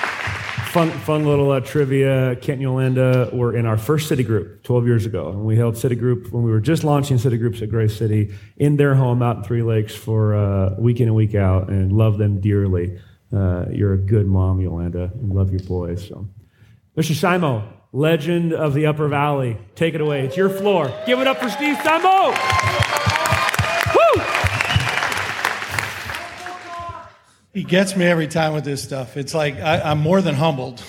Fun, 0.76 0.92
fun 0.92 1.26
little 1.26 1.52
uh, 1.52 1.62
trivia. 1.62 2.36
Kent 2.36 2.56
and 2.56 2.62
Yolanda 2.64 3.30
were 3.32 3.56
in 3.56 3.66
our 3.66 3.78
first 3.78 4.10
city 4.10 4.24
group 4.24 4.62
12 4.64 4.86
years 4.86 5.06
ago. 5.06 5.30
And 5.30 5.46
we 5.46 5.56
held 5.56 5.78
city 5.78 5.96
group 5.96 6.34
when 6.34 6.44
we 6.44 6.52
were 6.52 6.60
just 6.60 6.84
launching 6.84 7.18
city 7.18 7.38
groups 7.38 7.62
at 7.62 7.70
Grace 7.70 7.96
City 7.98 8.36
in 8.58 8.76
their 8.76 8.94
home 8.94 9.24
out 9.24 9.38
in 9.38 9.44
Three 9.46 9.64
Lakes 9.64 9.96
for 9.96 10.36
uh, 10.36 10.76
week 10.78 11.00
in 11.00 11.08
and 11.08 11.16
week 11.16 11.34
out 11.34 11.70
and 11.70 11.94
love 11.94 12.18
them 12.18 12.42
dearly. 12.42 13.00
Uh, 13.34 13.68
you're 13.72 13.94
a 13.94 13.98
good 13.98 14.28
mom, 14.28 14.60
Yolanda, 14.60 15.14
and 15.14 15.34
love 15.34 15.50
your 15.50 15.62
boys. 15.62 16.10
So. 16.10 16.28
Mr. 16.98 17.14
Simo, 17.14 17.66
legend 17.94 18.52
of 18.52 18.74
the 18.74 18.88
Upper 18.88 19.08
Valley, 19.08 19.58
take 19.76 19.94
it 19.94 20.02
away. 20.02 20.26
It's 20.26 20.36
your 20.36 20.50
floor. 20.50 20.94
Give 21.06 21.22
it 21.22 21.28
up 21.28 21.38
for 21.38 21.50
Steve 21.50 21.78
Simo. 21.78 22.85
He 27.56 27.64
gets 27.64 27.96
me 27.96 28.04
every 28.04 28.28
time 28.28 28.54
with 28.54 28.66
this 28.66 28.84
stuff. 28.84 29.16
It's 29.16 29.34
like 29.34 29.56
I, 29.62 29.92
am 29.92 30.00
more 30.00 30.22
than 30.22 30.36
humbled. 30.36 30.84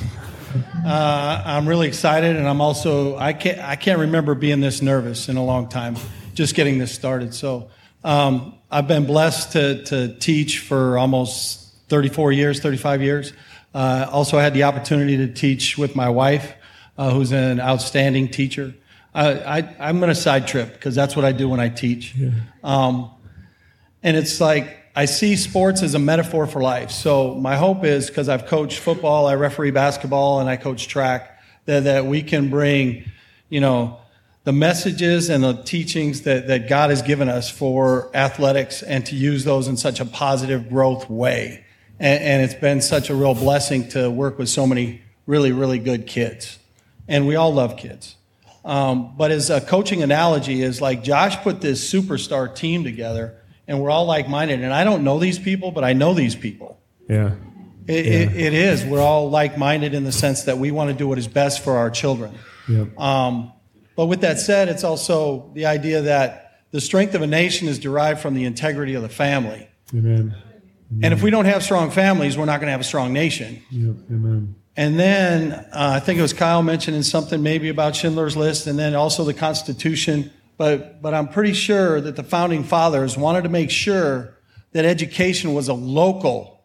Uh, 0.84 1.42
I'm 1.46 1.68
really 1.68 1.86
excited, 1.86 2.34
and 2.34 2.48
I'm 2.48 2.60
also 2.60 3.16
I 3.16 3.34
can't 3.34 3.60
I 3.60 3.76
can't 3.76 4.00
remember 4.00 4.34
being 4.34 4.60
this 4.60 4.82
nervous 4.82 5.28
in 5.28 5.36
a 5.36 5.44
long 5.44 5.68
time, 5.68 5.94
just 6.34 6.56
getting 6.56 6.78
this 6.78 6.90
started. 6.90 7.34
So 7.34 7.70
um, 8.02 8.56
I've 8.68 8.88
been 8.88 9.06
blessed 9.06 9.52
to 9.52 9.84
to 9.84 10.16
teach 10.16 10.58
for 10.58 10.98
almost 10.98 11.72
34 11.88 12.32
years, 12.32 12.58
35 12.58 13.00
years. 13.00 13.32
Uh, 13.72 14.08
also, 14.10 14.36
I 14.36 14.42
had 14.42 14.52
the 14.52 14.64
opportunity 14.64 15.16
to 15.18 15.32
teach 15.32 15.78
with 15.78 15.94
my 15.94 16.08
wife, 16.08 16.52
uh, 16.98 17.12
who's 17.12 17.30
an 17.30 17.60
outstanding 17.60 18.28
teacher. 18.28 18.74
I, 19.14 19.60
am 19.78 20.00
going 20.00 20.08
to 20.08 20.16
side 20.16 20.48
trip 20.48 20.72
because 20.72 20.96
that's 20.96 21.14
what 21.14 21.24
I 21.24 21.30
do 21.30 21.48
when 21.48 21.60
I 21.60 21.68
teach. 21.68 22.14
Yeah. 22.16 22.30
Um, 22.64 23.12
and 24.02 24.16
it's 24.16 24.40
like 24.40 24.85
I 24.98 25.04
see 25.04 25.36
sports 25.36 25.82
as 25.82 25.94
a 25.94 25.98
metaphor 25.98 26.46
for 26.46 26.62
life. 26.62 26.90
So 26.90 27.34
my 27.34 27.56
hope 27.56 27.84
is 27.84 28.06
because 28.06 28.30
I've 28.30 28.46
coached 28.46 28.78
football, 28.78 29.26
I 29.26 29.34
referee 29.34 29.72
basketball, 29.72 30.40
and 30.40 30.48
I 30.48 30.56
coach 30.56 30.88
track, 30.88 31.38
that, 31.66 31.84
that 31.84 32.06
we 32.06 32.22
can 32.22 32.48
bring, 32.48 33.04
you 33.50 33.60
know, 33.60 33.98
the 34.44 34.52
messages 34.52 35.28
and 35.28 35.44
the 35.44 35.52
teachings 35.52 36.22
that, 36.22 36.46
that 36.46 36.66
God 36.66 36.88
has 36.88 37.02
given 37.02 37.28
us 37.28 37.50
for 37.50 38.08
athletics 38.16 38.82
and 38.82 39.04
to 39.04 39.14
use 39.14 39.44
those 39.44 39.68
in 39.68 39.76
such 39.76 40.00
a 40.00 40.06
positive 40.06 40.70
growth 40.70 41.10
way. 41.10 41.66
And, 42.00 42.22
and 42.22 42.42
it's 42.42 42.58
been 42.58 42.80
such 42.80 43.10
a 43.10 43.14
real 43.14 43.34
blessing 43.34 43.88
to 43.90 44.10
work 44.10 44.38
with 44.38 44.48
so 44.48 44.66
many 44.66 45.02
really, 45.26 45.52
really 45.52 45.78
good 45.78 46.06
kids. 46.06 46.58
And 47.06 47.26
we 47.26 47.36
all 47.36 47.52
love 47.52 47.76
kids. 47.76 48.16
Um, 48.64 49.14
but 49.14 49.30
as 49.30 49.50
a 49.50 49.60
coaching 49.60 50.02
analogy 50.02 50.62
is 50.62 50.80
like 50.80 51.04
Josh 51.04 51.36
put 51.42 51.60
this 51.60 51.92
superstar 51.92 52.54
team 52.54 52.82
together 52.82 53.42
and 53.68 53.80
we're 53.80 53.90
all 53.90 54.06
like 54.06 54.28
minded. 54.28 54.62
And 54.62 54.72
I 54.72 54.84
don't 54.84 55.04
know 55.04 55.18
these 55.18 55.38
people, 55.38 55.70
but 55.70 55.84
I 55.84 55.92
know 55.92 56.14
these 56.14 56.34
people. 56.34 56.80
Yeah. 57.08 57.34
It, 57.86 58.06
yeah. 58.06 58.12
it, 58.12 58.36
it 58.36 58.54
is. 58.54 58.84
We're 58.84 59.00
all 59.00 59.30
like 59.30 59.56
minded 59.56 59.94
in 59.94 60.04
the 60.04 60.12
sense 60.12 60.44
that 60.44 60.58
we 60.58 60.70
want 60.70 60.90
to 60.90 60.96
do 60.96 61.06
what 61.08 61.18
is 61.18 61.28
best 61.28 61.62
for 61.62 61.76
our 61.76 61.90
children. 61.90 62.34
Yep. 62.68 62.98
Um, 62.98 63.52
but 63.96 64.06
with 64.06 64.20
that 64.22 64.38
said, 64.38 64.68
it's 64.68 64.84
also 64.84 65.50
the 65.54 65.66
idea 65.66 66.02
that 66.02 66.62
the 66.70 66.80
strength 66.80 67.14
of 67.14 67.22
a 67.22 67.26
nation 67.26 67.68
is 67.68 67.78
derived 67.78 68.20
from 68.20 68.34
the 68.34 68.44
integrity 68.44 68.94
of 68.94 69.02
the 69.02 69.08
family. 69.08 69.68
Amen. 69.94 70.34
Amen. 70.92 71.04
And 71.04 71.14
if 71.14 71.22
we 71.22 71.30
don't 71.30 71.46
have 71.46 71.62
strong 71.62 71.90
families, 71.90 72.36
we're 72.36 72.44
not 72.44 72.60
going 72.60 72.66
to 72.66 72.72
have 72.72 72.80
a 72.80 72.84
strong 72.84 73.12
nation. 73.12 73.62
Yep. 73.70 73.96
Amen. 74.10 74.54
And 74.76 74.98
then 75.00 75.52
uh, 75.52 75.66
I 75.72 76.00
think 76.00 76.18
it 76.18 76.22
was 76.22 76.34
Kyle 76.34 76.62
mentioning 76.62 77.02
something 77.02 77.42
maybe 77.42 77.70
about 77.70 77.96
Schindler's 77.96 78.36
List, 78.36 78.66
and 78.66 78.78
then 78.78 78.94
also 78.94 79.24
the 79.24 79.32
Constitution 79.32 80.30
but, 80.56 81.02
but 81.02 81.14
I'm 81.14 81.28
pretty 81.28 81.52
sure 81.52 82.00
that 82.00 82.16
the 82.16 82.22
founding 82.22 82.64
fathers 82.64 83.16
wanted 83.16 83.42
to 83.42 83.48
make 83.48 83.70
sure 83.70 84.34
that 84.72 84.84
education 84.84 85.54
was 85.54 85.68
a 85.68 85.74
local 85.74 86.64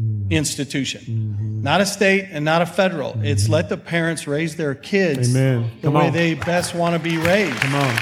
mm. 0.00 0.30
institution, 0.30 1.00
mm-hmm. 1.02 1.62
not 1.62 1.80
a 1.80 1.86
state 1.86 2.28
and 2.30 2.44
not 2.44 2.62
a 2.62 2.66
federal. 2.66 3.12
Mm-hmm. 3.12 3.24
It's 3.24 3.48
let 3.48 3.68
the 3.68 3.76
parents 3.76 4.26
raise 4.26 4.56
their 4.56 4.74
kids 4.74 5.34
Amen. 5.34 5.70
the 5.80 5.90
way 5.90 6.08
on. 6.08 6.12
they 6.12 6.34
best 6.34 6.74
want 6.74 6.94
to 6.94 6.98
be 6.98 7.16
raised. 7.16 7.56
Come 7.56 7.74
on. 7.74 7.98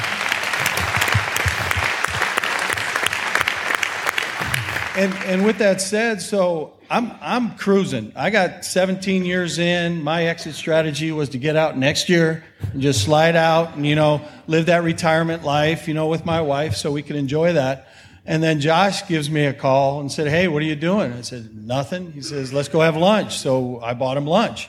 And, 4.95 5.15
and 5.25 5.45
with 5.45 5.59
that 5.59 5.81
said, 5.81 6.21
so 6.21 6.75
I'm, 6.93 7.11
I'm 7.23 7.57
cruising. 7.57 8.13
I 8.15 8.29
got 8.29 8.67
17 8.67 9.25
years 9.25 9.59
in. 9.59 10.05
My 10.05 10.27
exit 10.27 10.55
strategy 10.55 11.11
was 11.11 11.31
to 11.31 11.39
get 11.39 11.57
out 11.57 11.79
next 11.79 12.11
year 12.11 12.45
and 12.71 12.83
just 12.83 13.03
slide 13.03 13.35
out 13.35 13.77
and, 13.77 13.87
you 13.87 13.95
know, 13.95 14.21
live 14.47 14.67
that 14.67 14.83
retirement 14.83 15.43
life, 15.43 15.89
you 15.89 15.95
know, 15.95 16.09
with 16.09 16.27
my 16.27 16.43
wife 16.43 16.77
so 16.77 16.93
we 16.93 17.03
could 17.03 17.17
enjoy 17.17 17.55
that. 17.55 17.89
And 18.27 18.43
then 18.43 18.61
Josh 18.61 19.09
gives 19.09 19.31
me 19.31 19.47
a 19.47 19.55
call 19.55 20.01
and 20.01 20.13
said, 20.13 20.29
Hey, 20.29 20.49
what 20.49 20.61
are 20.63 20.67
you 20.67 20.77
doing? 20.77 21.15
I 21.15 21.23
said, 21.23 21.57
Nothing. 21.67 22.13
He 22.13 22.21
says, 22.21 22.53
Let's 22.53 22.69
go 22.69 22.81
have 22.81 22.95
lunch. 22.95 23.39
So 23.39 23.81
I 23.81 23.95
bought 23.95 24.19
him 24.19 24.27
lunch. 24.27 24.69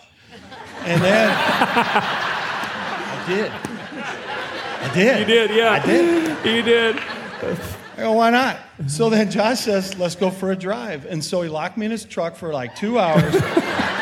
And 0.85 1.01
then 1.01 1.29
I 1.37 3.25
did. 3.27 3.51
I 3.51 4.93
did. 4.93 5.19
You 5.19 5.25
did, 5.25 5.51
yeah. 5.51 5.71
I 5.73 5.85
did. 5.85 6.45
You 6.45 6.61
did. 6.61 7.73
I 7.95 8.01
go, 8.01 8.13
why 8.13 8.29
not? 8.31 8.57
So 8.87 9.09
then 9.09 9.29
Josh 9.29 9.61
says, 9.61 9.97
let's 9.97 10.15
go 10.15 10.29
for 10.29 10.51
a 10.51 10.55
drive. 10.55 11.05
And 11.05 11.23
so 11.23 11.41
he 11.41 11.49
locked 11.49 11.77
me 11.77 11.85
in 11.85 11.91
his 11.91 12.05
truck 12.05 12.35
for 12.35 12.51
like 12.51 12.75
two 12.75 12.99
hours. 12.99 13.33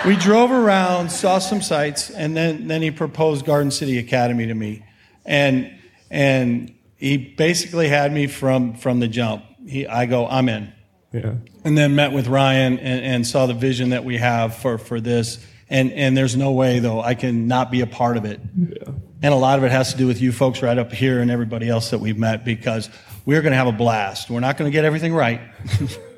we 0.06 0.16
drove 0.16 0.52
around, 0.52 1.12
saw 1.12 1.40
some 1.40 1.62
sights, 1.62 2.10
and 2.10 2.36
then, 2.36 2.68
then 2.68 2.82
he 2.82 2.92
proposed 2.92 3.46
Garden 3.46 3.72
City 3.72 3.98
Academy 3.98 4.48
to 4.48 4.54
me. 4.54 4.86
And, 5.26 5.78
and 6.10 6.74
he 7.02 7.18
basically 7.18 7.90
had 7.90 8.14
me 8.14 8.28
from 8.28 8.76
from 8.76 9.00
the 9.00 9.08
jump. 9.08 9.44
He, 9.68 9.88
I 9.88 10.06
go, 10.06 10.28
I'm 10.28 10.48
in. 10.48 10.72
Yeah. 11.12 11.34
And 11.66 11.78
then 11.78 11.96
met 11.96 12.14
with 12.14 12.28
Ryan 12.28 12.78
and, 12.78 13.04
and 13.04 13.28
saw 13.28 13.48
the 13.48 13.56
vision 13.56 13.90
that 13.90 14.06
we 14.06 14.18
have 14.18 14.56
for 14.56 14.78
for 14.78 15.02
this. 15.02 15.44
And 15.68 15.92
and 15.94 16.16
there's 16.16 16.36
no 16.36 16.52
way 16.52 16.80
though 16.80 17.02
I 17.02 17.16
can 17.16 17.48
not 17.48 17.72
be 17.72 17.82
a 17.82 17.88
part 17.88 18.18
of 18.18 18.26
it. 18.26 18.40
Yeah. 18.56 18.94
And 19.24 19.34
a 19.34 19.38
lot 19.38 19.58
of 19.58 19.66
it 19.66 19.72
has 19.72 19.92
to 19.92 19.98
do 19.98 20.08
with 20.08 20.22
you 20.22 20.32
folks 20.32 20.62
right 20.62 20.78
up 20.78 20.92
here 20.92 21.20
and 21.20 21.32
everybody 21.32 21.68
else 21.68 21.90
that 21.90 22.00
we've 22.00 22.18
met 22.18 22.46
because 22.46 22.90
we're 23.26 23.42
going 23.42 23.52
to 23.52 23.58
have 23.58 23.68
a 23.68 23.72
blast. 23.72 24.30
We're 24.30 24.40
not 24.40 24.58
going 24.58 24.72
to 24.72 24.74
get 24.74 24.86
everything 24.86 25.14
right. 25.14 25.42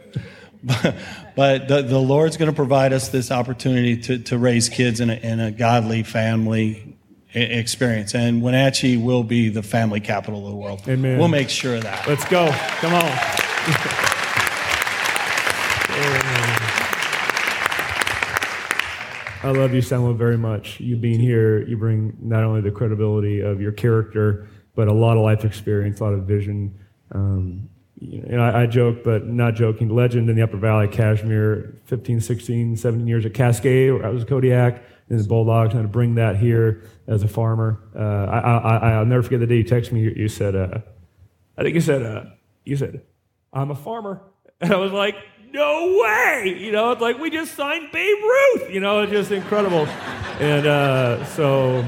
but, 0.64 0.96
but 1.36 1.68
the, 1.68 1.82
the 1.82 2.00
Lord's 2.00 2.38
going 2.38 2.50
to 2.50 2.56
provide 2.56 2.94
us 2.94 3.10
this 3.10 3.32
opportunity 3.32 3.98
to, 3.98 4.20
to 4.20 4.38
raise 4.38 4.70
kids 4.70 5.00
in 5.00 5.10
a, 5.10 5.16
in 5.16 5.40
a 5.40 5.52
godly 5.52 6.04
family 6.04 6.98
experience. 7.34 8.14
And 8.16 8.42
Wenatchee 8.42 8.98
will 8.98 9.24
be 9.24 9.50
the 9.50 9.64
family 9.64 10.00
capital 10.00 10.46
of 10.46 10.52
the 10.52 10.58
world. 10.58 10.82
Amen. 10.88 11.18
We'll 11.18 11.28
make 11.28 11.50
sure 11.50 11.76
of 11.76 11.84
that. 11.84 12.08
Let's 12.08 12.26
go. 12.26 12.50
Come 12.80 12.94
on. 12.94 13.12
I 19.44 19.52
love 19.52 19.74
you, 19.74 19.82
Samuel, 19.82 20.14
very 20.14 20.38
much. 20.38 20.80
You 20.80 20.96
being 20.96 21.20
here, 21.20 21.68
you 21.68 21.76
bring 21.76 22.18
not 22.22 22.46
only 22.46 22.62
the 22.62 22.72
credibility 22.72 23.42
of 23.42 23.60
your 23.60 23.74
character, 23.74 24.48
but 24.74 24.88
a 24.88 24.94
lot 24.94 25.18
of 25.18 25.24
life 25.24 25.44
experience, 25.44 26.00
a 26.00 26.04
lot 26.06 26.14
of 26.14 26.24
vision. 26.24 26.80
Um, 27.14 27.70
you 28.00 28.22
know, 28.22 28.28
and 28.30 28.42
I, 28.42 28.64
I, 28.64 28.66
joke, 28.66 29.04
but 29.04 29.28
not 29.28 29.56
joking. 29.56 29.90
Legend 29.90 30.30
in 30.30 30.36
the 30.36 30.42
Upper 30.42 30.58
Valley, 30.58 30.88
Cashmere, 30.88 31.76
15, 31.86 32.20
16, 32.20 32.76
17 32.76 33.08
years 33.08 33.26
at 33.26 33.34
Cascade, 33.34 33.94
where 33.94 34.06
I 34.06 34.10
was 34.10 34.26
Kodiak, 34.26 34.84
and 35.10 35.20
the 35.20 35.24
Bulldogs, 35.24 35.72
trying 35.72 35.84
to 35.84 35.90
bring 35.90 36.16
that 36.16 36.36
here 36.38 36.84
as 37.08 37.24
a 37.24 37.28
farmer. 37.28 37.80
Uh, 37.96 38.00
I, 38.00 39.00
will 39.00 39.06
never 39.06 39.24
forget 39.24 39.40
the 39.40 39.48
day 39.48 39.58
you 39.58 39.64
texted 39.64 39.92
me. 39.92 40.02
You, 40.02 40.14
you 40.16 40.28
said, 40.28 40.56
uh, 40.56 40.80
I 41.58 41.64
think 41.64 41.76
you 41.76 41.82
said, 41.82 42.04
uh, 42.04 42.26
you 42.66 42.76
said, 42.76 43.02
I'm 43.52 43.72
a 43.72 43.76
farmer. 43.76 44.22
And 44.62 44.72
I 44.72 44.78
was 44.78 44.94
like, 44.94 45.18
no 45.52 46.00
way. 46.02 46.58
You 46.58 46.72
know, 46.72 46.92
it's 46.92 47.02
like 47.02 47.20
we 47.20 47.30
just 47.30 47.54
signed 47.54 47.92
Babe 47.92 48.18
Ruth. 48.18 48.70
You 48.70 48.80
know, 48.80 49.02
it's 49.02 49.12
just 49.12 49.30
incredible. 49.30 49.86
And 50.40 50.66
uh, 50.66 51.26
so, 51.26 51.86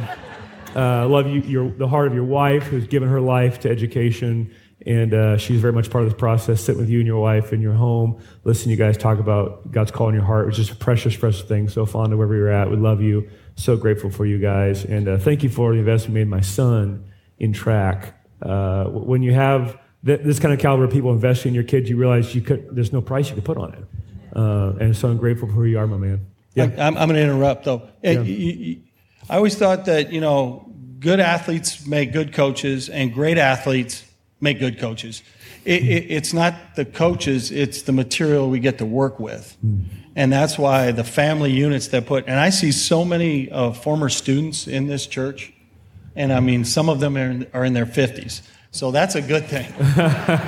uh, 0.76 1.08
love 1.08 1.28
you, 1.28 1.40
your, 1.42 1.70
the 1.70 1.88
heart 1.88 2.08
of 2.08 2.14
your 2.14 2.26
wife 2.26 2.64
who's 2.64 2.86
given 2.86 3.08
her 3.08 3.22
life 3.22 3.60
to 3.62 3.70
education. 3.70 4.54
And 4.86 5.14
uh, 5.14 5.38
she's 5.38 5.62
very 5.62 5.74
much 5.74 5.90
part 5.90 6.04
of 6.04 6.12
this 6.12 6.20
process. 6.20 6.62
sitting 6.62 6.80
with 6.80 6.90
you 6.90 7.00
and 7.00 7.08
your 7.08 7.20
wife 7.20 7.52
in 7.52 7.62
your 7.62 7.74
home. 7.74 8.22
Listen, 8.44 8.70
you 8.70 8.78
guys 8.78 8.98
talk 8.98 9.18
about 9.18 9.72
God's 9.72 9.90
call 9.90 10.10
in 10.10 10.16
your 10.16 10.24
heart. 10.24 10.48
It's 10.48 10.58
just 10.58 10.72
a 10.72 10.76
precious, 10.76 11.16
precious 11.16 11.42
thing. 11.42 11.70
So 11.70 11.86
fond 11.86 12.14
of 12.14 12.20
wherever 12.20 12.36
you're 12.36 12.52
at. 12.52 12.70
We 12.70 12.78
love 12.78 13.02
you. 13.02 13.28
So 13.56 13.78
grateful 13.78 14.12
for 14.12 14.26
you 14.26 14.38
guys. 14.38 14.86
And 14.86 15.08
uh, 15.08 15.18
thank 15.18 15.42
you 15.42 15.50
for 15.50 15.74
the 15.74 15.80
investment 15.80 16.14
made 16.14 16.22
in 16.22 16.30
my 16.30 16.42
son 16.42 17.06
in 17.40 17.52
track. 17.52 18.14
Uh, 18.42 18.86
when 18.86 19.24
you 19.24 19.34
have 19.34 19.80
this 20.04 20.40
kind 20.40 20.54
of 20.54 20.60
caliber 20.60 20.84
of 20.84 20.92
people 20.92 21.12
investing 21.12 21.50
in 21.50 21.56
your 21.56 21.64
kids, 21.64 21.90
you 21.90 21.98
realize 21.98 22.36
you 22.36 22.42
could, 22.42 22.68
there's 22.76 22.94
no 22.94 23.02
price 23.02 23.30
you 23.30 23.36
could 23.36 23.46
put 23.46 23.58
on 23.58 23.74
it. 23.74 23.84
Uh, 24.36 24.74
and 24.80 24.96
so 24.96 25.10
I'm 25.10 25.18
grateful 25.18 25.48
for 25.48 25.54
who 25.56 25.64
you 25.64 25.80
are, 25.80 25.88
my 25.88 25.98
man. 25.98 26.28
Yeah. 26.54 26.66
I, 26.78 26.88
am 26.88 26.94
going 26.94 27.10
to 27.10 27.22
interrupt 27.22 27.64
though. 27.64 27.90
Yeah. 28.04 28.22
I 29.30 29.38
always 29.38 29.56
thought 29.56 29.86
that, 29.86 30.14
you 30.14 30.22
know, 30.22 30.72
good 31.00 31.20
athletes 31.20 31.88
make 31.88 32.14
good 32.14 32.34
coaches 32.34 32.88
and 32.88 33.12
great 33.12 33.40
athletes 33.40 34.04
make 34.46 34.60
good 34.60 34.80
coaches. 34.80 35.22
It, 35.66 35.84
it, 35.84 36.12
it's 36.12 36.32
not 36.32 36.76
the 36.76 36.86
coaches, 36.86 37.52
it's 37.52 37.82
the 37.82 37.92
material 37.92 38.50
we 38.50 38.60
get 38.60 38.78
to 38.78 38.86
work 38.86 39.20
with. 39.20 39.58
Mm. 39.66 39.84
And 40.16 40.32
that's 40.32 40.58
why 40.58 40.92
the 40.94 41.04
family 41.04 41.52
units 41.52 41.90
that 41.90 42.06
put, 42.06 42.26
and 42.28 42.40
I 42.40 42.52
see 42.52 42.72
so 42.72 43.04
many 43.04 43.52
uh, 43.52 43.74
former 43.74 44.08
students 44.08 44.68
in 44.68 44.88
this 44.88 45.08
church, 45.08 45.52
and 46.16 46.32
I 46.32 46.40
mean, 46.40 46.64
some 46.64 46.88
of 46.88 47.02
them 47.02 47.18
are 47.18 47.30
in, 47.30 47.48
are 47.54 47.66
in 47.66 47.74
their 47.74 47.86
50s. 47.86 48.42
So 48.72 48.92
that's 48.92 49.16
a 49.16 49.22
good 49.22 49.48
thing. 49.48 49.68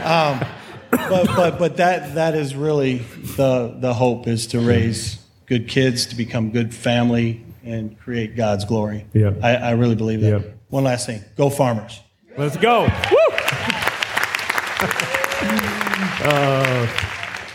um, 0.05 0.45
but, 0.91 1.27
but, 1.35 1.59
but 1.59 1.77
that, 1.77 2.15
that 2.15 2.35
is 2.35 2.55
really 2.55 2.99
the, 3.35 3.75
the 3.77 3.93
hope 3.93 4.27
is 4.27 4.47
to 4.47 4.59
raise 4.59 5.17
good 5.45 5.67
kids, 5.67 6.05
to 6.07 6.15
become 6.15 6.51
good 6.51 6.73
family, 6.73 7.43
and 7.63 7.99
create 7.99 8.35
God's 8.37 8.63
glory. 8.63 9.05
Yeah. 9.13 9.33
I, 9.43 9.55
I 9.55 9.71
really 9.71 9.95
believe 9.95 10.21
that. 10.21 10.41
Yeah. 10.41 10.51
One 10.69 10.83
last 10.83 11.05
thing 11.05 11.23
go 11.35 11.49
farmers. 11.49 12.01
Let's 12.37 12.57
go. 12.57 12.83
Woo! 12.83 13.26
Uh, 16.27 16.87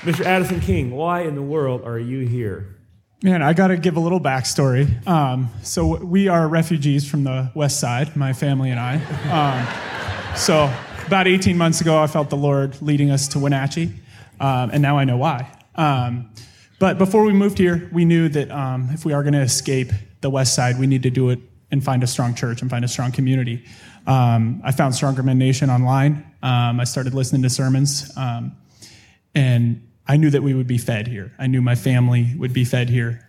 Mr. 0.02 0.24
Addison 0.24 0.60
King, 0.60 0.90
why 0.90 1.22
in 1.22 1.34
the 1.34 1.42
world 1.42 1.82
are 1.84 1.98
you 1.98 2.26
here? 2.26 2.76
Man, 3.22 3.40
I 3.40 3.52
got 3.52 3.68
to 3.68 3.76
give 3.76 3.96
a 3.96 4.00
little 4.00 4.20
backstory. 4.20 5.06
Um, 5.06 5.48
so, 5.62 6.02
we 6.04 6.28
are 6.28 6.48
refugees 6.48 7.08
from 7.08 7.24
the 7.24 7.52
West 7.54 7.78
Side, 7.78 8.16
my 8.16 8.32
family 8.32 8.70
and 8.70 8.80
I. 8.80 8.96
Um, 9.30 10.36
so 10.36 10.72
about 11.06 11.28
18 11.28 11.58
months 11.58 11.80
ago, 11.80 12.02
I 12.02 12.06
felt 12.06 12.30
the 12.30 12.36
Lord 12.36 12.80
leading 12.80 13.10
us 13.10 13.28
to 13.28 13.38
Wenatchee, 13.38 13.92
um, 14.40 14.70
and 14.72 14.82
now 14.82 14.98
I 14.98 15.04
know 15.04 15.18
why. 15.18 15.52
Um, 15.74 16.30
but 16.78 16.98
before 16.98 17.22
we 17.22 17.32
moved 17.32 17.58
here, 17.58 17.88
we 17.92 18.04
knew 18.04 18.28
that 18.30 18.50
um, 18.50 18.88
if 18.92 19.04
we 19.04 19.12
are 19.12 19.22
going 19.22 19.34
to 19.34 19.40
escape 19.42 19.92
the 20.20 20.30
West 20.30 20.54
Side, 20.54 20.80
we 20.80 20.86
need 20.86 21.02
to 21.02 21.10
do 21.10 21.30
it 21.30 21.38
and 21.70 21.84
find 21.84 22.02
a 22.02 22.06
strong 22.06 22.34
church 22.34 22.62
and 22.62 22.70
find 22.70 22.84
a 22.84 22.88
strong 22.88 23.12
community. 23.12 23.64
Um, 24.06 24.60
I 24.64 24.72
found 24.72 24.94
Stronger 24.94 25.22
Men 25.22 25.38
Nation 25.38 25.70
online. 25.70 26.26
I 26.42 26.84
started 26.84 27.14
listening 27.14 27.42
to 27.42 27.50
sermons, 27.50 28.10
um, 28.16 28.56
and 29.34 29.88
I 30.06 30.16
knew 30.16 30.30
that 30.30 30.42
we 30.42 30.54
would 30.54 30.66
be 30.66 30.78
fed 30.78 31.06
here. 31.06 31.32
I 31.38 31.46
knew 31.46 31.62
my 31.62 31.74
family 31.74 32.34
would 32.36 32.52
be 32.52 32.64
fed 32.64 32.88
here 32.88 33.26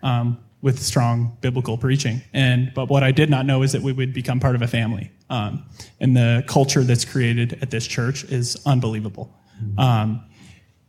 with 0.62 0.82
strong 0.82 1.38
biblical 1.42 1.78
preaching. 1.78 2.22
And 2.34 2.72
but 2.74 2.90
what 2.90 3.04
I 3.04 3.12
did 3.12 3.30
not 3.30 3.46
know 3.46 3.64
is 3.64 3.74
that 3.74 3.82
we 3.82 3.92
would 3.92 4.14
become 4.14 4.40
part 4.40 4.56
of 4.56 4.62
a 4.62 4.68
family. 4.68 5.12
Um, 5.30 5.66
and 6.00 6.16
the 6.16 6.44
culture 6.48 6.84
that's 6.84 7.06
created 7.06 7.60
at 7.62 7.70
this 7.70 7.86
church 7.86 8.24
is 8.24 8.58
unbelievable. 8.66 9.34
Um, 9.78 10.24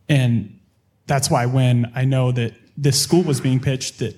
and 0.09 0.59
that's 1.07 1.29
why 1.29 1.45
when 1.45 1.91
I 1.95 2.05
know 2.05 2.31
that 2.31 2.53
this 2.77 3.01
school 3.01 3.23
was 3.23 3.41
being 3.41 3.59
pitched, 3.59 3.99
that 3.99 4.15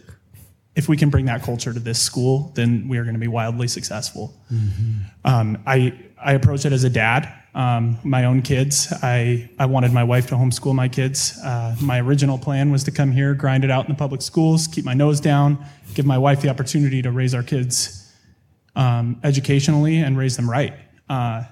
if 0.76 0.88
we 0.88 0.96
can 0.96 1.10
bring 1.10 1.26
that 1.26 1.42
culture 1.42 1.74
to 1.74 1.80
this 1.80 2.00
school, 2.00 2.52
then 2.56 2.88
we 2.88 2.98
are 2.98 3.04
going 3.04 3.16
to 3.16 3.20
be 3.20 3.28
wildly 3.28 3.68
successful. 3.68 4.40
Mm-hmm. 4.54 5.02
Um, 5.26 5.64
I 5.66 5.98
I 6.24 6.34
approach 6.34 6.66
it 6.66 6.74
as 6.74 6.84
a 6.84 6.90
dad 6.90 7.32
um, 7.58 7.98
my 8.04 8.26
own 8.26 8.44
kids. 8.44 8.94
I, 9.02 9.50
I 9.58 9.66
wanted 9.66 9.92
my 9.92 10.04
wife 10.04 10.28
to 10.28 10.36
homeschool 10.36 10.76
my 10.76 10.88
kids. 10.88 11.38
Uh, 11.44 11.76
my 11.82 12.00
original 12.00 12.38
plan 12.38 12.72
was 12.72 12.84
to 12.84 12.92
come 12.92 13.12
here, 13.12 13.34
grind 13.34 13.64
it 13.64 13.72
out 13.72 13.86
in 13.86 13.92
the 13.92 13.98
public 13.98 14.22
schools, 14.22 14.68
keep 14.68 14.86
my 14.86 14.94
nose 14.94 15.20
down, 15.20 15.66
give 15.96 16.06
my 16.06 16.20
wife 16.20 16.42
the 16.42 16.50
opportunity 16.50 17.02
to 17.02 17.12
raise 17.12 17.34
our 17.34 17.42
kids 17.42 18.14
um, 18.76 19.20
educationally 19.24 19.98
and 19.98 20.20
raise 20.20 20.38
them 20.38 20.48
right. 20.48 20.76
Uh, 21.10 21.46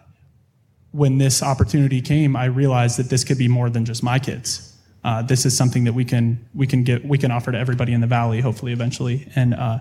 when 0.92 1.18
this 1.18 1.42
opportunity 1.42 2.02
came, 2.02 2.36
I 2.36 2.46
realized 2.46 3.00
that 3.00 3.10
this 3.10 3.24
could 3.24 3.40
be 3.40 3.48
more 3.48 3.72
than 3.72 3.84
just 3.84 4.04
my 4.04 4.20
kids. 4.20 4.78
Uh, 5.04 5.24
this 5.24 5.44
is 5.44 5.58
something 5.58 5.86
that 5.86 5.94
we 5.94 6.06
can 6.06 6.48
we 6.54 6.68
can 6.68 6.84
get 6.84 7.04
we 7.04 7.18
can 7.18 7.32
offer 7.32 7.52
to 7.52 7.58
everybody 7.58 7.94
in 7.94 8.02
the 8.02 8.08
valley, 8.08 8.42
hopefully 8.42 8.72
eventually. 8.72 9.28
And 9.36 9.56
uh, 9.56 9.80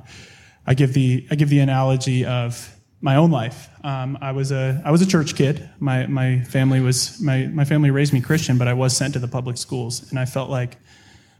I 0.66 0.74
give 0.74 0.94
the 0.94 1.26
I 1.30 1.34
give 1.34 1.50
the 1.50 1.60
analogy 1.60 2.24
of 2.24 2.73
my 3.05 3.16
own 3.16 3.30
life. 3.30 3.68
Um, 3.84 4.16
I 4.22 4.32
was 4.32 4.50
a 4.50 4.80
I 4.82 4.90
was 4.90 5.02
a 5.02 5.07
church 5.07 5.36
kid. 5.36 5.68
My 5.78 6.07
my 6.07 6.40
family 6.44 6.80
was 6.80 7.20
my 7.20 7.46
my 7.48 7.66
family 7.66 7.90
raised 7.90 8.14
me 8.14 8.22
Christian, 8.22 8.57
but 8.57 8.66
I 8.66 8.72
was 8.72 8.96
sent 8.96 9.12
to 9.12 9.18
the 9.18 9.28
public 9.28 9.59
schools, 9.59 10.11
and 10.11 10.18
I 10.18 10.24
felt 10.24 10.48
like 10.48 10.78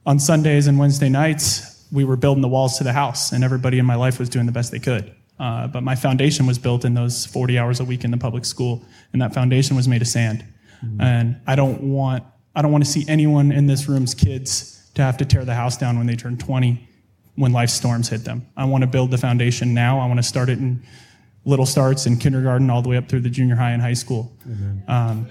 on 0.05 0.19
Sundays 0.19 0.67
and 0.67 0.79
Wednesday 0.79 1.09
nights 1.09 1.87
we 1.91 2.05
were 2.05 2.17
building 2.17 2.43
the 2.43 2.49
walls 2.49 2.77
to 2.79 2.85
the 2.85 2.93
house, 2.93 3.33
and 3.33 3.43
everybody 3.43 3.79
in 3.79 3.87
my 3.87 3.95
life 3.95 4.19
was 4.19 4.29
doing 4.29 4.45
the 4.45 4.53
best 4.53 4.73
they 4.73 4.79
could. 4.79 5.15
Uh, 5.41 5.67
but 5.67 5.83
my 5.83 5.95
foundation 5.95 6.47
was 6.47 6.59
built 6.59 6.85
in 6.85 6.93
those 6.93 7.25
40 7.25 7.59
hours 7.59 7.81
a 7.81 7.85
week 7.85 8.05
in 8.05 8.11
the 8.11 8.19
public 8.19 8.45
school, 8.45 8.85
and 9.15 9.23
that 9.23 9.33
foundation 9.33 9.75
was 9.75 9.89
made 9.89 10.03
of 10.03 10.09
sand. 10.09 10.45
Mm-hmm. 10.85 11.01
And 11.01 11.41
I 11.47 11.57
don't 11.57 11.81
want 11.81 12.25
I 12.55 12.61
don't 12.61 12.73
want 12.73 12.85
to 12.85 12.91
see 12.91 13.07
anyone 13.09 13.51
in 13.51 13.67
this 13.67 13.89
room's 13.89 14.15
kids 14.15 14.87
to 14.97 15.03
have 15.03 15.17
to 15.17 15.25
tear 15.25 15.47
the 15.47 15.55
house 15.55 15.79
down 15.79 15.97
when 15.97 16.07
they 16.07 16.15
turn 16.15 16.37
20 16.37 16.89
when 17.37 17.53
life 17.53 17.71
storms 17.71 18.11
hit 18.11 18.25
them. 18.25 18.47
I 18.55 18.67
want 18.67 18.83
to 18.83 18.87
build 18.87 19.11
the 19.11 19.19
foundation 19.19 19.73
now. 19.73 19.99
I 19.99 20.07
want 20.07 20.19
to 20.19 20.23
start 20.23 20.51
it 20.51 20.59
in 20.59 20.83
little 21.45 21.67
starts 21.67 22.07
in 22.07 22.17
kindergarten 22.17 22.71
all 22.71 22.83
the 22.83 22.89
way 22.89 22.97
up 22.97 23.09
through 23.09 23.21
the 23.21 23.31
junior 23.31 23.57
high 23.57 23.71
and 23.71 23.83
high 23.83 23.95
school. 23.95 24.33
Um, 24.89 25.29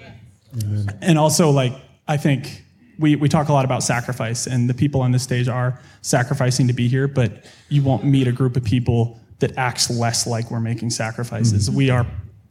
and 1.02 1.18
also, 1.18 1.50
like, 1.50 1.74
I 2.08 2.18
think 2.18 2.64
we, 3.00 3.16
we 3.16 3.28
talk 3.28 3.50
a 3.50 3.54
lot 3.54 3.66
about 3.66 3.84
sacrifice, 3.84 4.46
and 4.48 4.70
the 4.70 4.74
people 4.74 5.02
on 5.02 5.12
this 5.12 5.24
stage 5.24 5.48
are 5.48 5.80
sacrificing 6.02 6.68
to 6.68 6.74
be 6.74 6.88
here, 6.88 7.08
but 7.08 7.46
you 7.70 7.82
won't 7.82 8.04
meet 8.04 8.28
a 8.28 8.32
group 8.32 8.56
of 8.56 8.64
people 8.64 9.20
that 9.40 9.58
acts 9.58 9.90
less 9.90 10.28
like 10.28 10.52
we're 10.52 10.60
making 10.60 10.90
sacrifices. 10.92 11.68
Mm-hmm. 11.68 11.78
We 11.78 11.90
are 11.90 12.06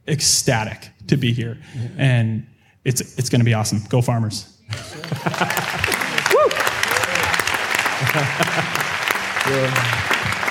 ecstatic 0.09 0.91
to 1.07 1.17
be 1.17 1.33
here, 1.33 1.59
and 1.97 2.47
it's, 2.85 3.17
it's 3.19 3.29
going 3.29 3.41
to 3.41 3.45
be 3.45 3.55
awesome. 3.55 3.83
Go, 3.89 4.03
farmers. 4.03 4.59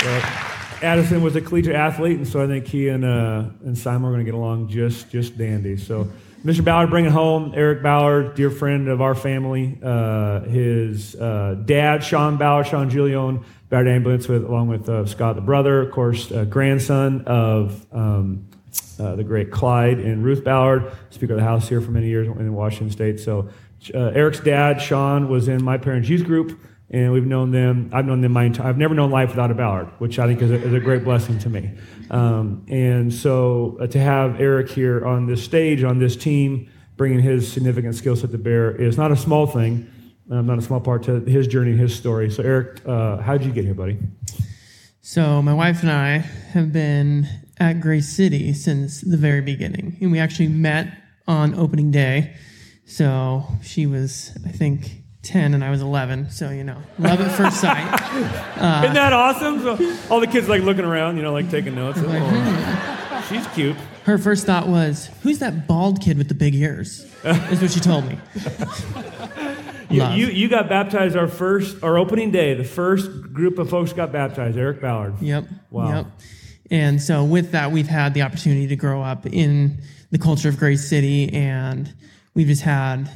yeah. 0.04 0.48
Addison 0.82 1.22
was 1.22 1.36
a 1.36 1.42
collegiate 1.42 1.76
athlete, 1.76 2.18
and 2.18 2.28
so 2.28 2.44
I 2.44 2.48
think 2.48 2.68
he 2.68 2.88
and, 2.88 3.06
uh, 3.06 3.46
and 3.64 3.78
Simon 3.78 4.06
are 4.06 4.14
going 4.14 4.26
to 4.26 4.32
get 4.32 4.34
along 4.34 4.68
just, 4.70 5.12
just 5.12 5.38
dandy. 5.38 5.78
So, 5.78 6.08
Mr. 6.44 6.64
Ballard, 6.64 6.90
bring 6.90 7.06
it 7.06 7.12
home. 7.12 7.54
Eric 7.56 7.84
Ballard, 7.84 8.34
dear 8.34 8.50
friend 8.50 8.88
of 8.88 9.00
our 9.00 9.14
family. 9.14 9.78
Uh, 9.84 10.42
his 10.42 11.16
uh, 11.16 11.56
dad, 11.66 12.04
Sean 12.04 12.38
Ballard, 12.38 12.66
Sean 12.66 12.90
Giulione, 12.90 13.44
Ballard 13.70 13.88
Ambulance, 13.88 14.28
with, 14.28 14.44
along 14.44 14.70
with 14.70 14.90
uh, 14.90 15.06
Scott, 15.06 15.36
the 15.36 15.42
brother, 15.42 15.82
of 15.82 15.92
course, 15.92 16.32
uh, 16.32 16.46
grandson 16.46 17.26
of 17.28 17.86
um, 17.94 18.48
uh, 19.00 19.16
the 19.16 19.24
great 19.24 19.52
Clyde 19.52 20.00
and 20.00 20.24
Ruth 20.24 20.44
Ballard, 20.44 20.92
Speaker 21.12 21.34
of 21.34 21.40
the 21.40 21.46
House 21.46 21.70
here 21.70 21.82
for 21.82 21.92
many 21.92 22.08
years 22.08 22.28
in 22.28 22.54
Washington 22.54 22.90
State. 22.90 23.20
So 23.20 23.50
uh, 23.94 23.98
Eric's 23.98 24.40
dad, 24.40 24.82
Sean, 24.82 25.30
was 25.30 25.48
in 25.48 25.64
my 25.64 25.78
parents' 25.78 26.10
youth 26.10 26.26
group, 26.26 26.60
and 26.92 27.12
we've 27.14 27.26
known 27.26 27.52
them. 27.52 27.90
I've 27.94 28.06
known 28.06 28.22
them 28.22 28.34
my 28.34 28.44
entire. 28.44 28.68
I've 28.68 28.78
never 28.78 28.94
known 28.94 29.10
life 29.12 29.30
without 29.30 29.50
a 29.50 29.56
Ballard, 29.56 29.88
which 30.00 30.20
I 30.20 30.28
think 30.28 30.42
is 30.42 30.52
a, 30.52 30.56
is 30.56 30.74
a 30.74 30.80
great 30.80 31.04
blessing 31.04 31.40
to 31.40 31.50
me. 31.50 31.72
Um, 32.10 32.66
and 32.68 33.14
so 33.14 33.78
uh, 33.80 33.88
to 33.88 34.00
have 34.00 34.40
Eric 34.40 34.70
here 34.70 35.06
on 35.06 35.26
this 35.26 35.42
stage, 35.44 35.84
on 35.84 36.00
this 36.00 36.18
team, 36.18 36.70
bringing 36.98 37.20
his 37.20 37.52
significant 37.52 37.96
skill 37.96 38.16
set 38.16 38.32
to 38.32 38.38
bear 38.38 38.76
is 38.76 38.98
not 38.98 39.12
a 39.12 39.16
small 39.16 39.48
thing. 39.48 39.90
Um, 40.30 40.46
not 40.46 40.60
a 40.60 40.62
small 40.62 40.80
part 40.80 41.04
to 41.04 41.20
his 41.22 41.48
journey 41.48 41.76
his 41.76 41.94
story. 41.94 42.30
So, 42.30 42.44
Eric, 42.44 42.82
uh, 42.86 43.18
how 43.18 43.38
did 43.38 43.46
you 43.46 43.52
get 43.52 43.66
here, 43.66 43.74
buddy? 43.74 43.98
So, 45.02 45.42
my 45.42 45.54
wife 45.54 45.82
and 45.82 45.92
I 45.92 46.20
have 46.20 46.72
been 46.72 47.28
at 47.58 47.82
Grace 47.82 48.08
City 48.08 48.54
since 48.54 49.02
the 49.02 49.18
very 49.18 49.42
beginning, 49.42 49.98
and 50.00 50.12
we 50.12 50.20
actually 50.20 50.48
met 50.48 50.96
on 51.28 51.54
opening 51.56 51.92
day. 51.92 52.36
So, 52.86 53.44
she 53.62 53.88
was, 53.88 54.38
I 54.46 54.52
think, 54.52 55.01
10 55.24 55.54
and 55.54 55.64
I 55.64 55.70
was 55.70 55.82
11. 55.82 56.30
So, 56.32 56.50
you 56.50 56.64
know, 56.64 56.78
love 56.98 57.22
at 57.22 57.32
first 57.36 57.60
sight. 57.62 57.88
Uh, 58.62 58.82
Isn't 58.84 58.94
that 58.94 59.12
awesome? 59.12 59.60
So 59.62 59.98
all 60.14 60.20
the 60.20 60.28
kids 60.28 60.48
like 60.48 60.62
looking 60.62 60.86
around, 60.86 61.18
you 61.18 61.24
know, 61.24 61.34
like 61.34 61.50
taking 61.50 61.74
notes. 61.74 62.00
Like, 62.00 62.22
oh, 62.24 63.26
she's 63.28 63.48
cute. 63.48 63.76
Her 64.04 64.20
first 64.20 64.46
thought 64.46 64.68
was, 64.68 65.10
Who's 65.24 65.40
that 65.40 65.68
bald 65.68 66.00
kid 66.00 66.20
with 66.20 66.28
the 66.28 66.36
big 66.36 66.54
ears? 66.54 67.06
is 67.24 67.60
what 67.60 67.72
she 67.72 67.80
told 67.80 68.06
me. 68.06 68.20
You, 69.92 70.08
you, 70.12 70.28
you, 70.28 70.48
got 70.48 70.70
baptized 70.70 71.18
our 71.18 71.28
first, 71.28 71.84
our 71.84 71.98
opening 71.98 72.32
day. 72.32 72.54
The 72.54 72.64
first 72.64 73.12
group 73.34 73.60
of 73.60 73.70
folks 73.70 73.92
got 73.92 74.14
baptized. 74.14 74.58
Eric 74.58 74.80
Ballard. 74.80 75.22
Yep. 75.22 75.46
Wow. 75.70 75.96
Yep. 75.96 76.08
And 76.72 77.02
so 77.02 77.26
with 77.26 77.52
that, 77.52 77.72
we've 77.72 77.90
had 77.90 78.14
the 78.14 78.22
opportunity 78.22 78.68
to 78.68 78.78
grow 78.78 79.02
up 79.02 79.26
in 79.26 79.82
the 80.12 80.18
culture 80.18 80.48
of 80.48 80.58
Grace 80.58 80.88
City, 80.88 81.32
and 81.34 81.94
we've 82.34 82.48
just 82.48 82.62
had 82.62 83.10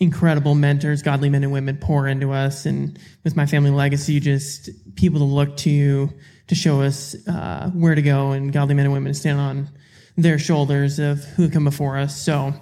incredible 0.00 0.54
mentors, 0.54 1.02
godly 1.02 1.28
men 1.28 1.42
and 1.42 1.52
women 1.52 1.76
pour 1.76 2.06
into 2.06 2.32
us, 2.32 2.66
and 2.66 2.98
with 3.24 3.36
my 3.36 3.46
family 3.46 3.70
legacy, 3.70 4.20
just 4.20 4.70
people 4.94 5.18
to 5.18 5.24
look 5.24 5.56
to 5.58 6.08
to 6.46 6.54
show 6.54 6.80
us 6.80 7.14
uh, 7.28 7.70
where 7.74 7.94
to 7.94 8.02
go, 8.02 8.32
and 8.32 8.52
godly 8.52 8.74
men 8.74 8.86
and 8.86 8.94
women 8.94 9.12
to 9.12 9.18
stand 9.18 9.38
on 9.38 9.68
their 10.16 10.38
shoulders 10.38 10.98
of 10.98 11.22
who 11.24 11.48
come 11.48 11.64
before 11.64 11.98
us. 11.98 12.20
So 12.20 12.54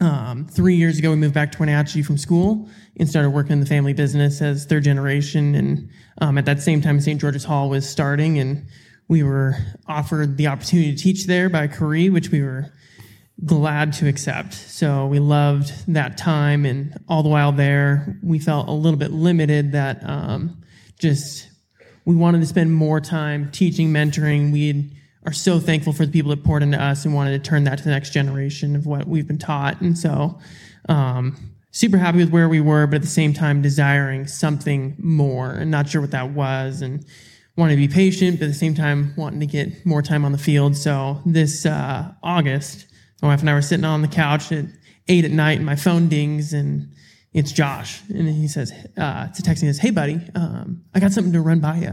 um, 0.00 0.46
three 0.46 0.76
years 0.76 0.98
ago, 0.98 1.10
we 1.10 1.16
moved 1.16 1.34
back 1.34 1.52
to 1.52 1.58
Wenatchee 1.58 2.02
from 2.02 2.16
school 2.16 2.68
and 2.98 3.08
started 3.08 3.30
working 3.30 3.52
in 3.52 3.60
the 3.60 3.66
family 3.66 3.92
business 3.92 4.40
as 4.40 4.64
third 4.64 4.84
generation. 4.84 5.54
And 5.54 5.90
um, 6.20 6.38
at 6.38 6.46
that 6.46 6.62
same 6.62 6.80
time, 6.80 7.00
St. 7.00 7.20
George's 7.20 7.44
Hall 7.44 7.68
was 7.68 7.88
starting, 7.88 8.38
and 8.38 8.66
we 9.08 9.22
were 9.22 9.56
offered 9.86 10.38
the 10.38 10.46
opportunity 10.46 10.94
to 10.94 11.02
teach 11.02 11.26
there 11.26 11.50
by 11.50 11.66
Caree, 11.66 12.08
which 12.08 12.30
we 12.30 12.42
were 12.42 12.72
glad 13.44 13.92
to 13.94 14.08
accept. 14.08 14.54
So 14.54 15.06
we 15.06 15.18
loved 15.18 15.72
that 15.92 16.18
time, 16.18 16.64
and 16.64 16.98
all 17.08 17.22
the 17.22 17.28
while 17.28 17.52
there, 17.52 18.18
we 18.22 18.38
felt 18.38 18.68
a 18.68 18.72
little 18.72 18.98
bit 18.98 19.12
limited 19.12 19.72
that 19.72 20.02
um, 20.08 20.62
just 20.98 21.48
we 22.04 22.14
wanted 22.14 22.40
to 22.40 22.46
spend 22.46 22.72
more 22.72 23.00
time 23.00 23.50
teaching, 23.50 23.92
mentoring. 23.92 24.52
We 24.52 24.92
are 25.26 25.32
so 25.32 25.60
thankful 25.60 25.92
for 25.92 26.06
the 26.06 26.12
people 26.12 26.30
that 26.30 26.44
poured 26.44 26.62
into 26.62 26.82
us 26.82 27.04
and 27.04 27.14
wanted 27.14 27.42
to 27.42 27.50
turn 27.50 27.64
that 27.64 27.78
to 27.78 27.84
the 27.84 27.90
next 27.90 28.10
generation 28.10 28.74
of 28.74 28.86
what 28.86 29.06
we've 29.06 29.26
been 29.26 29.38
taught. 29.38 29.80
And 29.80 29.96
so, 29.98 30.38
um, 30.88 31.36
super 31.70 31.98
happy 31.98 32.18
with 32.18 32.30
where 32.30 32.48
we 32.48 32.60
were, 32.60 32.86
but 32.86 32.96
at 32.96 33.02
the 33.02 33.08
same 33.08 33.32
time, 33.32 33.62
desiring 33.62 34.26
something 34.26 34.96
more 34.98 35.50
and 35.50 35.70
not 35.70 35.88
sure 35.88 36.00
what 36.00 36.10
that 36.10 36.30
was. 36.30 36.82
And 36.82 37.04
wanting 37.56 37.76
to 37.76 37.88
be 37.88 37.92
patient, 37.92 38.38
but 38.38 38.46
at 38.46 38.48
the 38.48 38.54
same 38.54 38.74
time, 38.74 39.12
wanting 39.16 39.40
to 39.40 39.46
get 39.46 39.84
more 39.84 40.02
time 40.02 40.24
on 40.24 40.32
the 40.32 40.38
field. 40.38 40.76
So, 40.76 41.20
this 41.26 41.66
uh, 41.66 42.12
August, 42.22 42.86
my 43.22 43.28
wife 43.28 43.40
and 43.40 43.50
I 43.50 43.54
were 43.54 43.62
sitting 43.62 43.84
on 43.84 44.02
the 44.02 44.08
couch 44.08 44.52
at 44.52 44.66
eight 45.08 45.24
at 45.24 45.30
night, 45.30 45.58
and 45.58 45.66
my 45.66 45.76
phone 45.76 46.08
dings, 46.08 46.52
and 46.52 46.92
it's 47.32 47.52
Josh. 47.52 48.02
And 48.08 48.28
he 48.28 48.48
says, 48.48 48.72
uh, 48.96 49.28
to 49.28 49.42
text 49.42 49.62
me, 49.62 49.68
says, 49.68 49.78
Hey, 49.78 49.90
buddy, 49.90 50.20
um, 50.34 50.84
I 50.94 51.00
got 51.00 51.12
something 51.12 51.32
to 51.32 51.40
run 51.40 51.60
by 51.60 51.76
you. 51.76 51.92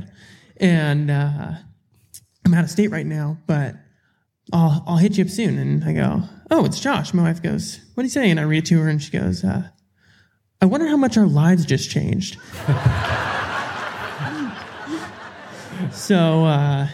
And, 0.57 1.11
uh, 1.11 1.51
I'm 2.45 2.53
out 2.53 2.63
of 2.63 2.69
state 2.69 2.91
right 2.91 3.05
now, 3.05 3.37
but 3.45 3.75
I'll, 4.53 4.83
I'll 4.87 4.97
hit 4.97 5.17
you 5.17 5.25
up 5.25 5.29
soon. 5.29 5.59
And 5.59 5.83
I 5.83 5.93
go, 5.93 6.23
Oh, 6.49 6.63
it's 6.63 6.79
Josh. 6.79 7.13
My 7.13 7.23
wife 7.23 7.43
goes, 7.43 7.81
What 7.93 8.03
are 8.03 8.05
you 8.05 8.09
saying? 8.09 8.31
And 8.31 8.39
I 8.39 8.43
read 8.43 8.59
it 8.59 8.67
to 8.67 8.79
her 8.79 8.87
and 8.87 9.03
she 9.03 9.11
goes, 9.11 9.43
uh, 9.43 9.67
I 10.61 10.65
wonder 10.65 10.87
how 10.87 10.97
much 10.97 11.17
our 11.17 11.27
lives 11.27 11.65
just 11.65 11.91
changed. 11.91 12.37
so, 15.91 16.45
uh, 16.45 16.87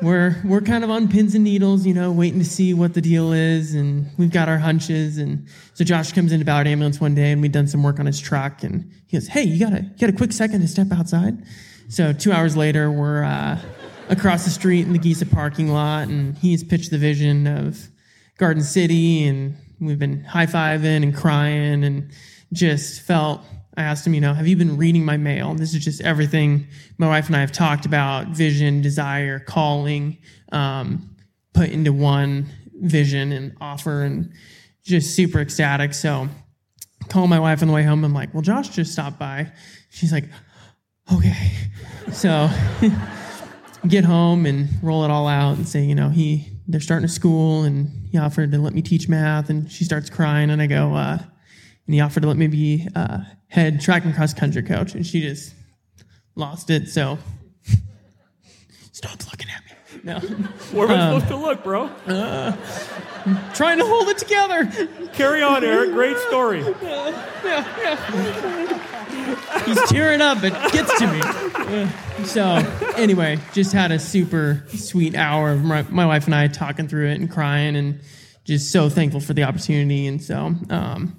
we're, 0.00 0.40
we're 0.44 0.60
kind 0.60 0.84
of 0.84 0.90
on 0.90 1.08
pins 1.08 1.34
and 1.34 1.44
needles, 1.44 1.86
you 1.86 1.94
know, 1.94 2.12
waiting 2.12 2.38
to 2.38 2.44
see 2.44 2.74
what 2.74 2.94
the 2.94 3.00
deal 3.00 3.32
is. 3.32 3.74
And 3.74 4.06
we've 4.16 4.30
got 4.30 4.48
our 4.48 4.58
hunches. 4.58 5.18
And 5.18 5.48
so 5.74 5.84
Josh 5.84 6.12
comes 6.12 6.32
into 6.32 6.44
Ballard 6.44 6.66
Ambulance 6.66 7.00
one 7.00 7.14
day 7.14 7.32
and 7.32 7.42
we'd 7.42 7.52
done 7.52 7.66
some 7.66 7.82
work 7.82 7.98
on 7.98 8.06
his 8.06 8.20
truck. 8.20 8.62
And 8.62 8.90
he 9.06 9.16
goes, 9.16 9.26
Hey, 9.26 9.42
you 9.42 9.58
got 9.58 9.72
a, 9.72 9.82
you 9.82 9.98
got 9.98 10.10
a 10.10 10.16
quick 10.16 10.32
second 10.32 10.60
to 10.60 10.68
step 10.68 10.88
outside? 10.92 11.36
So 11.88 12.12
two 12.12 12.32
hours 12.32 12.56
later, 12.56 12.90
we're, 12.90 13.24
uh, 13.24 13.58
across 14.08 14.44
the 14.44 14.50
street 14.50 14.86
in 14.86 14.92
the 14.92 14.98
Giza 14.98 15.26
parking 15.26 15.68
lot, 15.68 16.08
and 16.08 16.36
he's 16.38 16.64
pitched 16.64 16.90
the 16.90 16.98
vision 16.98 17.46
of 17.46 17.88
Garden 18.38 18.62
City, 18.62 19.26
and 19.26 19.56
we've 19.80 19.98
been 19.98 20.24
high 20.24 20.46
fiving 20.46 21.02
and 21.02 21.14
crying, 21.14 21.84
and 21.84 22.10
just 22.52 23.02
felt. 23.02 23.42
I 23.76 23.82
asked 23.82 24.06
him, 24.06 24.14
you 24.14 24.20
know, 24.20 24.34
have 24.34 24.46
you 24.46 24.56
been 24.56 24.76
reading 24.76 25.04
my 25.04 25.16
mail? 25.16 25.54
This 25.54 25.74
is 25.74 25.84
just 25.84 26.00
everything 26.00 26.66
my 26.98 27.06
wife 27.06 27.26
and 27.26 27.36
I 27.36 27.40
have 27.40 27.52
talked 27.52 27.86
about: 27.86 28.28
vision, 28.28 28.82
desire, 28.82 29.38
calling, 29.38 30.18
um, 30.52 31.16
put 31.52 31.70
into 31.70 31.92
one 31.92 32.46
vision 32.74 33.32
and 33.32 33.56
offer, 33.60 34.02
and 34.02 34.32
just 34.82 35.14
super 35.14 35.40
ecstatic. 35.40 35.94
So, 35.94 36.28
call 37.08 37.26
my 37.28 37.38
wife 37.38 37.62
on 37.62 37.68
the 37.68 37.74
way 37.74 37.84
home. 37.84 38.04
I'm 38.04 38.14
like, 38.14 38.34
well, 38.34 38.42
Josh 38.42 38.70
just 38.70 38.92
stopped 38.92 39.18
by. 39.18 39.52
She's 39.90 40.12
like, 40.12 40.24
okay. 41.12 41.52
So. 42.12 42.48
get 43.86 44.04
home 44.04 44.46
and 44.46 44.68
roll 44.82 45.04
it 45.04 45.10
all 45.10 45.28
out 45.28 45.56
and 45.56 45.68
say, 45.68 45.84
you 45.84 45.94
know, 45.94 46.08
he 46.08 46.48
they're 46.66 46.80
starting 46.80 47.04
a 47.04 47.08
school 47.08 47.62
and 47.62 48.08
he 48.10 48.18
offered 48.18 48.52
to 48.52 48.58
let 48.58 48.74
me 48.74 48.82
teach 48.82 49.08
math 49.08 49.48
and 49.50 49.70
she 49.70 49.84
starts 49.84 50.10
crying 50.10 50.50
and 50.50 50.60
I 50.60 50.66
go, 50.66 50.94
uh, 50.94 51.18
and 51.88 51.94
he 51.94 52.02
offered 52.02 52.20
to 52.20 52.28
let 52.28 52.36
me 52.36 52.46
be 52.48 52.86
uh, 52.94 53.20
head 53.46 53.80
track 53.80 54.04
and 54.04 54.14
cross 54.14 54.34
country 54.34 54.62
coach 54.62 54.94
and 54.94 55.06
she 55.06 55.22
just 55.22 55.54
lost 56.34 56.68
it. 56.68 56.86
So 56.88 57.18
stop 58.92 59.18
looking 59.30 59.48
at 59.48 59.64
me. 59.64 60.02
No. 60.04 60.18
Where 60.72 60.86
am 60.86 60.90
I 60.90 61.00
um, 61.00 61.20
supposed 61.20 61.28
to 61.28 61.36
look, 61.36 61.64
bro? 61.64 61.84
Uh, 62.06 62.54
trying 63.54 63.78
to 63.78 63.86
hold 63.86 64.08
it 64.08 64.18
together. 64.18 64.70
Carry 65.14 65.42
on, 65.42 65.64
Eric. 65.64 65.92
Great 65.92 66.18
story. 66.18 66.60
yeah, 66.82 67.24
yeah. 67.42 68.04
He's 69.64 69.82
tearing 69.88 70.20
up. 70.20 70.44
It 70.44 70.52
gets 70.70 70.98
to 70.98 71.06
me. 71.10 71.22
So 72.26 72.44
anyway, 72.98 73.38
just 73.54 73.72
had 73.72 73.92
a 73.92 73.98
super 73.98 74.62
sweet 74.68 75.14
hour 75.14 75.52
of 75.52 75.64
my, 75.64 75.86
my, 75.88 76.04
wife 76.04 76.26
and 76.26 76.34
I 76.34 76.48
talking 76.48 76.86
through 76.86 77.08
it 77.08 77.18
and 77.18 77.30
crying, 77.30 77.76
and 77.76 78.00
just 78.44 78.72
so 78.72 78.90
thankful 78.90 79.20
for 79.20 79.32
the 79.32 79.44
opportunity. 79.44 80.06
And 80.06 80.22
so 80.22 80.54
um, 80.68 81.18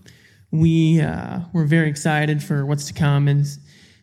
we 0.52 1.02
uh, 1.02 1.40
we're 1.54 1.66
very 1.66 1.90
excited 1.90 2.44
for 2.44 2.66
what's 2.66 2.86
to 2.88 2.94
come, 2.94 3.28
and 3.28 3.46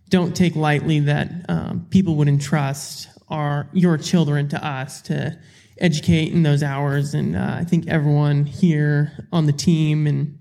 don't 0.09 0.35
take 0.35 0.55
lightly 0.57 1.01
that 1.01 1.31
um, 1.49 1.87
people 1.91 2.17
would 2.17 2.29
entrust 2.29 3.09
our 3.29 3.69
your 3.73 3.99
children 3.99 4.49
to 4.49 4.67
us 4.67 5.03
to 5.03 5.39
educate 5.79 6.33
in 6.33 6.43
those 6.43 6.63
hours. 6.63 7.15
And 7.15 7.37
uh, 7.37 7.57
I 7.59 7.65
think 7.65 7.89
everyone 7.89 8.45
here 8.45 9.29
on 9.33 9.47
the 9.47 9.53
team 9.53 10.07
and 10.07 10.39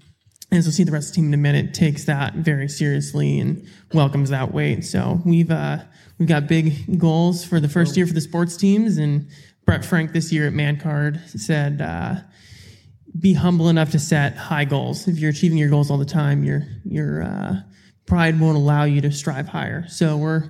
as 0.52 0.66
we'll 0.66 0.74
see 0.74 0.84
the 0.84 0.92
rest 0.92 1.10
of 1.10 1.16
the 1.16 1.22
team 1.22 1.28
in 1.28 1.34
a 1.34 1.38
minute, 1.38 1.74
takes 1.74 2.06
that 2.06 2.36
very 2.36 2.70
seriously 2.70 3.40
and 3.40 3.68
welcomes 3.94 4.30
that 4.30 4.54
weight. 4.54 4.86
So 4.86 5.22
we've 5.26 5.52
uh, 5.52 5.80
we've 6.18 6.30
got 6.30 6.48
big 6.48 7.00
goals 7.00 7.44
for 7.44 7.60
the 7.60 7.68
first 7.68 7.98
year 7.98 8.08
for 8.08 8.14
the 8.14 8.22
sports 8.22 8.56
teams, 8.56 8.98
and 8.98 9.28
Brett 9.66 9.84
Frank 9.84 10.14
this 10.14 10.32
year 10.32 10.48
at 10.48 10.54
Mancard 10.54 11.20
said, 11.28 11.82
uh, 11.82 12.16
"Be 13.18 13.34
humble 13.34 13.70
enough 13.70 13.92
to 13.92 14.00
set 14.00 14.36
high 14.36 14.66
goals. 14.66 15.08
If 15.08 15.20
you're 15.20 15.32
achieving 15.32 15.58
your 15.58 15.70
goals 15.70 15.90
all 15.90 15.98
the 15.98 16.06
time, 16.06 16.44
your 16.44 16.68
your 16.84 17.24
uh, 17.24 17.62
pride 18.06 18.40
won't 18.40 18.58
allow 18.58 18.84
you 18.84 19.02
to 19.02 19.12
strive 19.12 19.48
higher." 19.48 19.88
So 19.88 20.18
we're 20.18 20.50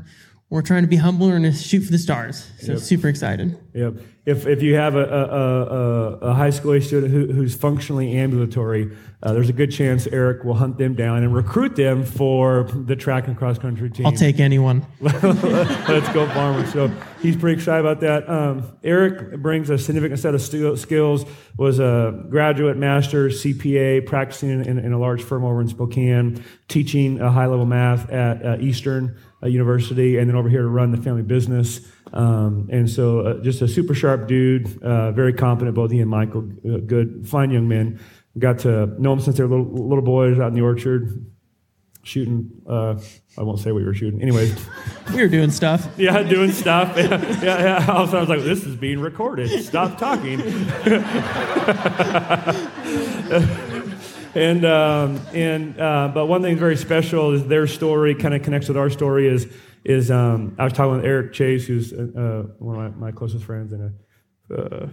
we're 0.50 0.62
trying 0.62 0.84
to 0.84 0.88
be 0.88 0.98
humble 0.98 1.32
and 1.32 1.56
shoot 1.56 1.82
for 1.82 1.92
the 1.92 1.98
stars. 1.98 2.52
So 2.60 2.74
yep. 2.74 2.82
super 2.82 3.08
excited. 3.08 3.58
Yep. 3.74 3.96
If, 4.26 4.48
if 4.48 4.62
you 4.64 4.76
have 4.76 4.96
a, 4.96 5.04
a, 5.04 5.24
a, 5.24 6.12
a 6.30 6.34
high 6.34 6.50
school 6.50 6.74
age 6.74 6.88
student 6.88 7.12
who, 7.12 7.32
who's 7.32 7.56
functionally 7.56 8.16
ambulatory, 8.18 8.96
uh, 9.22 9.34
there's 9.34 9.50
a 9.50 9.54
good 9.54 9.72
chance 9.72 10.08
Eric 10.08 10.44
will 10.44 10.54
hunt 10.54 10.78
them 10.78 10.94
down 10.94 11.24
and 11.24 11.34
recruit 11.34 11.76
them 11.76 12.04
for 12.04 12.64
the 12.64 12.96
track 12.96 13.28
and 13.28 13.38
cross 13.38 13.58
country 13.60 13.90
team. 13.90 14.06
I'll 14.06 14.12
take 14.12 14.40
anyone. 14.40 14.86
Let's 15.02 16.10
go, 16.10 16.28
Farmer. 16.30 16.66
So 16.68 16.92
he's 17.22 17.36
pretty 17.36 17.60
excited 17.60 17.86
about 17.86 18.00
that. 18.02 18.30
Um, 18.30 18.78
Eric 18.84 19.42
brings 19.42 19.70
a 19.70 19.78
significant 19.78 20.20
set 20.20 20.36
of 20.36 20.42
st- 20.42 20.78
skills. 20.80 21.26
Was 21.58 21.80
a 21.80 22.26
graduate, 22.30 22.78
master, 22.78 23.30
CPA, 23.30 24.06
practicing 24.06 24.50
in, 24.66 24.78
in, 24.78 24.92
a 24.92 25.00
large 25.00 25.24
firm 25.24 25.44
over 25.46 25.62
in 25.62 25.68
Spokane, 25.68 26.44
teaching 26.68 27.18
high 27.18 27.46
level 27.46 27.66
math 27.66 28.10
at 28.10 28.46
uh, 28.46 28.58
Eastern 28.60 29.18
University, 29.44 30.18
and 30.18 30.30
then 30.30 30.36
over 30.36 30.50
here 30.50 30.62
to 30.62 30.68
run 30.68 30.92
the 30.92 31.02
family 31.02 31.22
business. 31.24 31.82
Um, 32.14 32.70
and 32.72 32.90
so, 32.90 33.20
uh, 33.20 33.44
just 33.44 33.62
a 33.62 33.68
super 33.68 33.94
sharp 33.94 34.28
dude, 34.28 34.82
uh, 34.82 35.12
very 35.12 35.34
confident, 35.34 35.76
both 35.76 35.92
he 35.92 36.00
and 36.00 36.10
Michael, 36.10 36.50
uh, 36.68 36.78
good, 36.78 37.28
fine 37.28 37.52
young 37.52 37.68
men. 37.68 38.00
Got 38.38 38.60
to 38.60 38.88
know 39.02 39.12
them 39.12 39.20
since 39.22 39.38
they 39.38 39.44
were 39.44 39.50
little, 39.58 39.88
little 39.88 40.04
boys 40.04 40.40
out 40.40 40.48
in 40.48 40.54
the 40.56 40.62
orchard, 40.62 41.26
shooting. 42.04 42.52
Uh, 42.68 43.00
I 43.38 43.44
won't 43.44 43.60
say 43.60 43.72
what 43.72 43.80
we 43.80 43.86
were 43.86 43.94
shooting. 43.94 44.22
Anyways, 44.22 44.56
We 45.14 45.22
were 45.22 45.28
doing 45.28 45.52
stuff. 45.52 45.88
yeah, 45.98 46.24
doing 46.24 46.52
stuff. 46.52 46.94
Yeah, 46.98 47.42
yeah. 47.44 47.86
yeah. 47.86 47.92
Also, 47.92 48.18
I 48.18 48.20
was 48.22 48.30
like, 48.30 48.42
this 48.42 48.66
is 48.66 48.76
being 48.76 49.00
recorded. 49.00 49.50
Stop 49.64 49.98
talking. 49.98 50.40
and 54.36 54.66
um, 54.66 55.22
and 55.34 55.80
uh, 55.80 56.12
but 56.14 56.28
one 56.28 56.42
thing 56.42 56.58
very 56.58 56.78
special 56.78 57.32
is 57.32 57.48
their 57.48 57.68
story 57.68 58.16
kind 58.16 58.34
of 58.34 58.44
connects 58.44 58.68
with 58.68 58.78
our 58.78 58.90
story. 58.90 59.28
Is 59.28 59.48
is 59.84 60.12
um, 60.12 60.56
I 60.60 60.66
was 60.66 60.74
talking 60.74 60.98
with 60.98 61.06
Eric 61.06 61.34
Chase, 61.34 61.66
who's 61.66 61.94
uh, 61.94 62.44
one 62.60 62.86
of 62.86 62.96
my, 62.96 63.08
my, 63.08 63.12
closest 63.12 63.46
friends 63.46 63.72
and 63.74 63.94
a. 64.52 64.56
Uh, 64.56 64.90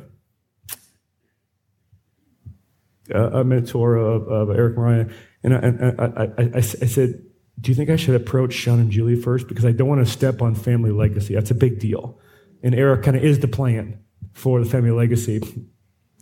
a 3.15 3.45
mentor 3.45 3.97
of, 3.97 4.27
of 4.29 4.57
Eric 4.57 4.77
Mariah, 4.77 5.07
and 5.43 5.55
I, 5.55 5.59
and 5.59 6.01
I, 6.01 6.05
I, 6.05 6.23
I, 6.39 6.57
I 6.57 6.61
said, 6.61 7.21
do 7.61 7.71
you 7.71 7.75
think 7.75 7.91
I 7.91 7.97
should 7.97 8.15
approach 8.15 8.55
Sean 8.55 8.81
and 8.81 8.91
Julie 8.91 9.17
first? 9.17 9.49
Because 9.49 9.65
I 9.65 9.73
don't 9.73 9.89
want 9.89 10.05
to 10.05 10.11
step 10.11 10.41
on 10.41 10.55
family 10.55 10.91
legacy. 10.91 11.35
That's 11.35 11.51
a 11.51 11.55
big 11.55 11.79
deal. 11.79 12.19
And 12.63 12.75
Eric 12.75 13.03
kind 13.03 13.17
of 13.17 13.25
is 13.25 13.41
the 13.41 13.49
plan 13.49 14.03
for 14.33 14.63
the 14.63 14.71
family 14.71 14.91
legacy. 14.91 15.39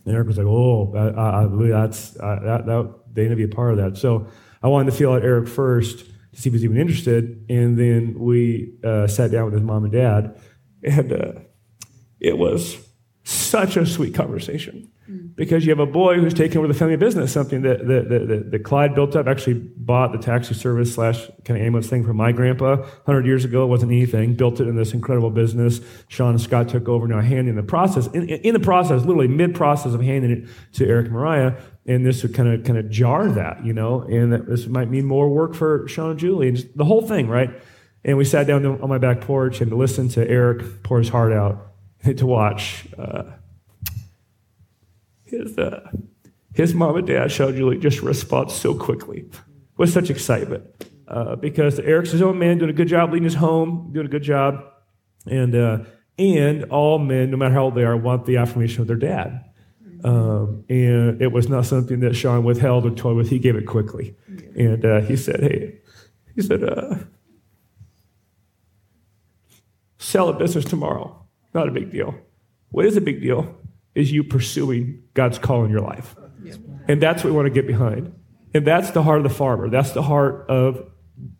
And 0.05 0.15
Eric 0.15 0.27
was 0.27 0.37
like, 0.37 0.47
oh, 0.47 0.93
I, 0.95 1.43
I 1.43 1.81
that's, 1.81 2.19
I, 2.19 2.35
that, 2.43 2.65
that, 2.65 2.95
they 3.13 3.23
need 3.23 3.29
to 3.29 3.35
be 3.35 3.43
a 3.43 3.47
part 3.47 3.71
of 3.71 3.77
that. 3.77 3.97
So 3.97 4.27
I 4.63 4.67
wanted 4.67 4.91
to 4.91 4.97
feel 4.97 5.11
out 5.13 5.23
Eric 5.23 5.47
first 5.47 5.99
to 5.99 6.41
see 6.41 6.49
if 6.49 6.53
he 6.53 6.57
was 6.57 6.63
even 6.63 6.77
interested. 6.77 7.45
And 7.49 7.77
then 7.77 8.15
we 8.19 8.73
uh, 8.83 9.07
sat 9.07 9.31
down 9.31 9.45
with 9.45 9.53
his 9.53 9.63
mom 9.63 9.83
and 9.83 9.93
dad. 9.93 10.39
And 10.83 11.13
uh, 11.13 11.33
it 12.19 12.39
was 12.39 12.77
such 13.23 13.77
a 13.77 13.85
sweet 13.85 14.15
conversation 14.15 14.91
because 15.35 15.65
you 15.65 15.71
have 15.71 15.79
a 15.79 15.85
boy 15.85 16.19
who's 16.19 16.33
taking 16.33 16.57
over 16.57 16.67
the 16.67 16.73
family 16.73 16.97
business, 16.97 17.31
something 17.31 17.61
that, 17.61 17.87
that, 17.87 18.09
that, 18.09 18.51
that 18.51 18.63
Clyde 18.63 18.93
built 18.95 19.15
up, 19.15 19.27
actually 19.27 19.55
bought 19.55 20.11
the 20.11 20.17
taxi 20.17 20.53
service 20.53 20.93
slash 20.93 21.27
kind 21.45 21.59
of 21.59 21.65
ambulance 21.65 21.89
thing 21.89 22.05
from 22.05 22.17
my 22.17 22.31
grandpa 22.31 22.75
100 22.77 23.25
years 23.25 23.45
ago. 23.45 23.63
It 23.63 23.67
wasn't 23.67 23.91
anything, 23.91 24.35
built 24.35 24.59
it 24.59 24.67
in 24.67 24.75
this 24.75 24.93
incredible 24.93 25.29
business. 25.29 25.81
Sean 26.07 26.31
and 26.31 26.41
Scott 26.41 26.69
took 26.69 26.87
over, 26.87 27.07
now 27.07 27.21
handing 27.21 27.55
the 27.55 27.63
process, 27.63 28.07
in, 28.07 28.29
in 28.29 28.53
the 28.53 28.59
process, 28.59 29.01
literally 29.01 29.27
mid 29.27 29.55
process 29.55 29.93
of 29.93 30.01
handing 30.01 30.31
it 30.31 30.49
to 30.73 30.87
Eric 30.87 31.05
and 31.05 31.13
Mariah. 31.13 31.53
And 31.85 32.05
this 32.05 32.21
would 32.23 32.35
kind 32.35 32.49
of 32.49 32.63
kind 32.63 32.77
of 32.77 32.89
jar 32.89 33.27
that, 33.29 33.65
you 33.65 33.73
know, 33.73 34.01
and 34.01 34.31
that 34.33 34.47
this 34.47 34.67
might 34.67 34.89
mean 34.89 35.05
more 35.05 35.29
work 35.29 35.55
for 35.55 35.87
Sean 35.87 36.11
and 36.11 36.19
Julie 36.19 36.49
and 36.49 36.69
the 36.75 36.85
whole 36.85 37.01
thing, 37.01 37.27
right? 37.27 37.49
And 38.03 38.17
we 38.17 38.25
sat 38.25 38.47
down 38.47 38.65
on 38.65 38.89
my 38.89 38.97
back 38.97 39.21
porch 39.21 39.61
and 39.61 39.71
to 39.71 39.75
listen 39.75 40.09
to 40.09 40.27
Eric 40.27 40.83
pour 40.83 40.99
his 40.99 41.09
heart 41.09 41.33
out, 41.33 41.73
to 42.17 42.25
watch. 42.25 42.87
Uh, 42.97 43.23
his, 45.31 45.57
uh, 45.57 45.89
his 46.53 46.73
mom 46.73 46.97
and 46.97 47.07
dad 47.07 47.31
showed 47.31 47.55
Julie 47.55 47.77
just 47.77 48.01
respond 48.01 48.51
so 48.51 48.73
quickly 48.75 49.25
with 49.77 49.91
such 49.91 50.09
excitement. 50.09 50.63
Uh, 51.07 51.35
because 51.35 51.79
Eric's 51.79 52.11
his 52.11 52.21
own 52.21 52.39
man, 52.39 52.57
doing 52.57 52.69
a 52.69 52.73
good 52.73 52.87
job 52.87 53.11
leading 53.11 53.25
his 53.25 53.33
home, 53.35 53.89
doing 53.91 54.05
a 54.05 54.09
good 54.09 54.23
job. 54.23 54.63
And, 55.25 55.53
uh, 55.55 55.79
and 56.17 56.65
all 56.65 56.99
men, 56.99 57.31
no 57.31 57.37
matter 57.37 57.53
how 57.53 57.63
old 57.63 57.75
they 57.75 57.83
are, 57.83 57.97
want 57.97 58.25
the 58.25 58.37
affirmation 58.37 58.81
of 58.81 58.87
their 58.87 58.95
dad. 58.95 59.43
Um, 60.03 60.63
and 60.69 61.21
it 61.21 61.31
was 61.31 61.49
not 61.49 61.65
something 61.65 61.99
that 61.99 62.15
Sean 62.15 62.43
withheld 62.43 62.85
or 62.85 62.91
toyed 62.91 63.17
with. 63.17 63.29
He 63.29 63.39
gave 63.39 63.55
it 63.55 63.65
quickly. 63.65 64.15
And 64.55 64.85
uh, 64.85 65.01
he 65.01 65.15
said, 65.15 65.41
hey, 65.41 65.79
he 66.35 66.41
said, 66.41 66.63
uh, 66.63 66.95
sell 69.99 70.29
a 70.29 70.33
business 70.33 70.65
tomorrow. 70.65 71.23
Not 71.53 71.67
a 71.67 71.71
big 71.71 71.91
deal. 71.91 72.15
What 72.69 72.85
is 72.85 72.97
a 72.97 73.01
big 73.01 73.21
deal? 73.21 73.60
Is 73.95 74.11
you 74.11 74.23
pursuing 74.23 75.03
God's 75.13 75.37
call 75.37 75.63
in 75.65 75.71
your 75.71 75.81
life. 75.81 76.15
And 76.87 77.01
that's 77.01 77.23
what 77.23 77.31
we 77.31 77.35
want 77.35 77.47
to 77.47 77.53
get 77.53 77.67
behind. 77.67 78.13
And 78.53 78.65
that's 78.65 78.91
the 78.91 79.03
heart 79.03 79.17
of 79.17 79.23
the 79.23 79.29
farmer. 79.29 79.69
That's 79.69 79.91
the 79.91 80.01
heart 80.01 80.45
of 80.49 80.89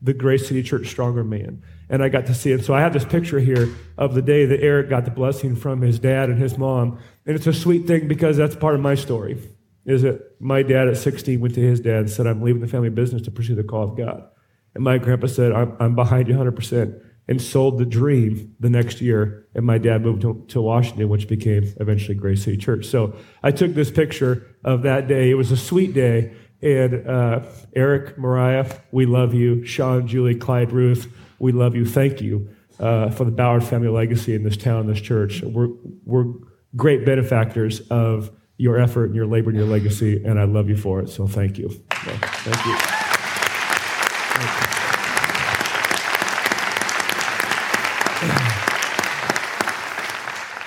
the 0.02 0.14
Grace 0.14 0.48
City 0.48 0.64
Church 0.64 0.88
Stronger 0.88 1.24
Man. 1.24 1.64
And 1.90 2.04
I 2.04 2.10
got 2.10 2.28
to 2.28 2.34
see 2.34 2.52
it. 2.52 2.64
So 2.64 2.74
I 2.74 2.82
have 2.82 2.94
this 2.94 3.04
picture 3.04 3.40
here 3.40 3.70
of 3.98 4.14
the 4.14 4.22
day 4.22 4.46
that 4.46 4.62
Eric 4.62 4.90
got 4.90 5.06
the 5.06 5.12
blessing 5.12 5.56
from 5.56 5.82
his 5.82 6.00
dad 6.00 6.30
and 6.30 6.40
his 6.40 6.58
mom. 6.58 7.00
And 7.26 7.36
it's 7.36 7.48
a 7.48 7.54
sweet 7.54 7.88
thing 7.88 8.08
because 8.08 8.38
that's 8.38 8.56
part 8.56 8.76
of 8.76 8.82
my 8.82 8.96
story. 8.96 9.42
Is 9.86 10.04
that 10.04 10.40
my 10.40 10.62
dad 10.62 10.88
at 10.88 10.98
16 10.98 11.40
went 11.40 11.56
to 11.56 11.62
his 11.62 11.80
dad 11.80 11.98
and 11.98 12.10
said, 12.10 12.28
I'm 12.28 12.42
leaving 12.42 12.62
the 12.62 12.68
family 12.68 12.90
business 12.90 13.24
to 13.24 13.32
pursue 13.32 13.56
the 13.56 13.64
call 13.64 13.84
of 13.84 13.98
God. 13.98 14.30
And 14.76 14.84
my 14.84 14.98
grandpa 15.00 15.28
said, 15.28 15.52
I'm, 15.52 15.76
I'm 15.80 15.96
behind 15.96 16.28
you 16.28 16.36
100% 16.36 17.02
and 17.28 17.42
sold 17.42 17.78
the 17.78 17.86
dream 17.86 18.56
the 18.60 18.70
next 18.70 19.02
year. 19.02 19.48
And 19.56 19.66
my 19.66 19.78
dad 19.78 20.02
moved 20.02 20.22
to, 20.24 20.46
to, 20.50 20.62
Washington, 20.62 21.08
which 21.10 21.28
became 21.28 21.74
eventually 21.80 22.16
Grace 22.16 22.44
City 22.44 22.58
Church. 22.58 22.86
So 22.86 23.16
I 23.44 23.52
took 23.52 23.74
this 23.74 23.92
picture 23.92 24.56
of 24.64 24.84
that 24.84 25.08
day. 25.08 25.30
It 25.30 25.36
was 25.36 25.52
a 25.52 25.58
sweet 25.58 25.94
day. 25.94 26.34
And 26.62 27.08
uh, 27.08 27.42
Eric, 27.76 28.18
Mariah, 28.18 28.72
we 28.92 29.06
love 29.06 29.34
you. 29.34 29.66
Sean, 29.66 30.08
Julie, 30.08 30.36
Clyde, 30.36 30.72
Ruth, 30.72 31.12
we 31.40 31.52
love 31.52 31.76
you. 31.76 31.86
Thank 31.86 32.22
you 32.22 32.50
uh, 32.80 33.10
for 33.10 33.24
the 33.24 33.32
Ballard 33.32 33.64
family 33.64 33.90
legacy 33.90 34.36
in 34.36 34.44
this 34.44 34.58
town, 34.58 34.88
this 34.88 35.02
church. 35.02 35.42
We're, 35.42 35.70
we're 36.06 36.34
great 36.76 37.06
benefactors 37.06 37.82
of 37.90 38.32
your 38.58 38.80
effort 38.80 39.06
and 39.06 39.16
your 39.16 39.26
labor 39.26 39.50
and 39.50 39.58
your 39.58 39.68
legacy, 39.68 40.24
and 40.24 40.40
I 40.40 40.44
love 40.44 40.70
you 40.70 40.78
for 40.78 41.00
it. 41.00 41.10
So 41.10 41.28
thank 41.28 41.58
you. 41.58 41.70
thank 41.70 42.22
you. 42.22 42.28
Thank 42.28 42.66
you. 42.66 43.11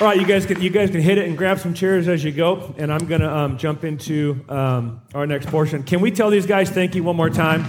All 0.05 0.11
right, 0.11 0.21
you 0.21 0.27
guys 0.27 0.45
can 0.45 0.61
you 0.61 0.69
guys 0.69 0.91
can 0.91 1.01
hit 1.01 1.17
it 1.17 1.27
and 1.27 1.39
grab 1.39 1.59
some 1.59 1.73
chairs 1.73 2.09
as 2.09 2.23
you 2.23 2.31
go, 2.31 2.75
and 2.77 2.93
I'm 2.93 3.07
gonna 3.07 3.35
um, 3.35 3.57
jump 3.57 3.85
into 3.85 4.45
um, 4.51 5.01
our 5.15 5.27
next 5.27 5.47
portion. 5.47 5.83
Can 5.83 6.03
we 6.03 6.11
tell 6.11 6.29
these 6.29 6.45
guys 6.45 6.69
thank 6.69 6.95
you 6.95 7.03
one 7.03 7.17
more 7.17 7.31
time? 7.31 7.63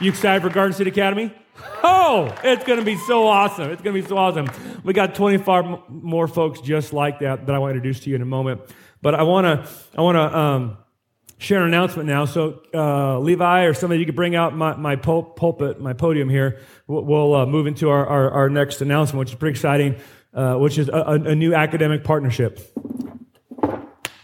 You 0.00 0.10
excited 0.10 0.40
for 0.40 0.50
Garden 0.50 0.72
City 0.72 0.90
Academy? 0.90 1.34
Oh, 1.82 2.32
it's 2.44 2.62
going 2.62 2.78
to 2.78 2.84
be 2.84 2.96
so 2.96 3.26
awesome. 3.26 3.72
It's 3.72 3.82
going 3.82 3.96
to 3.96 4.00
be 4.00 4.08
so 4.08 4.16
awesome. 4.16 4.48
We 4.84 4.92
got 4.92 5.16
25 5.16 5.90
more 5.90 6.28
folks 6.28 6.60
just 6.60 6.92
like 6.92 7.18
that 7.18 7.46
that 7.46 7.56
I 7.56 7.58
want 7.58 7.72
to 7.72 7.76
introduce 7.78 7.98
to 8.04 8.10
you 8.10 8.14
in 8.14 8.22
a 8.22 8.24
moment. 8.24 8.60
But 9.02 9.16
I 9.16 9.24
want 9.24 9.46
to, 9.46 9.68
I 9.98 10.02
want 10.02 10.14
to, 10.14 10.38
um, 10.38 10.78
share 11.38 11.62
an 11.62 11.68
announcement 11.68 12.08
now. 12.08 12.24
So, 12.24 12.60
uh, 12.74 13.18
Levi 13.20 13.64
or 13.64 13.74
somebody, 13.74 14.00
you 14.00 14.06
could 14.06 14.16
bring 14.16 14.34
out 14.34 14.54
my, 14.54 14.76
my 14.76 14.96
pul- 14.96 15.22
pulpit, 15.22 15.80
my 15.80 15.92
podium 15.92 16.28
here. 16.28 16.60
We'll, 16.86 17.04
we'll 17.04 17.34
uh, 17.34 17.46
move 17.46 17.66
into 17.66 17.88
our, 17.90 18.06
our, 18.06 18.30
our, 18.30 18.50
next 18.50 18.80
announcement, 18.80 19.20
which 19.20 19.30
is 19.30 19.34
pretty 19.36 19.52
exciting, 19.52 19.96
uh, 20.34 20.56
which 20.56 20.78
is 20.78 20.88
a, 20.88 20.92
a, 20.92 21.34
new 21.34 21.54
academic 21.54 22.04
partnership. 22.04 22.58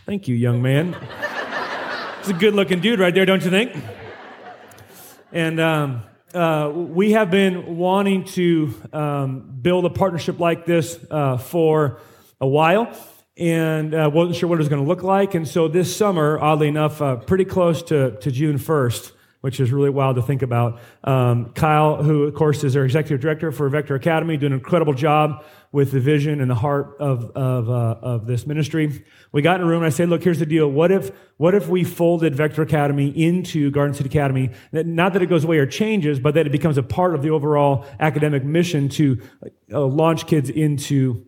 Thank 0.06 0.28
you, 0.28 0.34
young 0.34 0.60
man. 0.60 0.96
It's 2.18 2.28
a 2.28 2.34
good 2.34 2.54
looking 2.54 2.80
dude 2.80 2.98
right 2.98 3.14
there, 3.14 3.24
don't 3.24 3.44
you 3.44 3.50
think? 3.50 3.72
And 5.32 5.60
um, 5.60 6.02
uh, 6.34 6.70
we 6.74 7.12
have 7.12 7.30
been 7.30 7.76
wanting 7.76 8.24
to 8.24 8.74
um, 8.92 9.58
build 9.62 9.84
a 9.84 9.90
partnership 9.90 10.40
like 10.40 10.66
this 10.66 10.98
uh, 11.10 11.38
for 11.38 12.00
a 12.40 12.46
while 12.46 12.92
and 13.36 13.94
uh, 13.94 14.10
wasn't 14.12 14.36
sure 14.36 14.48
what 14.48 14.56
it 14.56 14.58
was 14.58 14.68
going 14.68 14.82
to 14.82 14.88
look 14.88 15.02
like. 15.02 15.34
And 15.34 15.46
so 15.46 15.66
this 15.68 15.94
summer, 15.94 16.38
oddly 16.38 16.68
enough, 16.68 17.02
uh, 17.02 17.16
pretty 17.16 17.44
close 17.44 17.82
to, 17.84 18.12
to 18.20 18.30
June 18.30 18.58
1st, 18.58 19.12
which 19.40 19.60
is 19.60 19.72
really 19.72 19.90
wild 19.90 20.16
to 20.16 20.22
think 20.22 20.42
about, 20.42 20.80
um, 21.02 21.52
Kyle, 21.52 22.02
who 22.02 22.22
of 22.22 22.34
course 22.34 22.64
is 22.64 22.76
our 22.76 22.84
executive 22.84 23.20
director 23.20 23.52
for 23.52 23.68
Vector 23.68 23.94
Academy, 23.94 24.36
doing 24.36 24.52
an 24.52 24.58
incredible 24.58 24.94
job 24.94 25.44
with 25.70 25.90
the 25.90 26.00
vision 26.00 26.40
and 26.40 26.48
the 26.48 26.54
heart 26.54 26.96
of, 27.00 27.30
of, 27.32 27.68
uh, 27.68 27.96
of 28.00 28.26
this 28.26 28.46
ministry. 28.46 29.04
We 29.32 29.42
got 29.42 29.60
in 29.60 29.66
a 29.66 29.68
room 29.68 29.82
and 29.82 29.86
I 29.86 29.90
said, 29.90 30.08
look, 30.08 30.22
here's 30.22 30.38
the 30.38 30.46
deal. 30.46 30.70
What 30.70 30.92
if, 30.92 31.10
what 31.36 31.54
if 31.54 31.68
we 31.68 31.82
folded 31.82 32.34
Vector 32.36 32.62
Academy 32.62 33.08
into 33.08 33.70
Garden 33.72 33.94
City 33.94 34.08
Academy? 34.08 34.50
Not 34.72 35.12
that 35.12 35.22
it 35.22 35.26
goes 35.26 35.42
away 35.42 35.58
or 35.58 35.66
changes, 35.66 36.20
but 36.20 36.34
that 36.34 36.46
it 36.46 36.50
becomes 36.50 36.78
a 36.78 36.82
part 36.82 37.14
of 37.14 37.22
the 37.22 37.30
overall 37.30 37.84
academic 37.98 38.44
mission 38.44 38.88
to 38.90 39.20
uh, 39.72 39.84
launch 39.84 40.28
kids 40.28 40.48
into 40.48 41.26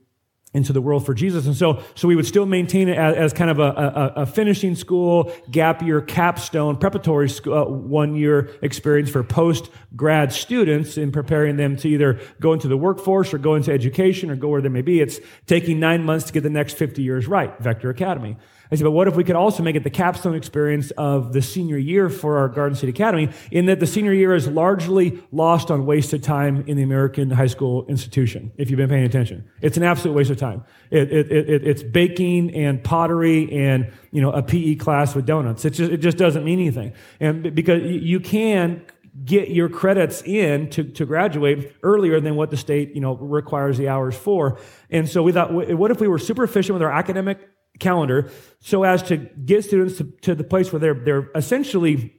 into 0.56 0.72
the 0.72 0.80
world 0.80 1.04
for 1.04 1.12
Jesus. 1.12 1.46
And 1.46 1.54
so, 1.54 1.82
so 1.94 2.08
we 2.08 2.16
would 2.16 2.26
still 2.26 2.46
maintain 2.46 2.88
it 2.88 2.96
as, 2.96 3.14
as 3.16 3.32
kind 3.34 3.50
of 3.50 3.58
a, 3.58 3.62
a, 3.62 4.12
a, 4.22 4.26
finishing 4.26 4.74
school, 4.74 5.30
gap 5.50 5.82
year, 5.82 6.00
capstone, 6.00 6.76
preparatory 6.76 7.28
school, 7.28 7.54
uh, 7.54 7.64
one 7.64 8.16
year 8.16 8.50
experience 8.62 9.10
for 9.10 9.22
post 9.22 9.68
grad 9.94 10.32
students 10.32 10.96
in 10.96 11.12
preparing 11.12 11.56
them 11.56 11.76
to 11.76 11.88
either 11.88 12.18
go 12.40 12.54
into 12.54 12.68
the 12.68 12.76
workforce 12.76 13.34
or 13.34 13.38
go 13.38 13.54
into 13.54 13.70
education 13.70 14.30
or 14.30 14.36
go 14.36 14.48
where 14.48 14.62
they 14.62 14.70
may 14.70 14.82
be. 14.82 15.00
It's 15.00 15.20
taking 15.46 15.78
nine 15.78 16.04
months 16.04 16.24
to 16.26 16.32
get 16.32 16.42
the 16.42 16.50
next 16.50 16.78
50 16.78 17.02
years 17.02 17.26
right, 17.26 17.56
Vector 17.60 17.90
Academy. 17.90 18.36
I 18.70 18.74
said, 18.74 18.84
but 18.84 18.90
what 18.90 19.06
if 19.06 19.14
we 19.14 19.22
could 19.22 19.36
also 19.36 19.62
make 19.62 19.76
it 19.76 19.84
the 19.84 19.90
capstone 19.90 20.34
experience 20.34 20.90
of 20.92 21.32
the 21.32 21.40
senior 21.40 21.78
year 21.78 22.08
for 22.08 22.38
our 22.38 22.48
Garden 22.48 22.76
City 22.76 22.90
Academy, 22.90 23.30
in 23.50 23.66
that 23.66 23.80
the 23.80 23.86
senior 23.86 24.12
year 24.12 24.34
is 24.34 24.48
largely 24.48 25.22
lost 25.30 25.70
on 25.70 25.86
wasted 25.86 26.22
time 26.22 26.64
in 26.66 26.76
the 26.76 26.82
American 26.82 27.30
high 27.30 27.46
school 27.46 27.86
institution, 27.86 28.52
if 28.56 28.70
you've 28.70 28.78
been 28.78 28.88
paying 28.88 29.04
attention. 29.04 29.48
It's 29.60 29.76
an 29.76 29.84
absolute 29.84 30.14
waste 30.14 30.30
of 30.30 30.38
time. 30.38 30.64
It, 30.90 31.12
it, 31.12 31.30
it, 31.30 31.66
it's 31.66 31.82
baking 31.82 32.54
and 32.54 32.82
pottery 32.82 33.52
and, 33.52 33.92
you 34.10 34.20
know, 34.20 34.32
a 34.32 34.42
PE 34.42 34.76
class 34.76 35.14
with 35.14 35.26
donuts. 35.26 35.64
It 35.64 35.70
just, 35.70 35.92
it 35.92 35.98
just 35.98 36.16
doesn't 36.16 36.44
mean 36.44 36.58
anything. 36.58 36.92
And 37.20 37.54
because 37.54 37.82
you 37.82 38.18
can 38.20 38.82
get 39.24 39.50
your 39.50 39.68
credits 39.68 40.22
in 40.22 40.68
to, 40.70 40.84
to 40.84 41.06
graduate 41.06 41.74
earlier 41.82 42.20
than 42.20 42.36
what 42.36 42.50
the 42.50 42.56
state 42.56 42.94
you 42.94 43.00
know 43.00 43.14
requires 43.16 43.78
the 43.78 43.88
hours 43.88 44.14
for 44.14 44.58
and 44.90 45.08
so 45.08 45.22
we 45.22 45.32
thought 45.32 45.50
what 45.50 45.90
if 45.90 46.00
we 46.00 46.06
were 46.06 46.18
super 46.18 46.44
efficient 46.44 46.74
with 46.74 46.82
our 46.82 46.92
academic 46.92 47.48
calendar 47.78 48.30
so 48.60 48.82
as 48.82 49.02
to 49.04 49.16
get 49.16 49.64
students 49.64 49.98
to, 49.98 50.04
to 50.22 50.34
the 50.34 50.44
place 50.44 50.72
where 50.72 50.80
they're, 50.80 50.94
they're 50.94 51.30
essentially 51.34 52.12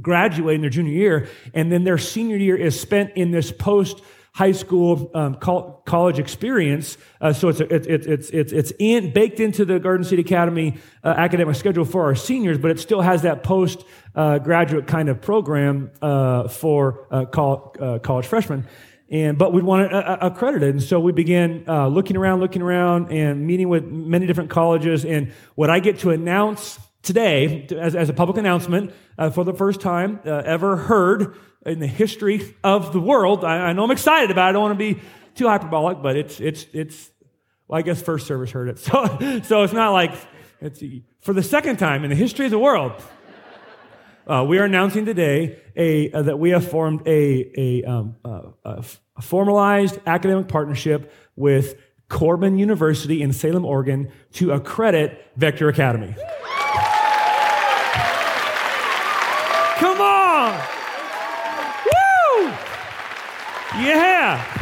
graduating 0.00 0.60
their 0.60 0.70
junior 0.70 0.92
year, 0.92 1.28
and 1.52 1.70
then 1.70 1.84
their 1.84 1.98
senior 1.98 2.36
year 2.36 2.56
is 2.56 2.78
spent 2.78 3.12
in 3.16 3.30
this 3.30 3.52
post 3.52 4.00
high 4.34 4.52
school 4.52 5.12
um, 5.14 5.36
college 5.36 6.18
experience. 6.18 6.98
Uh, 7.20 7.32
so 7.32 7.48
it's, 7.48 7.60
it's, 7.60 7.86
it's, 7.86 8.30
it's, 8.30 8.52
it's 8.52 8.72
in, 8.80 9.12
baked 9.12 9.38
into 9.38 9.64
the 9.64 9.78
Garden 9.78 10.04
City 10.04 10.22
Academy 10.22 10.76
uh, 11.04 11.14
academic 11.16 11.54
schedule 11.54 11.84
for 11.84 12.02
our 12.02 12.16
seniors, 12.16 12.58
but 12.58 12.72
it 12.72 12.80
still 12.80 13.00
has 13.00 13.22
that 13.22 13.44
post 13.44 13.84
uh, 14.16 14.38
graduate 14.38 14.88
kind 14.88 15.08
of 15.08 15.22
program 15.22 15.92
uh, 16.02 16.48
for 16.48 17.06
uh, 17.12 17.26
uh, 17.38 17.98
college 18.00 18.26
freshmen. 18.26 18.66
And, 19.10 19.36
but 19.36 19.52
we 19.52 19.62
wanted 19.62 19.92
it 19.92 20.18
accredited. 20.20 20.70
And 20.70 20.82
so 20.82 20.98
we 20.98 21.12
began 21.12 21.64
uh, 21.68 21.88
looking 21.88 22.16
around, 22.16 22.40
looking 22.40 22.62
around, 22.62 23.12
and 23.12 23.46
meeting 23.46 23.68
with 23.68 23.84
many 23.84 24.26
different 24.26 24.50
colleges. 24.50 25.04
And 25.04 25.32
what 25.54 25.70
I 25.70 25.80
get 25.80 25.98
to 26.00 26.10
announce 26.10 26.78
today, 27.02 27.66
as, 27.78 27.94
as 27.94 28.08
a 28.08 28.14
public 28.14 28.38
announcement, 28.38 28.92
uh, 29.18 29.30
for 29.30 29.44
the 29.44 29.52
first 29.52 29.80
time 29.80 30.20
uh, 30.24 30.42
ever 30.46 30.76
heard 30.76 31.36
in 31.66 31.78
the 31.78 31.86
history 31.86 32.54
of 32.64 32.92
the 32.92 33.00
world, 33.00 33.44
I, 33.44 33.68
I 33.68 33.72
know 33.72 33.84
I'm 33.84 33.90
excited 33.90 34.30
about 34.30 34.46
it. 34.46 34.48
I 34.50 34.52
don't 34.52 34.62
want 34.62 34.78
to 34.78 34.94
be 34.94 35.00
too 35.34 35.48
hyperbolic, 35.48 36.02
but 36.02 36.16
it's, 36.16 36.40
it's, 36.40 36.66
it's, 36.72 37.10
well, 37.68 37.78
I 37.78 37.82
guess 37.82 38.00
first 38.00 38.26
service 38.26 38.50
heard 38.50 38.68
it. 38.68 38.78
So, 38.84 39.40
so 39.42 39.62
it's 39.62 39.72
not 39.72 39.92
like, 39.92 40.14
it's 40.60 40.82
for 41.20 41.34
the 41.34 41.42
second 41.42 41.78
time 41.78 42.04
in 42.04 42.10
the 42.10 42.16
history 42.16 42.46
of 42.46 42.50
the 42.50 42.58
world. 42.58 42.92
Uh, 44.26 44.42
we 44.48 44.58
are 44.58 44.64
announcing 44.64 45.04
today 45.04 45.58
a, 45.76 46.10
uh, 46.12 46.22
that 46.22 46.38
we 46.38 46.50
have 46.50 46.66
formed 46.66 47.06
a, 47.06 47.50
a, 47.60 47.84
um, 47.84 48.16
uh, 48.24 48.42
a, 48.64 48.82
formalized 49.20 49.98
academic 50.06 50.48
partnership 50.48 51.12
with 51.36 51.78
Corban 52.08 52.58
University 52.58 53.22
in 53.22 53.32
Salem, 53.34 53.64
Oregon 53.64 54.10
to 54.32 54.52
accredit 54.52 55.30
Vector 55.36 55.68
Academy. 55.68 56.14
Come 59.78 60.00
on! 60.00 60.58
Woo! 61.84 62.48
Yeah! 63.84 64.54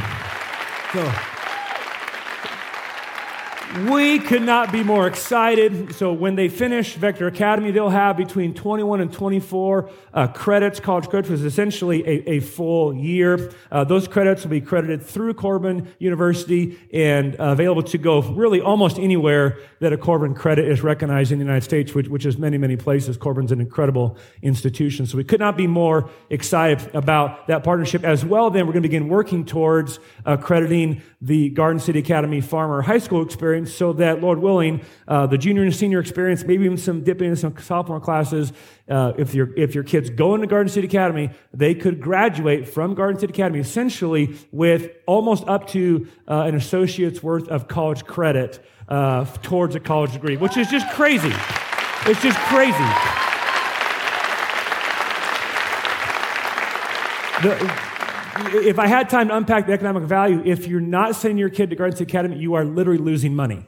We 3.72 4.18
could 4.18 4.42
not 4.42 4.70
be 4.70 4.84
more 4.84 5.06
excited. 5.06 5.94
So 5.94 6.12
when 6.12 6.34
they 6.34 6.50
finish 6.50 6.94
Vector 6.94 7.26
Academy, 7.26 7.70
they'll 7.70 7.88
have 7.88 8.18
between 8.18 8.52
21 8.52 9.00
and 9.00 9.10
24 9.10 9.90
uh, 10.12 10.26
credits, 10.26 10.78
college 10.78 11.08
credits, 11.08 11.32
is 11.32 11.42
essentially 11.42 12.06
a, 12.06 12.32
a 12.32 12.40
full 12.40 12.92
year. 12.92 13.50
Uh, 13.70 13.84
those 13.84 14.06
credits 14.08 14.42
will 14.42 14.50
be 14.50 14.60
credited 14.60 15.02
through 15.02 15.32
Corban 15.32 15.90
University 15.98 16.78
and 16.92 17.34
uh, 17.40 17.44
available 17.44 17.82
to 17.84 17.96
go 17.96 18.20
really 18.20 18.60
almost 18.60 18.98
anywhere 18.98 19.58
that 19.80 19.90
a 19.90 19.96
Corban 19.96 20.34
credit 20.34 20.68
is 20.68 20.82
recognized 20.82 21.32
in 21.32 21.38
the 21.38 21.44
United 21.44 21.64
States, 21.64 21.94
which, 21.94 22.08
which 22.08 22.26
is 22.26 22.36
many, 22.36 22.58
many 22.58 22.76
places. 22.76 23.16
Corban's 23.16 23.52
an 23.52 23.60
incredible 23.60 24.18
institution. 24.42 25.06
So 25.06 25.16
we 25.16 25.24
could 25.24 25.40
not 25.40 25.56
be 25.56 25.66
more 25.66 26.10
excited 26.28 26.94
about 26.94 27.46
that 27.46 27.64
partnership. 27.64 28.04
As 28.04 28.22
well, 28.22 28.50
then 28.50 28.66
we're 28.66 28.74
going 28.74 28.82
to 28.82 28.88
begin 28.90 29.08
working 29.08 29.46
towards 29.46 29.98
accrediting 30.26 31.00
the 31.22 31.48
Garden 31.48 31.80
City 31.80 32.00
Academy 32.00 32.42
Farmer 32.42 32.82
High 32.82 32.98
School 32.98 33.22
experience 33.22 33.61
so 33.66 33.92
that, 33.94 34.20
Lord 34.20 34.38
willing, 34.38 34.84
uh, 35.08 35.26
the 35.26 35.38
junior 35.38 35.62
and 35.62 35.74
senior 35.74 36.00
experience, 36.00 36.44
maybe 36.44 36.64
even 36.64 36.76
some 36.76 37.02
dipping 37.02 37.28
into 37.28 37.40
some 37.40 37.56
sophomore 37.58 38.00
classes, 38.00 38.52
uh, 38.88 39.12
if, 39.16 39.34
your, 39.34 39.52
if 39.56 39.74
your 39.74 39.84
kids 39.84 40.10
go 40.10 40.34
into 40.34 40.46
Garden 40.46 40.68
City 40.68 40.86
Academy, 40.86 41.30
they 41.52 41.74
could 41.74 42.00
graduate 42.00 42.68
from 42.68 42.94
Garden 42.94 43.20
City 43.20 43.32
Academy 43.32 43.60
essentially 43.60 44.36
with 44.50 44.90
almost 45.06 45.44
up 45.46 45.66
to 45.68 46.06
uh, 46.28 46.42
an 46.42 46.54
associate's 46.54 47.22
worth 47.22 47.48
of 47.48 47.68
college 47.68 48.04
credit 48.04 48.64
uh, 48.88 49.24
towards 49.42 49.74
a 49.74 49.80
college 49.80 50.12
degree, 50.12 50.36
which 50.36 50.56
is 50.56 50.68
just 50.68 50.88
crazy. 50.90 51.32
It's 52.04 52.22
just 52.22 52.38
crazy. 52.38 52.76
The, 57.42 57.91
if 58.36 58.78
I 58.78 58.86
had 58.86 59.08
time 59.08 59.28
to 59.28 59.36
unpack 59.36 59.66
the 59.66 59.72
economic 59.72 60.04
value, 60.04 60.42
if 60.44 60.66
you're 60.66 60.80
not 60.80 61.16
sending 61.16 61.38
your 61.38 61.50
kid 61.50 61.70
to 61.70 61.76
Garden 61.76 61.96
City 61.96 62.10
Academy, 62.10 62.38
you 62.38 62.54
are 62.54 62.64
literally 62.64 62.98
losing 62.98 63.34
money. 63.34 63.66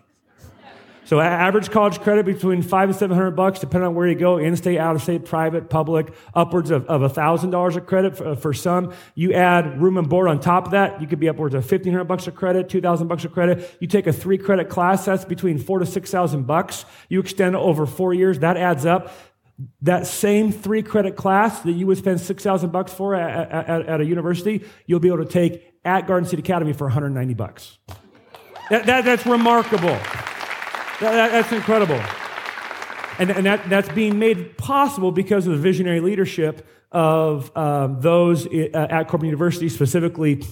So 1.07 1.21
average 1.21 1.71
college 1.71 2.01
credit 2.01 2.25
between 2.25 2.63
five 2.63 2.89
and 2.89 2.97
seven 2.97 3.15
hundred 3.15 3.33
bucks, 3.33 3.59
depending 3.59 3.89
on 3.89 3.95
where 3.95 4.09
you 4.09 4.15
go, 4.15 4.39
in-state, 4.39 4.79
out-of-state, 4.79 5.27
private, 5.27 5.69
public, 5.69 6.15
upwards 6.33 6.71
of 6.71 7.03
a 7.03 7.11
thousand 7.11 7.51
dollars 7.51 7.77
of 7.77 7.85
credit 7.85 8.17
for, 8.17 8.35
for, 8.37 8.55
some. 8.55 8.95
You 9.15 9.35
add 9.35 9.83
room 9.83 9.99
and 9.99 10.09
board 10.09 10.29
on 10.29 10.41
top 10.41 10.65
of 10.65 10.71
that, 10.71 11.03
you 11.03 11.07
could 11.07 11.21
be 11.21 11.29
upwards 11.29 11.55
of 11.55 11.67
fifteen 11.67 11.93
hundred 11.93 12.07
bucks 12.07 12.27
of 12.27 12.35
credit, 12.35 12.71
two 12.71 12.81
thousand 12.81 13.09
bucks 13.09 13.27
of 13.27 13.33
credit. 13.33 13.77
You 13.81 13.87
take 13.87 14.07
a 14.07 14.15
three 14.15 14.39
credit 14.39 14.71
class, 14.71 15.05
that's 15.05 15.27
between 15.27 15.59
four 15.59 15.79
to 15.79 15.85
six 15.85 16.11
thousand 16.11 16.47
bucks. 16.47 16.87
You 17.11 17.21
extend 17.21 17.55
over 17.55 17.85
four 17.85 18.15
years, 18.15 18.39
that 18.39 18.57
adds 18.57 18.87
up 18.87 19.13
that 19.83 20.07
same 20.07 20.51
three 20.51 20.83
credit 20.83 21.17
class 21.17 21.61
that 21.61 21.73
you 21.73 21.87
would 21.87 21.99
spend 21.99 22.21
6000 22.21 22.71
bucks 22.71 22.93
for 22.93 23.15
at, 23.15 23.51
at, 23.69 23.87
at, 23.87 24.01
a 24.01 24.05
university 24.05 24.65
you'll 24.87 25.01
be 25.01 25.09
able 25.09 25.19
to 25.19 25.25
take 25.25 25.73
at 25.85 26.07
garden 26.07 26.29
city 26.29 26.41
academy 26.41 26.73
for 26.73 26.87
190 26.87 27.35
bucks. 27.35 27.79
That, 28.71 28.87
that, 28.87 29.05
that's 29.05 29.27
remarkable. 29.27 29.97
That, 31.01 31.31
that's 31.31 31.53
incredible. 31.53 32.01
And, 33.19 33.31
and 33.31 33.47
that, 33.47 33.69
that's 33.69 33.89
being 33.91 34.19
made 34.19 34.57
possible 34.57 35.13
because 35.13 35.47
of 35.47 35.53
the 35.53 35.59
visionary 35.59 36.01
leadership 36.01 36.67
of 36.91 37.55
um, 37.57 38.01
those 38.01 38.47
at 38.47 39.09
Corban 39.09 39.27
University, 39.27 39.69
specifically 39.69 40.43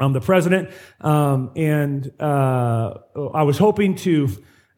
um, 0.00 0.12
the 0.12 0.20
president. 0.20 0.70
Um, 1.00 1.50
and 1.56 2.10
uh, 2.20 2.94
I 3.34 3.42
was 3.42 3.58
hoping 3.58 3.96
to 3.96 4.28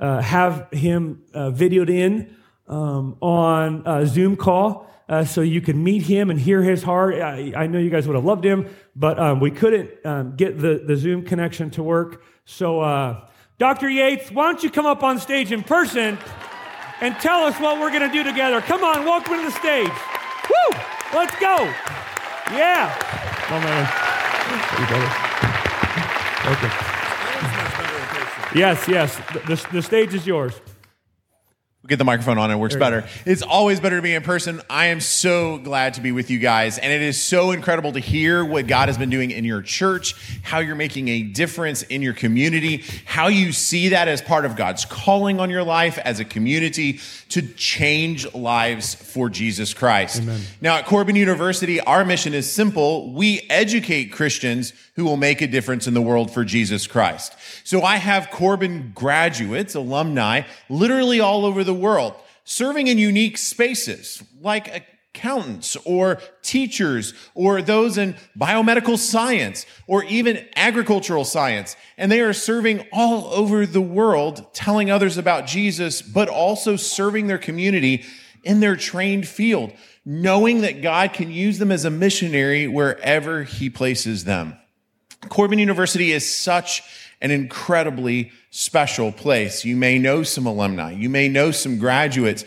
uh, 0.00 0.20
have 0.20 0.68
him 0.72 1.22
uh, 1.34 1.50
videoed 1.50 1.90
in 1.90 2.36
um, 2.68 3.16
on 3.20 3.82
a 3.86 4.06
Zoom 4.06 4.36
call. 4.36 4.86
Uh, 5.08 5.24
so 5.24 5.40
you 5.40 5.62
could 5.62 5.76
meet 5.76 6.02
him 6.02 6.28
and 6.28 6.38
hear 6.38 6.62
his 6.62 6.82
heart. 6.82 7.14
I, 7.14 7.52
I 7.56 7.66
know 7.66 7.78
you 7.78 7.88
guys 7.88 8.06
would 8.06 8.14
have 8.14 8.26
loved 8.26 8.44
him, 8.44 8.68
but 8.94 9.18
um, 9.18 9.40
we 9.40 9.50
couldn't 9.50 9.90
um, 10.04 10.36
get 10.36 10.58
the, 10.58 10.82
the 10.86 10.96
Zoom 10.96 11.24
connection 11.24 11.70
to 11.70 11.82
work. 11.82 12.22
So, 12.44 12.80
uh, 12.80 13.26
Dr. 13.58 13.88
Yates, 13.88 14.30
why 14.30 14.44
don't 14.52 14.62
you 14.62 14.70
come 14.70 14.84
up 14.84 15.02
on 15.02 15.18
stage 15.18 15.50
in 15.50 15.62
person 15.62 16.18
and 17.00 17.14
tell 17.16 17.40
us 17.44 17.58
what 17.58 17.80
we're 17.80 17.88
going 17.90 18.06
to 18.06 18.12
do 18.12 18.22
together? 18.22 18.60
Come 18.60 18.84
on, 18.84 19.06
welcome 19.06 19.38
to 19.38 19.44
the 19.46 19.50
stage. 19.50 19.88
Woo! 19.88 20.78
Let's 21.14 21.34
go. 21.40 21.56
Yeah. 22.52 22.94
Oh, 23.50 23.60
man. 23.60 23.88
Okay. 26.52 26.70
Yes, 28.58 28.88
yes. 28.88 29.16
The, 29.32 29.38
the, 29.54 29.68
the 29.72 29.82
stage 29.82 30.12
is 30.12 30.26
yours 30.26 30.60
get 31.88 31.96
the 31.96 32.04
microphone 32.04 32.38
on, 32.38 32.50
it 32.50 32.56
works 32.56 32.76
better. 32.76 33.04
It's 33.24 33.42
always 33.42 33.80
better 33.80 33.96
to 33.96 34.02
be 34.02 34.14
in 34.14 34.22
person. 34.22 34.60
I 34.68 34.86
am 34.86 35.00
so 35.00 35.56
glad 35.56 35.94
to 35.94 36.02
be 36.02 36.12
with 36.12 36.30
you 36.30 36.38
guys. 36.38 36.78
And 36.78 36.92
it 36.92 37.00
is 37.00 37.20
so 37.20 37.50
incredible 37.50 37.92
to 37.92 37.98
hear 37.98 38.44
what 38.44 38.66
God 38.66 38.88
has 38.88 38.98
been 38.98 39.10
doing 39.10 39.30
in 39.30 39.44
your 39.44 39.62
church, 39.62 40.14
how 40.42 40.58
you're 40.58 40.76
making 40.76 41.08
a 41.08 41.22
difference 41.22 41.82
in 41.82 42.02
your 42.02 42.12
community, 42.12 42.84
how 43.06 43.28
you 43.28 43.52
see 43.52 43.88
that 43.88 44.06
as 44.06 44.20
part 44.20 44.44
of 44.44 44.54
God's 44.54 44.84
calling 44.84 45.40
on 45.40 45.48
your 45.48 45.64
life 45.64 45.98
as 45.98 46.20
a 46.20 46.24
community 46.24 47.00
to 47.30 47.42
change 47.42 48.32
lives 48.34 48.94
for 48.94 49.30
Jesus 49.30 49.72
Christ. 49.72 50.22
Amen. 50.22 50.40
Now, 50.60 50.76
at 50.76 50.86
Corban 50.86 51.16
University, 51.16 51.80
our 51.80 52.04
mission 52.04 52.34
is 52.34 52.50
simple. 52.52 53.12
We 53.12 53.46
educate 53.48 54.12
Christians 54.12 54.74
who 54.98 55.04
will 55.04 55.16
make 55.16 55.40
a 55.40 55.46
difference 55.46 55.86
in 55.86 55.94
the 55.94 56.02
world 56.02 56.28
for 56.28 56.44
Jesus 56.44 56.88
Christ. 56.88 57.32
So 57.62 57.82
I 57.82 57.98
have 57.98 58.32
Corban 58.32 58.90
graduates, 58.96 59.76
alumni, 59.76 60.42
literally 60.68 61.20
all 61.20 61.46
over 61.46 61.62
the 61.62 61.72
world, 61.72 62.14
serving 62.42 62.88
in 62.88 62.98
unique 62.98 63.38
spaces 63.38 64.20
like 64.40 64.88
accountants 65.14 65.76
or 65.84 66.18
teachers 66.42 67.14
or 67.36 67.62
those 67.62 67.96
in 67.96 68.16
biomedical 68.36 68.98
science 68.98 69.66
or 69.86 70.02
even 70.02 70.44
agricultural 70.56 71.24
science. 71.24 71.76
And 71.96 72.10
they 72.10 72.20
are 72.20 72.32
serving 72.32 72.84
all 72.92 73.26
over 73.26 73.66
the 73.66 73.80
world, 73.80 74.52
telling 74.52 74.90
others 74.90 75.16
about 75.16 75.46
Jesus, 75.46 76.02
but 76.02 76.28
also 76.28 76.74
serving 76.74 77.28
their 77.28 77.38
community 77.38 78.04
in 78.42 78.58
their 78.58 78.74
trained 78.74 79.28
field, 79.28 79.72
knowing 80.04 80.62
that 80.62 80.82
God 80.82 81.12
can 81.12 81.30
use 81.30 81.60
them 81.60 81.70
as 81.70 81.84
a 81.84 81.90
missionary 81.90 82.66
wherever 82.66 83.44
he 83.44 83.70
places 83.70 84.24
them. 84.24 84.56
Corban 85.28 85.58
University 85.58 86.12
is 86.12 86.30
such 86.30 86.82
an 87.20 87.30
incredibly 87.30 88.30
special 88.50 89.10
place. 89.10 89.64
You 89.64 89.76
may 89.76 89.98
know 89.98 90.22
some 90.22 90.46
alumni, 90.46 90.92
you 90.92 91.08
may 91.08 91.28
know 91.28 91.50
some 91.50 91.78
graduates. 91.78 92.44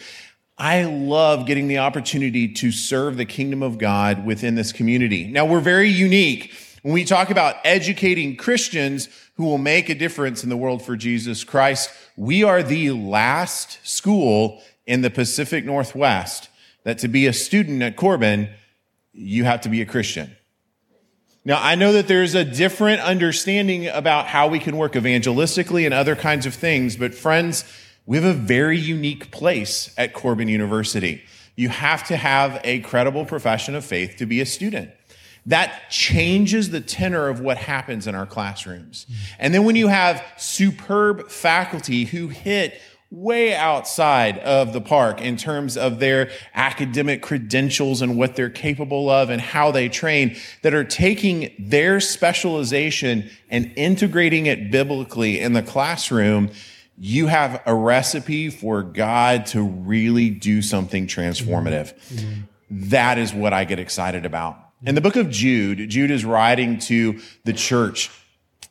I 0.58 0.84
love 0.84 1.48
getting 1.48 1.68
the 1.68 1.80
opportunity 1.80 2.48
to 2.54 2.72
serve 2.72 3.18
the 3.18 3.26
kingdom 3.26 3.64
of 3.64 3.80
God 3.80 4.26
within 4.26 4.54
this 4.56 4.72
community. 4.72 5.28
Now, 5.28 5.46
we're 5.46 5.60
very 5.60 5.90
unique 5.90 6.54
when 6.84 6.94
we 6.94 7.04
talk 7.04 7.32
about 7.32 7.56
educating 7.64 8.36
Christians 8.36 9.10
who 9.36 9.46
will 9.46 9.58
make 9.58 9.90
a 9.90 9.96
difference 9.96 10.44
in 10.44 10.50
the 10.50 10.58
world 10.58 10.84
for 10.84 10.96
Jesus 10.96 11.44
Christ. 11.44 11.90
We 12.16 12.44
are 12.44 12.62
the 12.62 12.92
last 12.92 13.80
school 13.84 14.62
in 14.86 15.02
the 15.02 15.10
Pacific 15.10 15.66
Northwest 15.66 16.50
that 16.84 17.00
to 17.00 17.08
be 17.08 17.26
a 17.26 17.34
student 17.34 17.82
at 17.82 17.96
Corban, 17.96 18.50
you 19.14 19.44
have 19.46 19.62
to 19.62 19.70
be 19.70 19.82
a 19.82 19.86
Christian. 19.86 20.36
Now, 21.44 21.60
I 21.60 21.74
know 21.74 21.94
that 21.94 22.08
there's 22.08 22.36
a 22.36 22.46
different 22.46 23.02
understanding 23.02 23.88
about 23.88 24.28
how 24.28 24.48
we 24.48 24.60
can 24.60 24.78
work 24.78 24.94
evangelistically 24.94 25.86
and 25.86 25.94
other 25.94 26.16
kinds 26.16 26.46
of 26.46 26.54
things, 26.54 26.96
but 26.96 27.16
friends, 27.16 27.64
we 28.06 28.18
have 28.18 28.26
a 28.26 28.34
very 28.34 28.78
unique 28.78 29.32
place 29.32 29.92
at 29.98 30.14
Corban 30.14 30.48
University. 30.48 31.24
You 31.56 31.70
have 31.70 32.04
to 32.08 32.16
have 32.16 32.62
a 32.64 32.82
credible 32.82 33.26
profession 33.26 33.74
of 33.74 33.84
faith 33.84 34.18
to 34.18 34.28
be 34.28 34.40
a 34.40 34.46
student. 34.46 34.92
That 35.48 35.90
changes 35.90 36.70
the 36.70 36.82
tenor 36.82 37.28
of 37.28 37.40
what 37.40 37.58
happens 37.58 38.06
in 38.06 38.14
our 38.14 38.28
classrooms. 38.28 39.08
And 39.40 39.52
then 39.52 39.64
when 39.64 39.76
you 39.76 39.88
have 39.88 40.24
superb 40.38 41.32
faculty 41.32 42.06
who 42.06 42.28
hit 42.28 42.80
way 43.12 43.54
outside 43.54 44.40
of 44.40 44.72
the 44.72 44.80
park 44.80 45.22
in 45.22 45.36
terms 45.36 45.76
of 45.76 46.00
their 46.00 46.32
academic 46.56 47.22
credentials 47.22 48.02
and 48.02 48.18
what 48.18 48.36
they're 48.38 48.50
capable 48.50 49.10
of 49.10 49.30
and 49.30 49.42
how 49.42 49.70
they 49.70 49.90
train 49.90 50.36
that 50.62 50.74
are 50.74 50.86
taking 50.86 51.54
their 51.60 52.00
specialization 52.00 53.30
and 53.50 53.72
integrating 53.76 54.46
it 54.46 54.72
biblically 54.72 55.40
in 55.40 55.52
the 55.54 55.62
classroom 55.62 56.50
you 57.04 57.26
have 57.26 57.64
a 57.66 57.74
recipe 57.74 58.52
for 58.52 58.84
God 58.84 59.48
to 59.48 59.64
really 59.64 60.30
do 60.30 60.62
something 60.62 61.08
transformative. 61.08 61.96
Mm-hmm. 62.14 62.42
That 62.70 63.18
is 63.18 63.34
what 63.34 63.54
I 63.54 63.66
get 63.66 63.80
excited 63.80 64.24
about. 64.24 64.58
In 64.86 64.94
the 64.94 65.02
book 65.02 65.16
of 65.16 65.32
Jude, 65.32 65.90
Jude 65.90 66.12
is 66.12 66.24
writing 66.24 66.78
to 66.80 67.20
the 67.44 67.54
church 67.54 68.12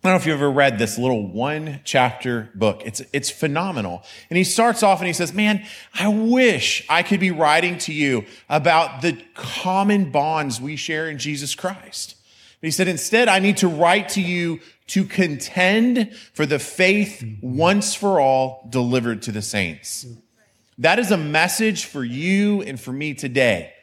I 0.02 0.08
don't 0.08 0.14
know 0.14 0.20
if 0.22 0.26
you've 0.26 0.36
ever 0.36 0.50
read 0.50 0.78
this 0.78 0.96
little 0.96 1.30
one 1.30 1.80
chapter 1.84 2.48
book. 2.54 2.80
It's, 2.86 3.02
it's 3.12 3.28
phenomenal. 3.28 4.02
And 4.30 4.38
he 4.38 4.44
starts 4.44 4.82
off 4.82 5.00
and 5.00 5.06
he 5.06 5.12
says, 5.12 5.34
man, 5.34 5.62
I 5.92 6.08
wish 6.08 6.86
I 6.88 7.02
could 7.02 7.20
be 7.20 7.30
writing 7.30 7.76
to 7.78 7.92
you 7.92 8.24
about 8.48 9.02
the 9.02 9.22
common 9.34 10.10
bonds 10.10 10.58
we 10.58 10.76
share 10.76 11.10
in 11.10 11.18
Jesus 11.18 11.54
Christ. 11.54 12.16
But 12.60 12.68
he 12.68 12.70
said, 12.70 12.88
instead, 12.88 13.28
I 13.28 13.40
need 13.40 13.58
to 13.58 13.68
write 13.68 14.08
to 14.10 14.22
you 14.22 14.60
to 14.86 15.04
contend 15.04 16.16
for 16.32 16.46
the 16.46 16.58
faith 16.58 17.22
once 17.42 17.94
for 17.94 18.20
all 18.20 18.66
delivered 18.70 19.20
to 19.22 19.32
the 19.32 19.42
saints. 19.42 20.06
That 20.78 20.98
is 20.98 21.10
a 21.10 21.18
message 21.18 21.84
for 21.84 22.02
you 22.02 22.62
and 22.62 22.80
for 22.80 22.90
me 22.90 23.12
today. 23.12 23.74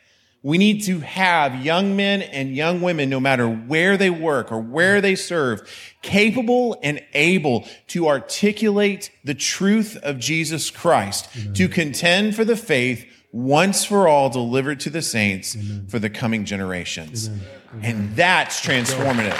We 0.44 0.58
need 0.58 0.84
to 0.84 1.00
have 1.00 1.66
young 1.66 1.96
men 1.96 2.22
and 2.22 2.56
young 2.56 2.82
women, 2.82 3.10
no 3.10 3.20
matter 3.20 3.50
where 3.50 3.98
they 3.98 4.10
work 4.10 4.52
or 4.52 4.60
where 4.60 5.02
they 5.02 5.16
serve, 5.16 5.68
capable 6.02 6.80
and 6.84 7.04
able 7.14 7.68
to 7.88 8.08
articulate 8.08 9.12
the 9.24 9.34
truth 9.34 9.98
of 10.04 10.20
Jesus 10.20 10.70
Christ, 10.70 11.28
Amen. 11.36 11.54
to 11.56 11.68
contend 11.68 12.36
for 12.36 12.46
the 12.46 12.56
faith 12.56 13.06
once 13.32 13.84
for 13.84 14.08
all 14.08 14.30
delivered 14.30 14.80
to 14.82 14.90
the 14.90 15.02
saints 15.02 15.56
Amen. 15.56 15.88
for 15.88 16.00
the 16.00 16.10
coming 16.10 16.46
generations. 16.46 17.28
Amen. 17.28 17.42
And 17.84 18.16
that's 18.16 18.62
transformative. 18.62 19.38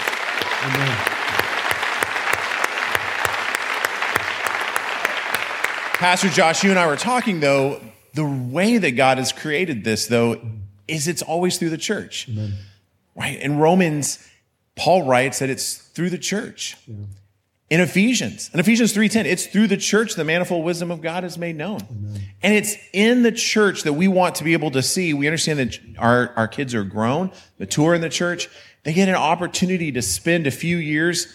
Pastor 5.94 6.28
Josh, 6.28 6.62
you 6.62 6.70
and 6.70 6.78
I 6.78 6.86
were 6.86 6.96
talking 6.96 7.40
though, 7.40 7.80
the 8.14 8.24
way 8.24 8.78
that 8.78 8.92
God 8.92 9.18
has 9.18 9.32
created 9.32 9.84
this 9.84 10.06
though 10.06 10.40
is 10.88 11.06
it's 11.06 11.22
always 11.22 11.58
through 11.58 11.70
the 11.70 11.78
church. 11.78 12.28
Amen. 12.28 12.54
Right? 13.14 13.38
In 13.40 13.58
Romans, 13.58 14.26
Paul 14.76 15.06
writes 15.06 15.40
that 15.40 15.50
it's 15.50 15.76
through 15.76 16.10
the 16.10 16.18
church. 16.18 16.76
Yeah. 16.86 16.96
In 17.70 17.80
Ephesians, 17.80 18.50
in 18.54 18.60
Ephesians 18.60 18.94
3:10, 18.94 19.26
it's 19.26 19.46
through 19.46 19.66
the 19.66 19.76
church 19.76 20.14
the 20.14 20.24
manifold 20.24 20.64
wisdom 20.64 20.90
of 20.90 21.02
God 21.02 21.22
is 21.22 21.36
made 21.36 21.54
known. 21.54 21.82
Amen. 21.90 22.22
And 22.42 22.54
it's 22.54 22.76
in 22.94 23.22
the 23.22 23.32
church 23.32 23.82
that 23.82 23.92
we 23.92 24.08
want 24.08 24.36
to 24.36 24.44
be 24.44 24.54
able 24.54 24.70
to 24.70 24.82
see. 24.82 25.12
We 25.12 25.26
understand 25.26 25.58
that 25.58 25.78
our, 25.98 26.32
our 26.34 26.48
kids 26.48 26.74
are 26.74 26.84
grown, 26.84 27.30
mature 27.58 27.94
in 27.94 28.00
the 28.00 28.08
church. 28.08 28.48
They 28.84 28.94
get 28.94 29.10
an 29.10 29.16
opportunity 29.16 29.92
to 29.92 30.00
spend 30.00 30.46
a 30.46 30.50
few 30.50 30.78
years 30.78 31.26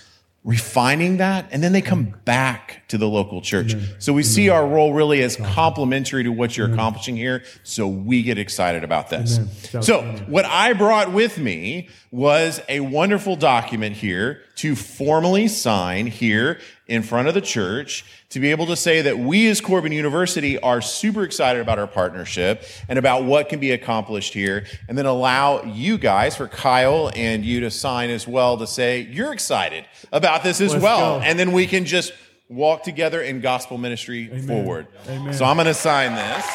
refining 0.44 1.18
that, 1.18 1.48
and 1.52 1.64
then 1.64 1.72
they 1.72 1.82
come 1.82 2.08
mm. 2.08 2.26
back 2.26 2.84
to 2.90 2.98
the 2.98 3.08
local 3.08 3.42
church. 3.42 3.74
Amen. 3.74 3.88
So 4.00 4.12
we 4.12 4.24
Amen. 4.24 4.32
see 4.32 4.46
mm. 4.48 4.54
our 4.54 4.68
role 4.68 4.94
really 4.94 5.24
as 5.24 5.38
complementary 5.38 6.24
to 6.24 6.32
what 6.32 6.58
you're 6.58 6.68
Amen. 6.68 6.80
accomplishing 6.80 7.16
here. 7.16 7.44
So 7.64 7.88
we 7.88 8.24
get 8.24 8.38
excited 8.38 8.84
about 8.84 9.10
this. 9.10 9.40
So 9.82 10.02
what 10.28 10.46
I 10.46 10.74
brought 10.74 11.12
with 11.14 11.38
me 11.38 11.90
was 12.12 12.62
a 12.68 12.82
wonderful 12.82 13.36
document 13.36 13.96
here 13.96 14.42
to 14.56 14.76
formally 14.76 15.48
sign 15.48 16.08
here 16.08 16.60
in 16.88 17.02
front 17.02 17.28
of 17.28 17.34
the 17.34 17.42
church 17.42 18.04
to 18.30 18.40
be 18.40 18.52
able 18.52 18.66
to 18.66 18.76
say 18.76 19.02
that 19.02 19.18
we 19.18 19.48
as 19.50 19.62
Corban 19.62 19.92
University 19.92 20.60
are 20.60 20.82
super 20.82 21.24
excited 21.24 21.62
about 21.62 21.80
our 21.80 21.88
partnership 21.88 22.64
and 22.90 23.00
about 23.00 23.24
what 23.24 23.48
can 23.48 23.60
be 23.60 23.72
accomplished 23.72 24.34
here, 24.34 24.66
and 24.90 24.98
then 24.98 25.06
allow 25.06 25.64
you 25.64 25.98
guys, 25.98 26.36
for 26.36 26.48
Kyle 26.48 27.10
and 27.16 27.46
you 27.46 27.62
to 27.62 27.72
sign 27.72 28.10
as 28.10 28.28
well, 28.28 28.58
to 28.58 28.68
say 28.68 29.02
you're 29.02 29.34
excited 29.34 29.86
about 30.12 30.44
this 30.44 30.60
as 30.60 30.72
Let's 30.72 30.84
well. 30.84 31.20
Go. 31.20 31.26
And 31.26 31.40
then 31.40 31.54
we 31.54 31.68
can 31.68 31.86
just 31.86 32.12
walk 32.50 32.84
together 32.84 33.22
in 33.22 33.40
gospel 33.40 33.78
ministry 33.78 34.30
Amen. 34.30 34.48
forward. 34.48 34.88
Amen. 35.08 35.34
So 35.34 35.46
I'm 35.46 35.56
going 35.56 35.68
to 35.68 35.74
sign 35.74 36.14
this. 36.16 36.46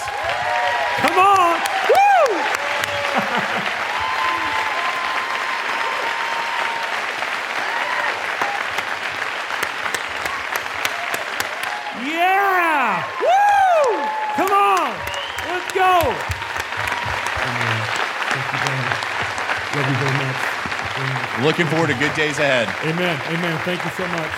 Come 0.99 1.18
on. 1.18 1.47
Looking 21.42 21.66
forward 21.66 21.86
to 21.88 21.94
good 21.94 22.14
days 22.14 22.38
ahead. 22.38 22.68
Amen. 22.84 23.20
Amen. 23.28 23.58
Thank 23.64 23.84
you 23.84 23.90
so 23.92 24.06
much. 24.08 24.30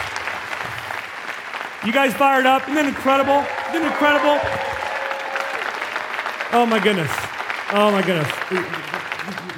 You 1.85 1.93
guys 1.93 2.13
fired 2.13 2.45
up? 2.45 2.63
Isn't 2.63 2.75
that 2.75 2.85
incredible? 2.87 3.41
Isn't 3.71 3.83
that 3.83 3.93
incredible? 3.93 4.39
Oh 6.53 6.67
my 6.67 6.79
goodness. 6.79 7.11
Oh 7.73 7.91
my 7.91 8.03
goodness. 8.03 8.29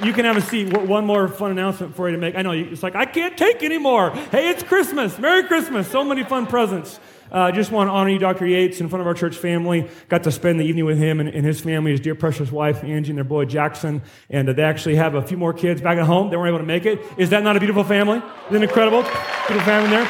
You 0.05 0.13
can 0.13 0.23
have 0.25 0.37
a 0.37 0.41
seat. 0.41 0.71
One 0.71 1.05
more 1.05 1.27
fun 1.27 1.51
announcement 1.51 1.95
for 1.95 2.09
you 2.09 2.15
to 2.15 2.21
make. 2.21 2.35
I 2.35 2.43
know 2.43 2.51
it's 2.51 2.81
like, 2.81 2.95
I 2.95 3.05
can't 3.05 3.37
take 3.37 3.61
anymore. 3.61 4.11
Hey, 4.31 4.49
it's 4.49 4.63
Christmas. 4.63 5.19
Merry 5.19 5.43
Christmas. 5.43 5.87
So 5.89 6.03
many 6.03 6.23
fun 6.23 6.47
presents. 6.47 6.99
I 7.33 7.49
uh, 7.49 7.51
just 7.51 7.71
want 7.71 7.87
to 7.87 7.91
honor 7.91 8.11
you, 8.11 8.19
Dr. 8.19 8.45
Yates, 8.45 8.79
in 8.79 8.89
front 8.89 9.01
of 9.01 9.07
our 9.07 9.15
church 9.15 9.35
family. 9.35 9.89
Got 10.07 10.21
to 10.25 10.31
spend 10.31 10.59
the 10.59 10.65
evening 10.65 10.85
with 10.85 10.99
him 10.99 11.19
and, 11.19 11.27
and 11.27 11.43
his 11.43 11.59
family, 11.59 11.89
his 11.89 11.99
dear 11.99 12.13
precious 12.13 12.51
wife, 12.51 12.83
Angie, 12.83 13.09
and 13.09 13.17
their 13.17 13.23
boy, 13.23 13.45
Jackson. 13.45 14.03
And 14.29 14.47
uh, 14.47 14.53
they 14.53 14.61
actually 14.61 14.97
have 14.97 15.15
a 15.15 15.21
few 15.23 15.35
more 15.35 15.51
kids 15.51 15.81
back 15.81 15.97
at 15.97 16.05
home. 16.05 16.29
They 16.29 16.37
weren't 16.37 16.49
able 16.49 16.59
to 16.59 16.65
make 16.65 16.85
it. 16.85 17.01
Is 17.17 17.31
that 17.31 17.41
not 17.41 17.57
a 17.57 17.59
beautiful 17.59 17.83
family? 17.83 18.21
Isn't 18.49 18.61
it 18.61 18.67
incredible? 18.67 19.01
Beautiful 19.01 19.61
family 19.61 19.89
there. 19.89 20.07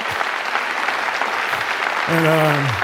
And 2.09 2.27
um, 2.27 2.83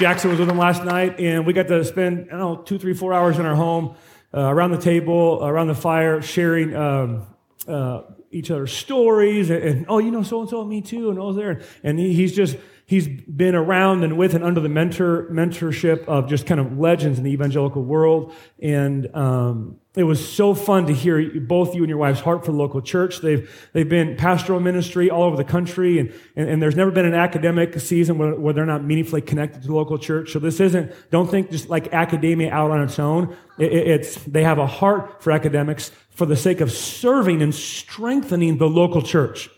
Jackson 0.00 0.30
was 0.30 0.40
with 0.40 0.48
them 0.48 0.58
last 0.58 0.82
night, 0.82 1.20
and 1.20 1.46
we 1.46 1.52
got 1.52 1.68
to 1.68 1.84
spend, 1.84 2.30
I 2.32 2.36
don't 2.36 2.40
know, 2.40 2.56
two, 2.62 2.80
three, 2.80 2.94
four 2.94 3.14
hours 3.14 3.38
in 3.38 3.46
our 3.46 3.54
home, 3.54 3.94
uh, 4.34 4.40
around 4.40 4.72
the 4.72 4.80
table, 4.80 5.38
around 5.40 5.68
the 5.68 5.76
fire, 5.76 6.20
sharing 6.20 6.74
um, 6.74 7.26
uh, 7.68 8.02
each 8.32 8.50
other's 8.50 8.72
stories. 8.72 9.50
And, 9.50 9.62
and, 9.62 9.86
oh, 9.88 9.98
you 9.98 10.10
know, 10.10 10.22
so 10.22 10.40
and 10.40 10.50
so, 10.50 10.64
me 10.64 10.80
too, 10.80 11.10
and 11.10 11.18
all 11.18 11.32
there. 11.32 11.60
And 11.82 11.98
he, 11.98 12.14
he's 12.14 12.34
just 12.34 12.56
He's 12.92 13.08
been 13.08 13.54
around 13.54 14.02
and 14.04 14.18
with 14.18 14.34
and 14.34 14.44
under 14.44 14.60
the 14.60 14.68
mentor 14.68 15.28
mentorship 15.30 16.04
of 16.06 16.28
just 16.28 16.46
kind 16.46 16.60
of 16.60 16.78
legends 16.78 17.16
in 17.16 17.24
the 17.24 17.30
evangelical 17.30 17.82
world. 17.82 18.34
And 18.60 19.08
um, 19.14 19.78
it 19.94 20.02
was 20.02 20.26
so 20.26 20.52
fun 20.52 20.86
to 20.88 20.92
hear 20.92 21.40
both 21.40 21.74
you 21.74 21.82
and 21.82 21.88
your 21.88 21.96
wife's 21.96 22.20
heart 22.20 22.44
for 22.44 22.52
the 22.52 22.58
local 22.58 22.82
church. 22.82 23.20
They've 23.20 23.48
they've 23.72 23.88
been 23.88 24.16
pastoral 24.16 24.58
ministry 24.58 25.10
all 25.10 25.22
over 25.22 25.36
the 25.36 25.44
country, 25.44 26.00
and 26.00 26.12
and, 26.34 26.50
and 26.50 26.62
there's 26.62 26.76
never 26.76 26.90
been 26.90 27.06
an 27.06 27.14
academic 27.14 27.78
season 27.80 28.18
where, 28.18 28.34
where 28.34 28.52
they're 28.52 28.66
not 28.66 28.84
meaningfully 28.84 29.22
connected 29.22 29.62
to 29.62 29.68
the 29.68 29.74
local 29.74 29.96
church. 29.96 30.32
So 30.32 30.38
this 30.38 30.60
isn't 30.60 30.92
don't 31.10 31.30
think 31.30 31.50
just 31.50 31.70
like 31.70 31.94
academia 31.94 32.52
out 32.52 32.72
on 32.72 32.82
its 32.82 32.98
own. 32.98 33.34
It, 33.58 33.72
it's 33.72 34.16
they 34.24 34.42
have 34.42 34.58
a 34.58 34.66
heart 34.66 35.22
for 35.22 35.30
academics 35.30 35.92
for 36.12 36.26
the 36.26 36.36
sake 36.36 36.60
of 36.60 36.70
serving 36.70 37.42
and 37.42 37.54
strengthening 37.54 38.58
the 38.58 38.68
local 38.68 39.02
church. 39.02 39.48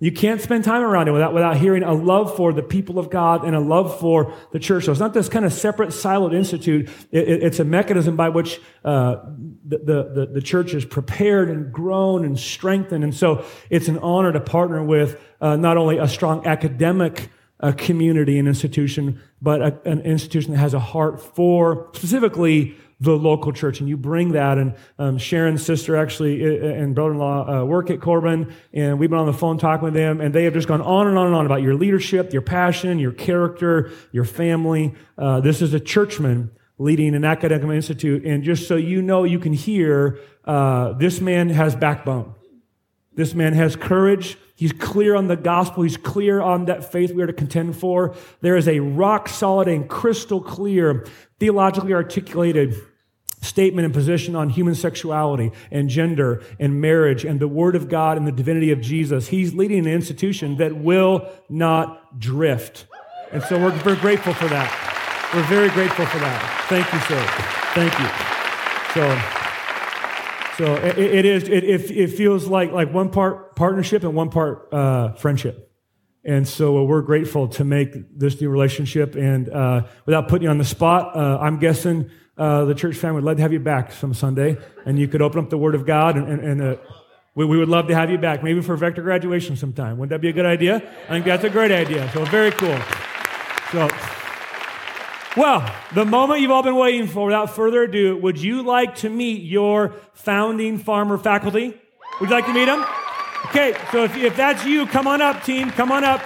You 0.00 0.12
can't 0.12 0.40
spend 0.40 0.64
time 0.64 0.82
around 0.82 1.08
it 1.08 1.12
without, 1.12 1.32
without 1.32 1.56
hearing 1.56 1.82
a 1.82 1.94
love 1.94 2.36
for 2.36 2.52
the 2.52 2.62
people 2.62 2.98
of 2.98 3.10
God 3.10 3.44
and 3.44 3.54
a 3.54 3.60
love 3.60 3.98
for 4.00 4.34
the 4.52 4.58
church. 4.58 4.84
So 4.84 4.90
it's 4.90 5.00
not 5.00 5.14
this 5.14 5.28
kind 5.28 5.44
of 5.44 5.52
separate, 5.52 5.90
siloed 5.90 6.34
institute. 6.34 6.90
It, 7.10 7.28
it, 7.28 7.42
it's 7.42 7.60
a 7.60 7.64
mechanism 7.64 8.16
by 8.16 8.28
which 8.28 8.60
uh, 8.84 9.16
the, 9.64 9.78
the, 9.78 10.30
the, 10.32 10.42
church 10.42 10.74
is 10.74 10.84
prepared 10.84 11.48
and 11.48 11.72
grown 11.72 12.24
and 12.24 12.38
strengthened. 12.38 13.04
And 13.04 13.14
so 13.14 13.46
it's 13.70 13.88
an 13.88 13.98
honor 13.98 14.32
to 14.32 14.40
partner 14.40 14.82
with 14.82 15.20
uh, 15.40 15.56
not 15.56 15.76
only 15.76 15.98
a 15.98 16.08
strong 16.08 16.44
academic 16.46 17.30
uh, 17.60 17.72
community 17.72 18.38
and 18.38 18.48
institution, 18.48 19.22
but 19.40 19.62
a, 19.62 19.88
an 19.88 20.00
institution 20.00 20.52
that 20.52 20.58
has 20.58 20.74
a 20.74 20.80
heart 20.80 21.20
for 21.20 21.88
specifically 21.94 22.76
the 23.04 23.12
local 23.12 23.52
church. 23.52 23.80
And 23.80 23.88
you 23.88 23.96
bring 23.96 24.32
that. 24.32 24.58
And 24.58 24.74
um, 24.98 25.18
Sharon's 25.18 25.64
sister 25.64 25.96
actually 25.96 26.44
uh, 26.44 26.66
uh, 26.66 26.82
and 26.82 26.94
brother 26.94 27.12
in 27.12 27.18
law 27.18 27.48
uh, 27.48 27.64
work 27.64 27.90
at 27.90 28.00
Corban. 28.00 28.52
And 28.72 28.98
we've 28.98 29.10
been 29.10 29.18
on 29.18 29.26
the 29.26 29.32
phone 29.32 29.58
talking 29.58 29.84
with 29.84 29.94
them. 29.94 30.20
And 30.20 30.34
they 30.34 30.44
have 30.44 30.54
just 30.54 30.68
gone 30.68 30.80
on 30.80 31.06
and 31.06 31.16
on 31.16 31.26
and 31.26 31.36
on 31.36 31.46
about 31.46 31.62
your 31.62 31.74
leadership, 31.74 32.32
your 32.32 32.42
passion, 32.42 32.98
your 32.98 33.12
character, 33.12 33.90
your 34.12 34.24
family. 34.24 34.94
Uh, 35.16 35.40
this 35.40 35.62
is 35.62 35.74
a 35.74 35.80
churchman 35.80 36.50
leading 36.78 37.14
an 37.14 37.24
academic 37.24 37.74
institute. 37.74 38.24
And 38.24 38.42
just 38.42 38.66
so 38.66 38.76
you 38.76 39.00
know, 39.00 39.24
you 39.24 39.38
can 39.38 39.52
hear 39.52 40.18
uh, 40.44 40.92
this 40.94 41.20
man 41.20 41.48
has 41.50 41.76
backbone. 41.76 42.34
This 43.14 43.34
man 43.34 43.52
has 43.52 43.76
courage. 43.76 44.36
He's 44.56 44.72
clear 44.72 45.16
on 45.16 45.28
the 45.28 45.36
gospel. 45.36 45.82
He's 45.82 45.96
clear 45.96 46.40
on 46.40 46.66
that 46.66 46.90
faith 46.90 47.12
we 47.12 47.22
are 47.22 47.26
to 47.26 47.32
contend 47.32 47.76
for. 47.76 48.14
There 48.40 48.56
is 48.56 48.68
a 48.68 48.80
rock 48.80 49.28
solid 49.28 49.68
and 49.68 49.88
crystal 49.88 50.40
clear, 50.40 51.06
theologically 51.38 51.92
articulated 51.92 52.74
statement 53.44 53.84
and 53.84 53.94
position 53.94 54.34
on 54.34 54.50
human 54.50 54.74
sexuality 54.74 55.52
and 55.70 55.88
gender 55.88 56.42
and 56.58 56.80
marriage 56.80 57.24
and 57.24 57.38
the 57.38 57.48
Word 57.48 57.76
of 57.76 57.88
God 57.88 58.16
and 58.16 58.26
the 58.26 58.32
divinity 58.32 58.72
of 58.72 58.80
Jesus. 58.80 59.28
He's 59.28 59.54
leading 59.54 59.78
an 59.80 59.86
institution 59.86 60.56
that 60.56 60.76
will 60.76 61.28
not 61.48 62.18
drift. 62.18 62.86
And 63.32 63.42
so 63.42 63.58
we're, 63.58 63.76
we're 63.84 64.00
grateful 64.00 64.34
for 64.34 64.48
that. 64.48 65.30
We're 65.34 65.42
very 65.44 65.68
grateful 65.70 66.06
for 66.06 66.18
that. 66.18 66.66
Thank 66.68 66.92
you, 66.92 67.00
sir. 67.00 67.20
Thank 67.74 67.98
you. 67.98 68.34
So, 68.94 69.18
so 70.56 70.74
it, 70.86 70.98
it 70.98 71.24
is. 71.24 71.48
It, 71.48 71.64
it, 71.64 72.08
feels 72.08 72.46
like 72.46 72.70
like 72.70 72.92
one 72.92 73.10
part 73.10 73.56
partnership 73.56 74.04
and 74.04 74.14
one 74.14 74.30
part 74.30 74.72
uh, 74.72 75.14
friendship. 75.14 75.72
And 76.24 76.46
so 76.46 76.78
uh, 76.78 76.82
we're 76.84 77.02
grateful 77.02 77.48
to 77.48 77.64
make 77.64 77.90
this 78.16 78.40
new 78.40 78.48
relationship. 78.48 79.16
And 79.16 79.48
uh, 79.50 79.86
without 80.06 80.28
putting 80.28 80.44
you 80.44 80.50
on 80.50 80.58
the 80.58 80.64
spot, 80.64 81.16
uh, 81.16 81.38
I'm 81.40 81.58
guessing 81.58 82.10
uh, 82.36 82.64
the 82.64 82.74
church 82.74 82.96
family 82.96 83.16
would 83.16 83.24
love 83.24 83.36
to 83.36 83.42
have 83.42 83.52
you 83.52 83.60
back 83.60 83.92
some 83.92 84.12
Sunday, 84.14 84.56
and 84.84 84.98
you 84.98 85.06
could 85.06 85.22
open 85.22 85.40
up 85.42 85.50
the 85.50 85.58
Word 85.58 85.74
of 85.74 85.86
God, 85.86 86.16
and, 86.16 86.28
and, 86.28 86.40
and 86.40 86.62
uh, 86.62 86.76
we, 87.34 87.44
we, 87.44 87.58
would 87.58 87.68
love 87.68 87.88
to 87.88 87.94
have 87.94 88.10
you 88.10 88.18
back, 88.18 88.42
maybe 88.42 88.60
for 88.60 88.76
Vector 88.76 89.02
graduation 89.02 89.56
sometime. 89.56 89.98
Wouldn't 89.98 90.10
that 90.10 90.20
be 90.20 90.28
a 90.28 90.32
good 90.32 90.46
idea? 90.46 90.76
I 91.04 91.08
think 91.08 91.24
that's 91.24 91.44
a 91.44 91.50
great 91.50 91.70
idea. 91.70 92.10
So 92.12 92.24
very 92.24 92.50
cool. 92.50 92.78
So. 93.70 93.88
Well, 95.36 95.68
the 95.94 96.04
moment 96.04 96.40
you've 96.40 96.52
all 96.52 96.62
been 96.62 96.76
waiting 96.76 97.08
for, 97.08 97.26
without 97.26 97.50
further 97.50 97.82
ado, 97.82 98.16
would 98.18 98.40
you 98.40 98.62
like 98.62 98.96
to 98.96 99.10
meet 99.10 99.42
your 99.42 99.94
founding 100.12 100.78
farmer 100.78 101.18
faculty? 101.18 101.80
Would 102.20 102.30
you 102.30 102.34
like 102.36 102.46
to 102.46 102.52
meet 102.52 102.66
them? 102.66 102.84
Okay, 103.46 103.76
so 103.90 104.04
if, 104.04 104.16
if 104.16 104.36
that's 104.36 104.64
you, 104.64 104.86
come 104.86 105.06
on 105.06 105.20
up, 105.20 105.42
team, 105.44 105.70
come 105.70 105.90
on 105.90 106.04
up. 106.04 106.22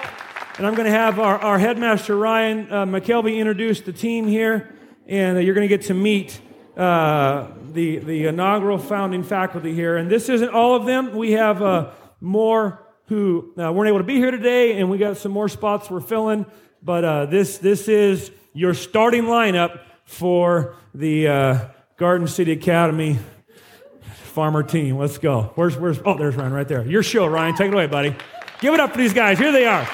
And 0.57 0.67
I'm 0.67 0.75
going 0.75 0.85
to 0.85 0.91
have 0.91 1.19
our, 1.19 1.39
our 1.39 1.57
headmaster, 1.57 2.15
Ryan 2.15 2.71
uh, 2.71 2.85
McKelvey, 2.85 3.37
introduce 3.37 3.81
the 3.81 3.93
team 3.93 4.27
here. 4.27 4.75
And 5.09 5.37
uh, 5.37 5.41
you're 5.41 5.55
going 5.55 5.67
to 5.67 5.75
get 5.75 5.87
to 5.87 5.93
meet 5.95 6.39
uh, 6.77 7.47
the, 7.71 7.97
the 7.97 8.27
inaugural 8.27 8.77
founding 8.77 9.23
faculty 9.23 9.73
here. 9.73 9.97
And 9.97 10.09
this 10.09 10.29
isn't 10.29 10.49
all 10.49 10.75
of 10.75 10.85
them. 10.85 11.15
We 11.15 11.31
have 11.31 11.61
uh, 11.61 11.89
more 12.21 12.85
who 13.07 13.53
uh, 13.57 13.73
weren't 13.73 13.87
able 13.87 13.97
to 13.97 14.03
be 14.03 14.17
here 14.17 14.29
today, 14.29 14.77
and 14.79 14.87
we 14.87 14.99
got 14.99 15.17
some 15.17 15.31
more 15.31 15.49
spots 15.49 15.89
we're 15.89 15.99
filling. 15.99 16.45
But 16.83 17.03
uh, 17.03 17.25
this, 17.25 17.57
this 17.57 17.87
is 17.87 18.31
your 18.53 18.75
starting 18.75 19.23
lineup 19.23 19.79
for 20.05 20.75
the 20.93 21.27
uh, 21.27 21.67
Garden 21.97 22.27
City 22.27 22.51
Academy 22.51 23.17
farmer 24.01 24.61
team. 24.61 24.97
Let's 24.97 25.17
go. 25.17 25.51
Where's, 25.55 25.75
where's, 25.75 25.99
oh, 26.05 26.17
there's 26.17 26.35
Ryan 26.35 26.53
right 26.53 26.67
there. 26.67 26.85
Your 26.85 27.01
show, 27.01 27.25
Ryan. 27.25 27.55
Take 27.55 27.69
it 27.69 27.73
away, 27.73 27.87
buddy. 27.87 28.15
Give 28.61 28.75
it 28.75 28.79
up 28.79 28.91
for 28.91 28.99
these 28.99 29.13
guys. 29.13 29.39
Here 29.39 29.51
they 29.51 29.65
are. 29.65 29.87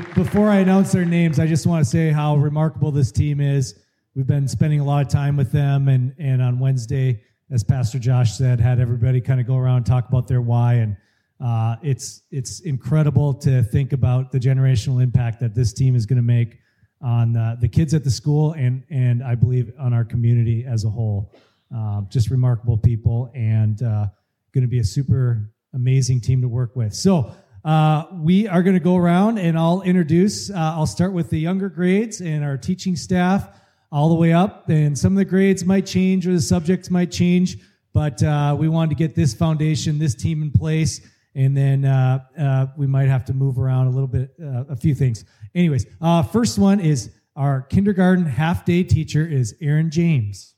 Before 0.00 0.48
I 0.48 0.56
announce 0.56 0.92
their 0.92 1.04
names, 1.04 1.38
I 1.38 1.46
just 1.46 1.66
want 1.66 1.84
to 1.84 1.90
say 1.90 2.10
how 2.10 2.36
remarkable 2.36 2.90
this 2.90 3.10
team 3.10 3.40
is. 3.40 3.74
We've 4.14 4.26
been 4.26 4.48
spending 4.48 4.80
a 4.80 4.84
lot 4.84 5.04
of 5.04 5.10
time 5.10 5.36
with 5.36 5.52
them, 5.52 5.88
and, 5.88 6.14
and 6.18 6.42
on 6.42 6.58
Wednesday, 6.58 7.22
as 7.50 7.62
Pastor 7.62 7.98
Josh 7.98 8.32
said, 8.32 8.60
had 8.60 8.80
everybody 8.80 9.20
kind 9.20 9.40
of 9.40 9.46
go 9.46 9.56
around 9.56 9.78
and 9.78 9.86
talk 9.86 10.08
about 10.08 10.26
their 10.28 10.40
why. 10.40 10.74
And 10.74 10.96
uh, 11.40 11.76
it's 11.82 12.22
it's 12.30 12.60
incredible 12.60 13.34
to 13.34 13.62
think 13.62 13.92
about 13.92 14.32
the 14.32 14.38
generational 14.38 15.02
impact 15.02 15.40
that 15.40 15.54
this 15.54 15.72
team 15.72 15.94
is 15.94 16.06
going 16.06 16.16
to 16.16 16.22
make 16.22 16.58
on 17.02 17.36
uh, 17.36 17.56
the 17.60 17.68
kids 17.68 17.94
at 17.94 18.04
the 18.04 18.10
school 18.10 18.52
and 18.52 18.82
and 18.90 19.22
I 19.22 19.34
believe 19.34 19.72
on 19.78 19.92
our 19.92 20.04
community 20.04 20.64
as 20.66 20.84
a 20.84 20.90
whole. 20.90 21.32
Uh, 21.74 22.02
just 22.08 22.30
remarkable 22.30 22.78
people 22.78 23.30
and 23.34 23.82
uh, 23.82 24.06
going 24.52 24.62
to 24.62 24.68
be 24.68 24.78
a 24.78 24.84
super 24.84 25.50
amazing 25.74 26.20
team 26.20 26.40
to 26.42 26.48
work 26.48 26.74
with. 26.76 26.94
So. 26.94 27.32
Uh, 27.66 28.06
we 28.12 28.48
are 28.48 28.62
going 28.62 28.74
to 28.74 28.80
go 28.80 28.96
around 28.96 29.38
and 29.38 29.58
I'll 29.58 29.82
introduce. 29.82 30.50
Uh, 30.50 30.54
I'll 30.56 30.86
start 30.86 31.12
with 31.12 31.28
the 31.28 31.38
younger 31.38 31.68
grades 31.68 32.22
and 32.22 32.42
our 32.42 32.56
teaching 32.56 32.96
staff 32.96 33.48
all 33.92 34.08
the 34.08 34.14
way 34.14 34.32
up. 34.32 34.70
And 34.70 34.96
some 34.96 35.12
of 35.12 35.18
the 35.18 35.24
grades 35.24 35.64
might 35.64 35.84
change 35.84 36.26
or 36.26 36.32
the 36.32 36.40
subjects 36.40 36.90
might 36.90 37.10
change, 37.10 37.58
but 37.92 38.22
we 38.56 38.68
wanted 38.68 38.90
to 38.90 38.96
get 38.96 39.14
this 39.14 39.34
foundation, 39.34 39.98
this 39.98 40.14
team 40.14 40.42
in 40.42 40.50
place 40.50 41.00
and 41.36 41.54
then 41.54 41.84
uh, 41.84 42.18
uh, 42.38 42.66
we 42.78 42.86
might 42.86 43.08
have 43.08 43.24
to 43.26 43.34
move 43.34 43.58
around 43.58 43.88
a 43.88 43.90
little 43.90 44.08
bit, 44.08 44.32
uh, 44.42 44.64
a 44.70 44.76
few 44.76 44.94
things. 44.94 45.24
Anyways, 45.54 45.86
uh, 46.00 46.22
first 46.22 46.58
one 46.58 46.80
is 46.80 47.10
our 47.36 47.60
kindergarten 47.60 48.24
half 48.24 48.64
day 48.64 48.82
teacher 48.82 49.24
is 49.24 49.54
Aaron 49.60 49.90
James. 49.90 50.54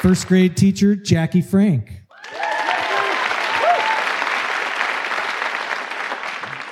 First 0.00 0.28
grade 0.28 0.56
teacher 0.56 0.94
Jackie 0.96 1.42
Frank. 1.42 2.02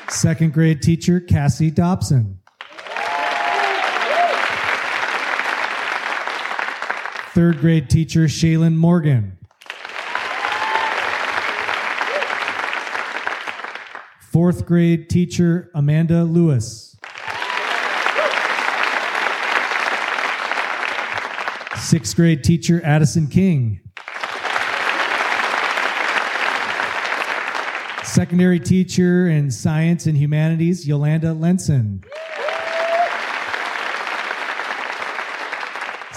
Second 0.09 0.53
grade 0.53 0.81
teacher 0.81 1.21
Cassie 1.21 1.71
Dobson. 1.71 2.39
third 7.37 7.59
grade 7.59 7.91
teacher 7.91 8.25
Shaylin 8.25 8.77
Morgan. 8.77 9.37
Fourth 14.21 14.65
grade 14.65 15.11
teacher 15.11 15.71
Amanda 15.75 16.25
Lewis. 16.25 16.96
Sixth 21.79 22.17
grade 22.17 22.43
teacher 22.43 22.81
Addison 22.85 23.29
King. 23.29 23.81
Secondary 28.03 28.59
teacher 28.59 29.29
in 29.29 29.51
science 29.51 30.07
and 30.07 30.17
humanities 30.17 30.87
Yolanda 30.87 31.33
Lenson. 31.33 32.03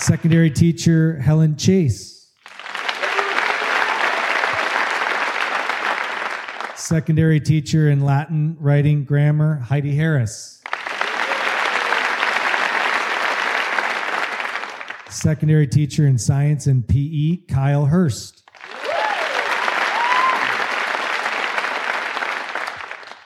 secondary 0.09 0.49
teacher 0.49 1.19
Helen 1.19 1.55
Chase. 1.55 2.31
Secondary 6.75 7.39
teacher 7.39 7.91
in 7.91 7.99
Latin, 7.99 8.57
writing, 8.59 9.03
grammar, 9.03 9.59
Heidi 9.59 9.95
Harris. 9.95 10.63
Secondary 15.09 15.67
teacher 15.67 16.05
in 16.05 16.17
science 16.17 16.67
and 16.67 16.87
PE, 16.87 17.37
Kyle 17.47 17.85
Hurst. 17.85 18.43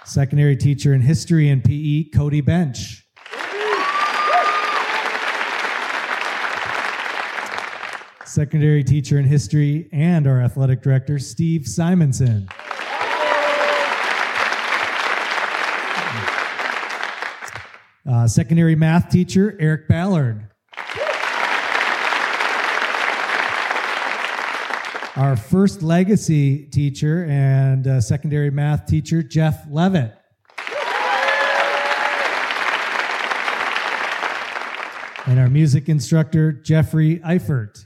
Secondary 0.05 0.55
teacher 0.55 0.93
in 0.93 1.01
history 1.01 1.49
and 1.49 1.63
PE, 1.63 2.05
Cody 2.05 2.41
Bench. 2.41 3.03
secondary 8.33 8.83
teacher 8.83 9.19
in 9.19 9.25
history, 9.25 9.87
and 9.91 10.25
our 10.25 10.41
athletic 10.41 10.81
director, 10.81 11.19
Steve 11.19 11.67
Simonson. 11.67 12.49
Uh, 18.09 18.27
secondary 18.27 18.75
math 18.75 19.09
teacher, 19.09 19.55
Eric 19.59 19.87
Ballard. 19.87 20.52
Our 25.15 25.35
first 25.35 25.83
legacy 25.83 26.65
teacher 26.65 27.25
and 27.25 27.85
uh, 27.85 28.01
secondary 28.01 28.49
math 28.49 28.87
teacher, 28.87 29.21
Jeff 29.21 29.63
Levitt. 29.69 30.11
and 35.25 35.39
our 35.39 35.49
music 35.49 35.87
instructor, 35.87 36.51
Jeffrey 36.51 37.19
Eifert. 37.19 37.85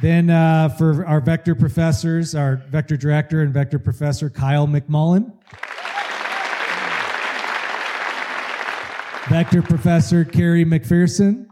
Then 0.00 0.30
uh, 0.30 0.68
for 0.70 1.04
our 1.06 1.20
vector 1.20 1.54
professors, 1.54 2.34
our 2.34 2.56
vector 2.56 2.96
director 2.96 3.42
and 3.42 3.52
vector 3.52 3.78
professor, 3.78 4.30
Kyle 4.30 4.66
McMullen. 4.66 5.32
Vector 9.28 9.62
professor, 9.62 10.24
Carrie 10.24 10.64
McPherson. 10.64 11.48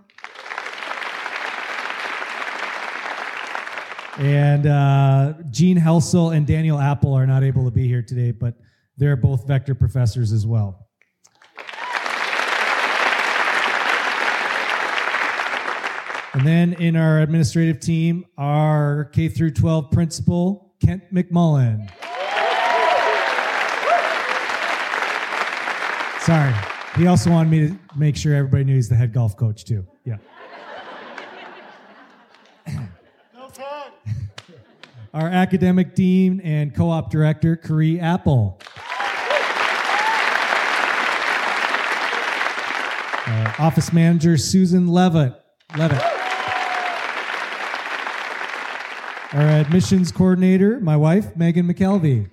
And 4.19 4.67
uh, 4.67 5.35
Gene 5.51 5.77
Helsel 5.77 6.31
and 6.31 6.47
Daniel 6.47 6.79
Apple 6.79 7.15
are 7.15 7.27
not 7.27 7.43
able 7.43 7.65
to 7.65 7.71
be 7.71 7.89
here 7.89 8.03
today, 8.03 8.31
but 8.31 8.55
they're 8.97 9.17
both 9.17 9.47
vector 9.47 9.75
professors 9.75 10.33
as 10.33 10.47
well. 10.47 10.89
And 16.35 16.47
then 16.47 16.73
in 16.75 16.97
our 16.97 17.21
administrative 17.21 17.81
team, 17.81 18.25
our 18.39 19.05
K 19.13 19.29
through 19.29 19.51
12 19.51 19.91
principal, 19.91 20.75
Kent 20.83 21.03
McMullen. 21.13 21.91
Sorry. 26.21 26.55
He 26.97 27.07
also 27.07 27.31
wanted 27.31 27.51
me 27.51 27.69
to 27.69 27.79
make 27.97 28.17
sure 28.17 28.35
everybody 28.35 28.65
knew 28.65 28.77
he's 28.77 28.89
the 28.89 28.95
head 28.95 29.13
golf 29.13 29.37
coach, 29.37 29.65
too. 29.65 29.87
Yeah. 30.05 30.17
Our 35.15 35.29
academic 35.29 35.95
dean 35.95 36.41
and 36.41 36.75
co 36.75 36.89
op 36.89 37.11
director, 37.11 37.55
Kari 37.55 38.01
Apple. 38.01 38.59
Uh, 43.27 43.53
office 43.59 43.93
manager, 43.93 44.39
Susan 44.39 44.89
Levitt. 44.89 45.35
Levitt. 45.77 46.03
Our 49.35 49.49
admissions 49.49 50.11
coordinator, 50.11 50.81
my 50.81 50.97
wife, 50.97 51.37
Megan 51.37 51.67
McKelvey. 51.67 52.33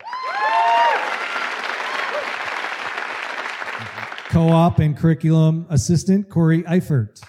Co 4.29 4.49
op 4.49 4.79
and 4.79 4.95
curriculum 4.97 5.65
assistant, 5.69 6.29
Corey 6.29 6.63
Eifert. 6.63 7.21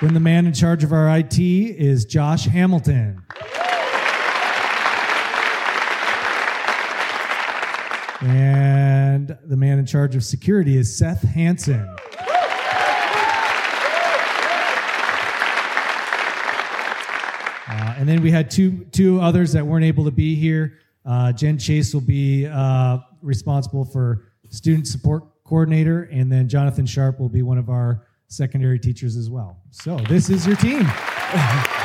When 0.00 0.12
the 0.12 0.20
man 0.20 0.46
in 0.46 0.52
charge 0.52 0.84
of 0.84 0.92
our 0.92 1.16
IT 1.16 1.38
is 1.38 2.04
Josh 2.04 2.44
Hamilton. 2.44 3.22
And 8.20 9.38
the 9.46 9.56
man 9.56 9.78
in 9.78 9.86
charge 9.86 10.14
of 10.14 10.22
security 10.22 10.76
is 10.76 10.94
Seth 10.94 11.22
Hansen. 11.22 11.88
Uh, 17.66 17.94
and 17.96 18.06
then 18.06 18.20
we 18.20 18.30
had 18.30 18.50
two 18.50 18.84
two 18.92 19.18
others 19.18 19.54
that 19.54 19.66
weren't 19.66 19.86
able 19.86 20.04
to 20.04 20.10
be 20.10 20.34
here. 20.34 20.78
Uh, 21.06 21.32
Jen 21.32 21.56
Chase 21.56 21.94
will 21.94 22.02
be 22.02 22.46
uh, 22.46 22.98
responsible 23.22 23.86
for 23.86 24.30
student 24.50 24.86
support 24.86 25.24
coordinator, 25.44 26.02
and 26.12 26.30
then 26.30 26.50
Jonathan 26.50 26.84
Sharp 26.84 27.18
will 27.18 27.30
be 27.30 27.40
one 27.40 27.56
of 27.56 27.70
our 27.70 28.05
secondary 28.28 28.78
teachers 28.78 29.16
as 29.16 29.30
well. 29.30 29.62
So 29.70 29.96
this 30.08 30.30
is 30.30 30.46
your 30.46 30.56
team. 30.56 30.86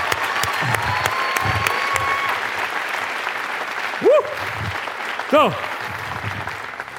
So, 5.32 5.50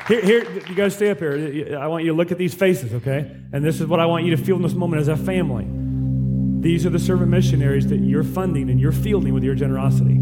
here, 0.08 0.22
here, 0.22 0.52
you 0.66 0.74
guys 0.74 0.96
stay 0.96 1.10
up 1.10 1.18
here. 1.18 1.78
I 1.78 1.86
want 1.86 2.02
you 2.02 2.12
to 2.12 2.16
look 2.16 2.32
at 2.32 2.38
these 2.38 2.54
faces, 2.54 2.94
okay? 2.94 3.30
And 3.52 3.62
this 3.62 3.78
is 3.78 3.86
what 3.86 4.00
I 4.00 4.06
want 4.06 4.24
you 4.24 4.34
to 4.34 4.42
feel 4.42 4.56
in 4.56 4.62
this 4.62 4.72
moment 4.72 5.02
as 5.02 5.08
a 5.08 5.18
family. 5.18 5.66
These 6.62 6.86
are 6.86 6.88
the 6.88 6.98
servant 6.98 7.30
missionaries 7.30 7.88
that 7.88 7.98
you're 7.98 8.24
funding 8.24 8.70
and 8.70 8.80
you're 8.80 8.90
fielding 8.90 9.34
with 9.34 9.44
your 9.44 9.54
generosity. 9.54 10.18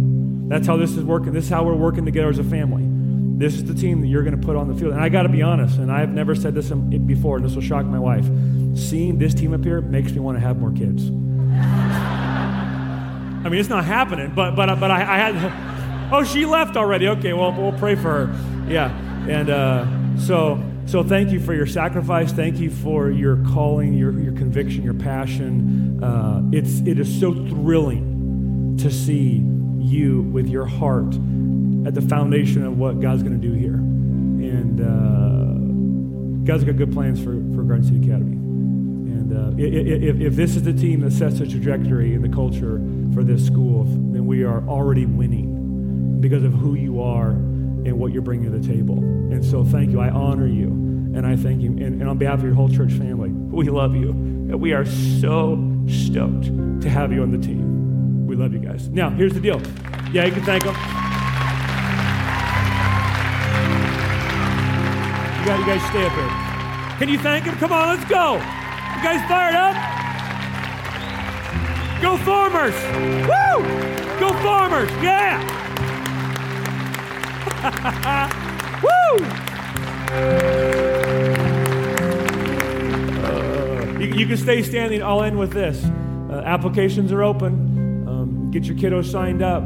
That's 0.49 0.67
how 0.67 0.77
this 0.77 0.97
is 0.97 1.05
working. 1.05 1.33
This 1.33 1.45
is 1.45 1.51
how 1.51 1.63
we're 1.63 1.77
working 1.77 2.05
together 2.05 2.31
as 2.31 2.41
a 2.41 2.45
family. 2.45 2.83
This 3.39 3.55
is 3.55 3.65
the 3.65 3.75
team 3.75 4.01
that 4.01 4.09
you're 4.09 4.25
going 4.25 4.39
to 4.39 4.45
put 4.45 4.57
on 4.57 4.67
the 4.67 4.75
field. 4.75 4.93
And 4.93 5.01
I 5.01 5.09
got 5.09 5.23
to 5.23 5.29
be 5.29 5.43
honest, 5.43 5.79
and 5.79 5.93
I've 5.93 6.11
never 6.11 6.35
said 6.35 6.53
this 6.53 6.71
before, 6.71 7.37
and 7.37 7.45
this 7.45 7.55
will 7.55 7.63
shock 7.63 7.87
my 7.87 8.01
wife. 8.01 8.27
Seeing 8.75 9.19
this 9.19 9.35
team 9.35 9.53
up 9.53 9.65
here 9.65 9.81
makes 9.81 10.13
me 10.13 10.21
want 10.21 10.37
to 10.37 10.41
have 10.41 10.59
more 10.59 10.73
kids. 10.73 11.11
I 13.43 13.49
mean, 13.49 13.61
it's 13.61 13.69
not 13.69 13.85
happening, 13.85 14.33
but 14.35 14.55
but 14.55 14.79
but 14.79 14.91
I, 14.91 15.01
I 15.01 15.31
had. 15.31 16.13
Oh, 16.13 16.25
she 16.25 16.45
left 16.47 16.77
already. 16.77 17.09
Okay, 17.09 17.33
well 17.33 17.53
we'll 17.53 17.79
pray 17.79 17.95
for 17.95 18.27
her. 18.27 18.35
Yeah, 18.69 18.91
and 19.29 19.49
uh, 19.51 19.87
so 20.19 20.63
so 20.87 21.03
thank 21.03 21.31
you 21.31 21.41
for 21.41 21.55
your 21.55 21.67
sacrifice. 21.67 22.33
Thank 22.33 22.59
you 22.59 22.71
for 22.71 23.11
your 23.11 23.37
calling, 23.53 23.95
your 23.95 24.13
your 24.21 24.33
conviction, 24.33 24.83
your 24.83 24.95
passion. 24.95 26.03
Uh, 26.03 26.43
it's 26.53 26.81
it 26.81 26.99
is 26.99 27.21
so 27.21 27.33
thrilling 27.33 28.77
to 28.79 28.91
see 28.91 29.43
you 29.79 30.23
with 30.23 30.49
your 30.49 30.67
heart 30.67 31.15
at 31.87 31.95
the 31.95 32.03
foundation 32.03 32.65
of 32.65 32.79
what 32.79 33.01
God's 33.01 33.23
going 33.23 33.41
to 33.41 33.49
do 33.49 33.55
here. 33.55 33.75
And 33.75 34.81
uh, 34.81 36.45
God's 36.45 36.65
got 36.65 36.77
good 36.77 36.93
plans 36.93 37.19
for, 37.19 37.33
for 37.55 37.63
Garden 37.63 37.85
City 37.85 38.07
Academy. 38.07 38.40
And 39.31 39.61
uh, 39.61 39.63
if, 39.63 40.21
if 40.21 40.35
this 40.35 40.57
is 40.57 40.63
the 40.63 40.73
team 40.73 41.01
that 41.01 41.13
sets 41.13 41.39
the 41.39 41.47
trajectory 41.47 42.15
and 42.15 42.25
the 42.25 42.29
culture 42.29 42.81
for 43.15 43.23
this 43.23 43.47
school, 43.47 43.85
then 43.85 44.27
we 44.27 44.43
are 44.43 44.67
already 44.69 45.07
winning 45.07 46.21
because 46.21 46.43
of 46.43 46.53
who 46.53 46.75
you 46.75 47.01
are 47.01 47.31
and 47.31 47.99
what 47.99 48.13
you're 48.13 48.23
bringing 48.23 48.51
to 48.51 48.59
the 48.59 48.67
table. 48.67 48.99
And 48.99 49.45
so 49.45 49.65
thank 49.65 49.91
you. 49.91 50.01
I 50.01 50.11
honor 50.11 50.47
you. 50.47 50.69
And 50.69 51.27
I 51.27 51.37
thank 51.37 51.61
you. 51.61 51.71
And, 51.71 52.01
and 52.01 52.09
on 52.09 52.19
behalf 52.19 52.39
of 52.39 52.45
your 52.45 52.55
whole 52.55 52.69
church 52.69 52.93
family, 52.93 53.31
we 53.31 53.69
love 53.69 53.95
you. 53.95 54.11
And 54.11 54.61
we 54.61 54.73
are 54.73 54.85
so 54.85 55.57
stoked 55.89 56.45
to 56.83 56.89
have 56.89 57.13
you 57.13 57.23
on 57.23 57.31
the 57.31 57.39
team. 57.39 58.27
We 58.27 58.37
love 58.37 58.53
you 58.53 58.61
guys. 58.61 58.89
Now, 58.89 59.11
here's 59.11 59.33
the 59.33 59.41
deal. 59.41 59.61
Yeah, 60.13 60.25
you 60.25 60.33
can 60.33 60.43
thank 60.43 60.65
them. 60.65 60.75
You 65.39 65.47
got 65.47 65.59
you 65.59 65.67
guys 65.67 65.89
stay 65.89 66.05
up 66.05 66.13
here. 66.13 66.99
Can 66.99 67.09
you 67.09 67.19
thank 67.19 67.45
him? 67.45 67.57
Come 67.57 67.73
on, 67.73 67.97
let's 67.97 68.09
go. 68.09 68.60
You 69.01 69.07
guys 69.07 69.27
fired 69.31 69.55
up? 69.55 69.75
Go 72.03 72.19
farmers! 72.19 72.75
Woo! 73.25 73.65
Go 74.21 74.29
farmers! 74.43 74.91
Yeah! 75.03 75.41
Woo! 78.83 79.25
You, 84.05 84.15
you, 84.17 84.27
can 84.27 84.37
stay 84.37 84.63
standing. 84.63 85.03
I'll 85.03 85.23
end 85.23 85.39
with 85.39 85.53
this. 85.53 85.83
Uh, 85.83 86.43
applications 86.45 87.11
are 87.11 87.23
open. 87.23 88.07
Um, 88.07 88.51
get 88.51 88.65
your 88.65 88.77
kiddos 88.77 89.11
signed 89.11 89.41
up. 89.41 89.63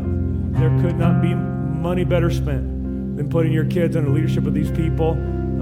There 0.52 0.70
could 0.80 0.96
not 0.96 1.20
be 1.20 1.34
money 1.34 2.04
better 2.04 2.30
spent 2.30 3.16
than 3.16 3.28
putting 3.28 3.52
your 3.52 3.64
kids 3.64 3.96
under 3.96 4.10
leadership 4.10 4.46
of 4.46 4.54
these 4.54 4.70
people. 4.70 5.14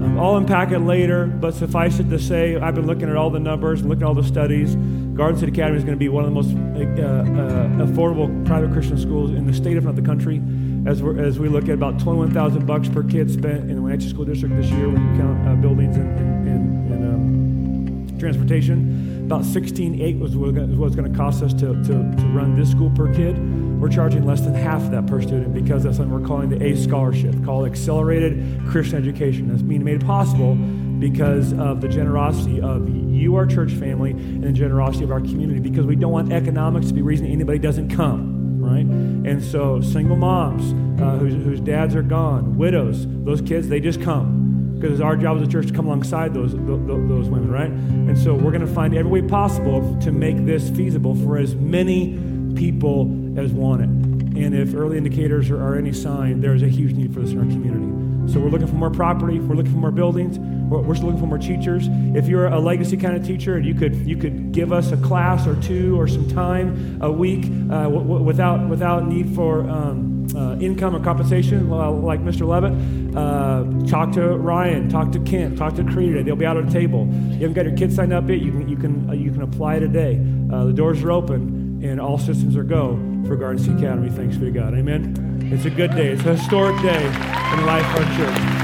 Um, 0.03 0.19
I'll 0.19 0.35
unpack 0.35 0.71
it 0.71 0.79
later, 0.79 1.27
but 1.27 1.53
suffice 1.53 1.99
it 1.99 2.09
to 2.09 2.19
say, 2.19 2.57
I've 2.57 2.75
been 2.75 2.87
looking 2.87 3.09
at 3.09 3.15
all 3.15 3.29
the 3.29 3.39
numbers, 3.39 3.83
looking 3.83 4.03
at 4.03 4.07
all 4.07 4.13
the 4.13 4.23
studies. 4.23 4.75
Garden 5.15 5.39
City 5.39 5.51
Academy 5.51 5.77
is 5.77 5.83
going 5.83 5.95
to 5.95 5.99
be 5.99 6.09
one 6.09 6.25
of 6.25 6.29
the 6.29 6.35
most 6.35 6.49
uh, 6.49 7.03
uh, 7.03 7.85
affordable 7.85 8.45
private 8.45 8.73
Christian 8.73 8.97
schools 8.97 9.31
in 9.31 9.47
the 9.47 9.53
state, 9.53 9.77
if 9.77 9.85
not 9.85 9.95
the 9.95 10.01
country. 10.01 10.41
As, 10.85 11.01
we 11.01 11.17
as 11.21 11.39
we 11.39 11.47
look 11.47 11.65
at 11.65 11.75
about 11.75 11.99
21,000 11.99 12.65
bucks 12.65 12.89
per 12.89 13.03
kid 13.03 13.31
spent 13.31 13.69
in 13.69 13.75
the 13.75 13.81
Wenatchee 13.81 14.09
School 14.09 14.25
District 14.25 14.53
this 14.55 14.69
year 14.71 14.89
when 14.89 15.15
you 15.15 15.21
count 15.21 15.47
uh, 15.47 15.55
buildings 15.55 15.95
and, 15.95 16.19
and, 16.47 16.91
and 16.91 18.11
um, 18.11 18.19
transportation. 18.19 19.02
About 19.33 19.45
16.8 19.47 20.19
was 20.19 20.35
what 20.35 20.85
it's 20.85 20.95
going 20.95 21.11
to 21.11 21.17
cost 21.17 21.41
us 21.41 21.53
to, 21.53 21.73
to, 21.73 21.87
to 21.87 22.25
run 22.35 22.55
this 22.55 22.69
school 22.69 22.91
per 22.91 23.11
kid. 23.15 23.35
We're 23.81 23.89
charging 23.89 24.27
less 24.27 24.41
than 24.41 24.53
half 24.53 24.91
that 24.91 25.07
per 25.07 25.23
student 25.23 25.55
because 25.55 25.81
that's 25.83 25.97
something 25.97 26.13
we're 26.13 26.27
calling 26.27 26.49
the 26.49 26.63
ACE 26.63 26.83
scholarship, 26.83 27.43
called 27.43 27.65
Accelerated 27.65 28.61
Christian 28.67 28.99
Education. 28.99 29.47
That's 29.47 29.63
being 29.63 29.83
made 29.83 30.05
possible 30.05 30.53
because 30.53 31.51
of 31.53 31.81
the 31.81 31.87
generosity 31.87 32.61
of 32.61 32.87
you, 32.87 33.35
our 33.35 33.47
church 33.47 33.71
family, 33.71 34.11
and 34.11 34.43
the 34.43 34.51
generosity 34.51 35.03
of 35.03 35.09
our 35.09 35.19
community 35.19 35.59
because 35.59 35.87
we 35.87 35.95
don't 35.95 36.11
want 36.11 36.31
economics 36.31 36.89
to 36.89 36.93
be 36.93 37.01
reason 37.01 37.25
anybody 37.25 37.57
doesn't 37.57 37.89
come, 37.89 38.61
right? 38.61 38.85
And 38.85 39.43
so 39.43 39.81
single 39.81 40.15
moms 40.15 40.73
uh, 41.01 41.17
whose, 41.17 41.33
whose 41.33 41.59
dads 41.59 41.95
are 41.95 42.03
gone, 42.03 42.55
widows, 42.55 43.07
those 43.07 43.41
kids, 43.41 43.67
they 43.67 43.79
just 43.79 43.99
come 43.99 44.42
because 44.83 44.99
it's 44.99 45.01
our 45.01 45.15
job 45.15 45.37
as 45.37 45.47
a 45.47 45.49
church 45.49 45.67
to 45.67 45.73
come 45.73 45.85
alongside 45.85 46.33
those, 46.33 46.51
those 46.51 47.29
women, 47.29 47.49
right? 47.49 47.69
And 47.69 48.19
so 48.19 48.33
we're 48.33 48.51
going 48.51 48.67
to 48.67 48.73
find 48.73 48.93
every 48.93 49.09
way 49.09 49.25
possible 49.25 49.97
to 50.01 50.11
make 50.11 50.45
this 50.45 50.69
feasible 50.71 51.15
for 51.15 51.37
as 51.37 51.55
many 51.55 52.19
people 52.53 53.03
as 53.39 53.53
want 53.53 53.81
it. 53.81 53.85
And 53.85 54.53
if 54.53 54.75
early 54.75 54.97
indicators 54.97 55.49
are, 55.49 55.63
are 55.63 55.77
any 55.77 55.93
sign, 55.93 56.41
there's 56.41 56.63
a 56.63 56.67
huge 56.67 56.95
need 56.95 57.13
for 57.13 57.21
this 57.21 57.31
in 57.31 57.39
our 57.39 57.45
community. 57.45 58.33
So 58.33 58.41
we're 58.41 58.49
looking 58.49 58.67
for 58.67 58.75
more 58.75 58.91
property. 58.91 59.39
We're 59.39 59.55
looking 59.55 59.71
for 59.71 59.77
more 59.77 59.91
buildings. 59.91 60.37
We're, 60.37 60.81
we're 60.81 60.95
looking 60.95 61.17
for 61.19 61.27
more 61.27 61.37
teachers. 61.37 61.87
If 62.13 62.27
you're 62.27 62.47
a 62.47 62.59
legacy 62.59 62.97
kind 62.97 63.15
of 63.15 63.25
teacher 63.25 63.55
and 63.55 63.65
you 63.65 63.75
could 63.75 63.95
you 63.95 64.17
could 64.17 64.51
give 64.51 64.73
us 64.73 64.91
a 64.91 64.97
class 64.97 65.47
or 65.47 65.55
two 65.61 65.97
or 65.97 66.09
some 66.09 66.27
time 66.29 67.01
a 67.01 67.11
week 67.11 67.45
uh, 67.45 67.83
w- 67.83 68.01
w- 68.01 68.23
without 68.23 68.67
without 68.69 69.07
need 69.07 69.33
for 69.33 69.61
um, 69.61 70.12
uh, 70.35 70.57
income 70.59 70.95
or 70.95 71.03
compensation, 71.03 71.69
like 71.69 72.21
Mr. 72.21 72.47
Levitt, 72.47 72.73
uh, 73.15 73.63
talk 73.89 74.11
to 74.13 74.37
Ryan, 74.37 74.89
talk 74.89 75.11
to 75.11 75.19
Kent, 75.19 75.57
talk 75.57 75.75
to 75.75 75.83
Creed. 75.83 76.25
They'll 76.25 76.35
be 76.35 76.45
out 76.45 76.57
at 76.57 76.67
the 76.67 76.71
table. 76.71 77.05
You 77.07 77.39
haven't 77.39 77.53
got 77.53 77.65
your 77.65 77.75
kids 77.75 77.95
signed 77.95 78.13
up 78.13 78.27
yet? 78.27 78.39
You 78.39 78.51
can 78.51 78.67
you 78.67 78.77
can 78.77 79.09
uh, 79.09 79.13
you 79.13 79.31
can 79.31 79.41
apply 79.41 79.79
today. 79.79 80.19
Uh, 80.51 80.65
the 80.65 80.73
doors 80.73 81.03
are 81.03 81.11
open, 81.11 81.81
and 81.83 81.99
all 81.99 82.17
systems 82.17 82.55
are 82.55 82.63
go 82.63 82.95
for 83.27 83.35
Garden 83.35 83.63
City 83.63 83.77
Academy. 83.77 84.09
Thanks 84.09 84.37
be 84.37 84.45
to 84.45 84.51
God. 84.51 84.73
Amen. 84.73 85.49
It's 85.51 85.65
a 85.65 85.69
good 85.69 85.91
day. 85.91 86.07
It's 86.07 86.25
a 86.25 86.35
historic 86.35 86.81
day 86.81 87.05
in 87.05 87.65
life 87.65 87.85
of 87.95 88.07
our 88.07 88.17
church. 88.17 88.63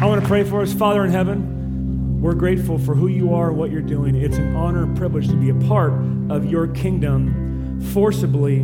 I 0.00 0.06
want 0.06 0.22
to 0.22 0.28
pray 0.28 0.44
for 0.44 0.62
us, 0.62 0.72
Father 0.72 1.04
in 1.04 1.10
heaven. 1.10 1.57
We're 2.20 2.34
grateful 2.34 2.78
for 2.78 2.96
who 2.96 3.06
you 3.06 3.32
are, 3.32 3.52
what 3.52 3.70
you're 3.70 3.80
doing. 3.80 4.16
It's 4.16 4.38
an 4.38 4.56
honor 4.56 4.82
and 4.82 4.96
privilege 4.96 5.28
to 5.28 5.36
be 5.36 5.50
a 5.50 5.54
part 5.68 5.92
of 6.30 6.50
your 6.50 6.66
kingdom, 6.66 7.80
forcibly 7.92 8.62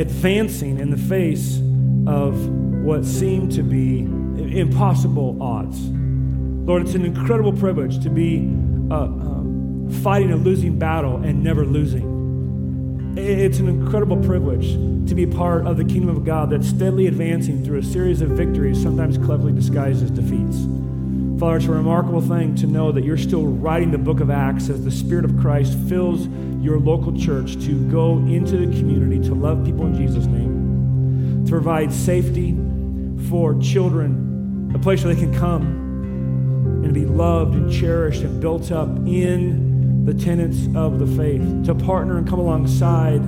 advancing 0.00 0.78
in 0.78 0.88
the 0.88 0.96
face 0.96 1.58
of 2.06 2.48
what 2.84 3.04
seem 3.04 3.50
to 3.50 3.62
be 3.62 4.00
impossible 4.58 5.42
odds. 5.42 5.78
Lord, 5.78 6.82
it's 6.82 6.94
an 6.94 7.04
incredible 7.04 7.52
privilege 7.52 8.02
to 8.02 8.08
be 8.08 8.38
uh, 8.90 9.04
um, 9.04 9.90
fighting 10.02 10.32
a 10.32 10.36
losing 10.36 10.78
battle 10.78 11.16
and 11.16 11.44
never 11.44 11.66
losing. 11.66 13.14
It's 13.18 13.58
an 13.58 13.68
incredible 13.68 14.16
privilege 14.16 14.72
to 15.06 15.14
be 15.14 15.26
part 15.26 15.66
of 15.66 15.76
the 15.76 15.84
kingdom 15.84 16.08
of 16.08 16.24
God 16.24 16.48
that's 16.48 16.66
steadily 16.66 17.08
advancing 17.08 17.62
through 17.62 17.80
a 17.80 17.82
series 17.82 18.22
of 18.22 18.30
victories, 18.30 18.82
sometimes 18.82 19.18
cleverly 19.18 19.52
disguised 19.52 20.02
as 20.02 20.10
defeats. 20.10 20.66
Father, 21.42 21.56
it's 21.56 21.66
a 21.66 21.72
remarkable 21.72 22.20
thing 22.20 22.54
to 22.54 22.68
know 22.68 22.92
that 22.92 23.02
you're 23.02 23.18
still 23.18 23.44
writing 23.44 23.90
the 23.90 23.98
book 23.98 24.20
of 24.20 24.30
Acts 24.30 24.68
as 24.68 24.84
the 24.84 24.92
Spirit 24.92 25.24
of 25.24 25.36
Christ 25.38 25.76
fills 25.88 26.28
your 26.62 26.78
local 26.78 27.12
church 27.18 27.54
to 27.64 27.90
go 27.90 28.18
into 28.18 28.58
the 28.58 28.78
community 28.78 29.18
to 29.28 29.34
love 29.34 29.64
people 29.64 29.84
in 29.86 29.96
Jesus' 29.96 30.26
name, 30.26 31.44
to 31.44 31.50
provide 31.50 31.92
safety 31.92 32.52
for 33.28 33.58
children, 33.58 34.70
a 34.72 34.78
place 34.78 35.02
where 35.02 35.12
they 35.12 35.20
can 35.20 35.34
come 35.34 35.62
and 36.84 36.94
be 36.94 37.06
loved 37.06 37.56
and 37.56 37.72
cherished 37.72 38.22
and 38.22 38.40
built 38.40 38.70
up 38.70 38.88
in 38.98 40.04
the 40.04 40.14
tenets 40.14 40.68
of 40.76 41.00
the 41.00 41.06
faith, 41.16 41.64
to 41.64 41.74
partner 41.74 42.18
and 42.18 42.28
come 42.28 42.38
alongside 42.38 43.20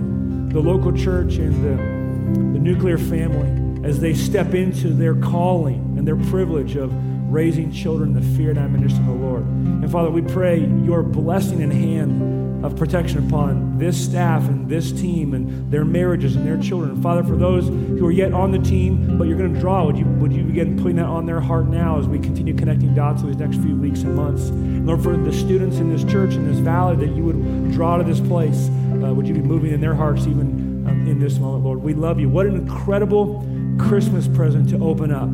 the 0.53 0.61
local 0.61 0.93
church 0.93 1.35
and 1.39 1.65
the, 1.65 2.53
the 2.53 2.61
nuclear 2.61 2.97
family 2.97 3.83
as 3.85 3.99
they 3.99 4.15
step 4.15 4.55
into 4.55 4.91
their 4.91 5.17
calling 5.17 5.99
and 5.99 6.07
their 6.07 6.15
privilege 6.31 6.77
of 6.77 6.93
raising 7.35 7.73
children 7.73 8.17
in 8.17 8.23
the 8.23 8.37
fear 8.37 8.51
and 8.51 8.59
admonition 8.61 8.99
of 9.01 9.07
the 9.07 9.13
Lord. 9.13 9.43
And 9.43 9.91
Father, 9.91 10.09
we 10.09 10.23
pray 10.23 10.61
your 10.61 11.03
blessing 11.03 11.65
and 11.65 11.73
hand 11.73 12.65
of 12.65 12.77
protection 12.77 13.27
upon 13.27 13.77
this 13.77 14.03
staff 14.03 14.49
and 14.49 14.69
this 14.71 14.93
team 14.93 15.35
and 15.35 15.71
their 15.71 15.85
marriages 15.85 16.37
and 16.37 16.47
their 16.47 16.57
children. 16.57 17.03
Father, 17.03 17.25
for 17.25 17.37
those 17.37 17.67
who 17.69 18.07
are 18.07 18.13
yet 18.13 18.33
on 18.33 18.53
the 18.53 18.59
team, 18.61 19.19
but 19.19 19.27
you're 19.27 19.37
going 19.37 19.53
to 19.53 19.61
draw, 19.61 19.85
would 19.85 19.99
you, 19.99 20.05
would 20.05 20.33
you 20.33 20.45
begin 20.45 20.79
putting 20.79 20.97
that 20.97 21.07
on 21.07 21.27
their 21.27 21.41
heart 21.41 21.67
now 21.67 21.99
as 21.99 22.07
we 22.07 22.21
continue 22.21 22.55
connecting 22.55 22.95
dots 22.95 23.23
over 23.23 23.33
these 23.33 23.41
next 23.41 23.57
few 23.57 23.77
weeks 23.77 24.03
and 24.03 24.15
months? 24.15 24.49
And 24.49 24.87
Lord, 24.87 25.03
for 25.03 25.17
the 25.17 25.33
students 25.33 25.79
in 25.79 25.95
this 25.95 26.11
church, 26.11 26.35
in 26.35 26.49
this 26.49 26.61
valley, 26.61 26.97
that 27.05 27.15
you 27.17 27.25
would 27.25 27.73
draw 27.73 27.97
to 27.97 28.05
this 28.05 28.21
place, 28.21 28.69
uh, 28.69 29.13
would 29.13 29.27
you 29.27 29.35
be 29.35 29.43
moving 29.43 29.73
in 29.73 29.81
their 29.81 29.95
hearts 29.95 30.23
even 30.29 30.87
um, 30.89 31.07
in 31.09 31.19
this 31.19 31.39
moment, 31.39 31.65
Lord? 31.65 31.83
We 31.83 31.95
love 31.95 32.21
you. 32.21 32.29
What 32.29 32.47
an 32.47 32.55
incredible 32.55 33.45
Christmas 33.77 34.29
present 34.29 34.71
to 34.71 34.79
open 34.79 35.11
up 35.13 35.29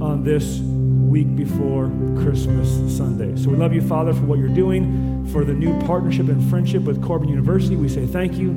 on 0.00 0.22
this 0.22 0.58
week 0.58 1.34
before 1.34 1.88
Christmas 2.22 2.68
Sunday. 2.96 3.40
So 3.40 3.50
we 3.50 3.56
love 3.56 3.72
you, 3.72 3.82
Father, 3.82 4.12
for 4.12 4.22
what 4.22 4.38
you're 4.38 4.48
doing, 4.48 5.26
for 5.32 5.44
the 5.44 5.54
new 5.54 5.78
partnership 5.80 6.28
and 6.28 6.48
friendship 6.48 6.82
with 6.82 7.02
Corban 7.02 7.28
University. 7.28 7.76
We 7.76 7.88
say 7.88 8.06
thank 8.06 8.34
you 8.34 8.52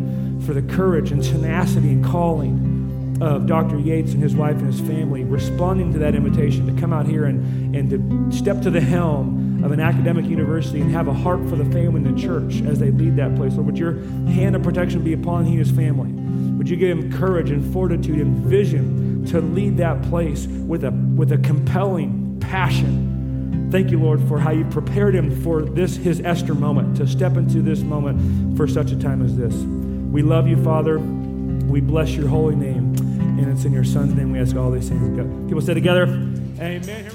for 0.46 0.54
the 0.54 0.62
courage 0.62 1.12
and 1.12 1.24
tenacity 1.24 1.90
and 1.90 2.06
calling 2.06 3.18
of 3.22 3.46
Dr. 3.46 3.80
Yates 3.80 4.14
and 4.14 4.22
his 4.22 4.36
wife 4.36 4.58
and 4.58 4.66
his 4.66 4.82
family, 4.82 5.24
responding 5.24 5.94
to 5.94 6.00
that 6.00 6.16
invitation 6.16 6.74
to 6.74 6.80
come 6.80 6.92
out 6.92 7.06
here 7.06 7.26
and, 7.26 7.76
and 7.76 7.90
to 7.90 8.38
step 8.38 8.62
to 8.64 8.72
the 8.72 8.82
helm 8.82 9.64
of 9.64 9.72
an 9.72 9.80
academic 9.80 10.26
university 10.26 10.82
and 10.82 10.92
have 10.92 11.08
a 11.08 11.14
heart 11.14 11.40
for 11.48 11.56
the 11.56 11.66
family 11.66 12.04
and 12.04 12.18
the 12.18 12.22
church 12.22 12.62
as 12.68 12.80
they 12.80 12.90
lead 12.90 13.16
that 13.16 13.36
place. 13.36 13.54
Lord, 13.54 13.68
would 13.68 13.78
your 13.78 14.00
hand 14.28 14.56
of 14.56 14.64
protection 14.64 15.04
be 15.04 15.14
upon 15.14 15.46
he 15.46 15.52
and 15.52 15.60
his 15.60 15.72
family? 15.72 16.12
Would 16.58 16.68
you 16.68 16.78
give 16.78 16.98
him 16.98 17.12
courage 17.12 17.52
and 17.52 17.72
fortitude 17.72 18.20
and 18.20 18.36
vision 18.46 19.11
to 19.28 19.42
lead 19.42 19.78
that 19.78 20.02
place 20.04 20.48
with 20.48 20.84
a, 20.84 20.92
with 20.92 21.32
a 21.32 21.38
compelling 21.40 22.40
passion. 22.40 23.70
Thank 23.72 23.90
you, 23.92 24.00
Lord, 24.02 24.22
for 24.28 24.40
how 24.40 24.52
you 24.52 24.66
prepared 24.66 25.16
him 25.16 25.42
for 25.44 25.62
this, 25.62 25.96
his 25.96 26.20
Esther 26.22 26.54
moment, 26.54 26.98
to 26.98 27.08
step 27.08 27.38
into 27.38 27.62
this 27.62 27.82
moment 27.82 28.58
for 28.58 28.68
such 28.68 28.92
a 28.92 28.96
time 28.98 29.24
as 29.24 29.38
this. 29.38 29.54
We 29.54 30.22
love 30.22 30.48
you, 30.48 30.62
Father. 30.62 31.00
We 31.00 31.80
bless 31.80 32.12
your 32.12 32.28
holy 32.28 32.56
name. 32.56 32.96
And 33.40 33.50
it's 33.50 33.64
in 33.64 33.72
your 33.72 33.86
Son's 33.86 34.14
name 34.14 34.34
we 34.34 34.40
ask 34.40 34.56
all 34.56 34.72
these 34.72 34.90
things. 34.90 35.18
People 35.48 35.62
say 35.62 35.74
together, 35.74 36.04
Amen. 36.04 37.12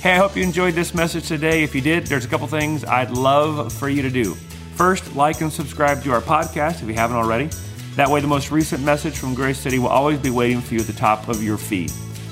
Hey, 0.00 0.14
I 0.14 0.16
hope 0.16 0.34
you 0.34 0.42
enjoyed 0.42 0.74
this 0.74 0.94
message 0.94 1.28
today. 1.28 1.62
If 1.62 1.76
you 1.76 1.80
did, 1.80 2.06
there's 2.06 2.24
a 2.24 2.28
couple 2.28 2.48
things 2.48 2.84
I'd 2.84 3.10
love 3.10 3.72
for 3.72 3.88
you 3.88 4.02
to 4.02 4.10
do. 4.10 4.34
First, 4.74 5.14
like 5.14 5.40
and 5.42 5.52
subscribe 5.52 6.02
to 6.02 6.12
our 6.12 6.20
podcast 6.20 6.82
if 6.82 6.88
you 6.88 6.94
haven't 6.94 7.16
already. 7.16 7.50
That 7.96 8.08
way, 8.08 8.20
the 8.20 8.26
most 8.26 8.50
recent 8.50 8.82
message 8.82 9.18
from 9.18 9.34
Grace 9.34 9.58
City 9.58 9.78
will 9.78 9.88
always 9.88 10.18
be 10.18 10.30
waiting 10.30 10.60
for 10.60 10.74
you 10.74 10.80
at 10.80 10.86
the 10.86 10.92
top 10.94 11.28
of 11.28 11.42
your 11.42 11.58
feed. 11.58 11.90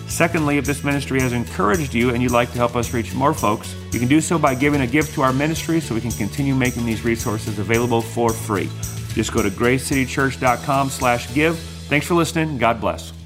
Secondly, 0.09 0.59
if 0.59 0.65
this 0.65 0.83
ministry 0.83 1.21
has 1.21 1.33
encouraged 1.33 1.95
you 1.95 2.11
and 2.11 2.23
you'd 2.23 2.33
like 2.33 2.51
to 2.51 2.59
help 2.59 2.75
us 2.75 2.93
reach 2.93 3.15
more 3.15 3.33
folks, 3.33 3.77
you 3.93 4.01
can 4.01 4.09
do 4.09 4.21
so 4.21 4.39
by 4.39 4.55
giving 4.55 4.81
a 4.81 4.87
gift 4.87 5.15
to 5.15 5.23
our 5.23 5.33
ministry 5.33 5.79
so 5.79 5.95
we 5.95 6.01
can 6.01 6.11
continue 6.11 6.55
making 6.55 6.85
these 6.85 7.05
resources 7.05 7.59
available 7.59 8.03
for 8.03 8.33
free. 8.33 8.69
Just 9.15 9.33
go 9.33 9.43
to 9.43 9.51
gracecitychurch.com 9.51 10.91
slash 10.91 11.33
give. 11.35 11.59
Thanks 11.59 12.07
for 12.07 12.15
listening. 12.15 12.59
God 12.59 12.81
bless. 12.81 13.20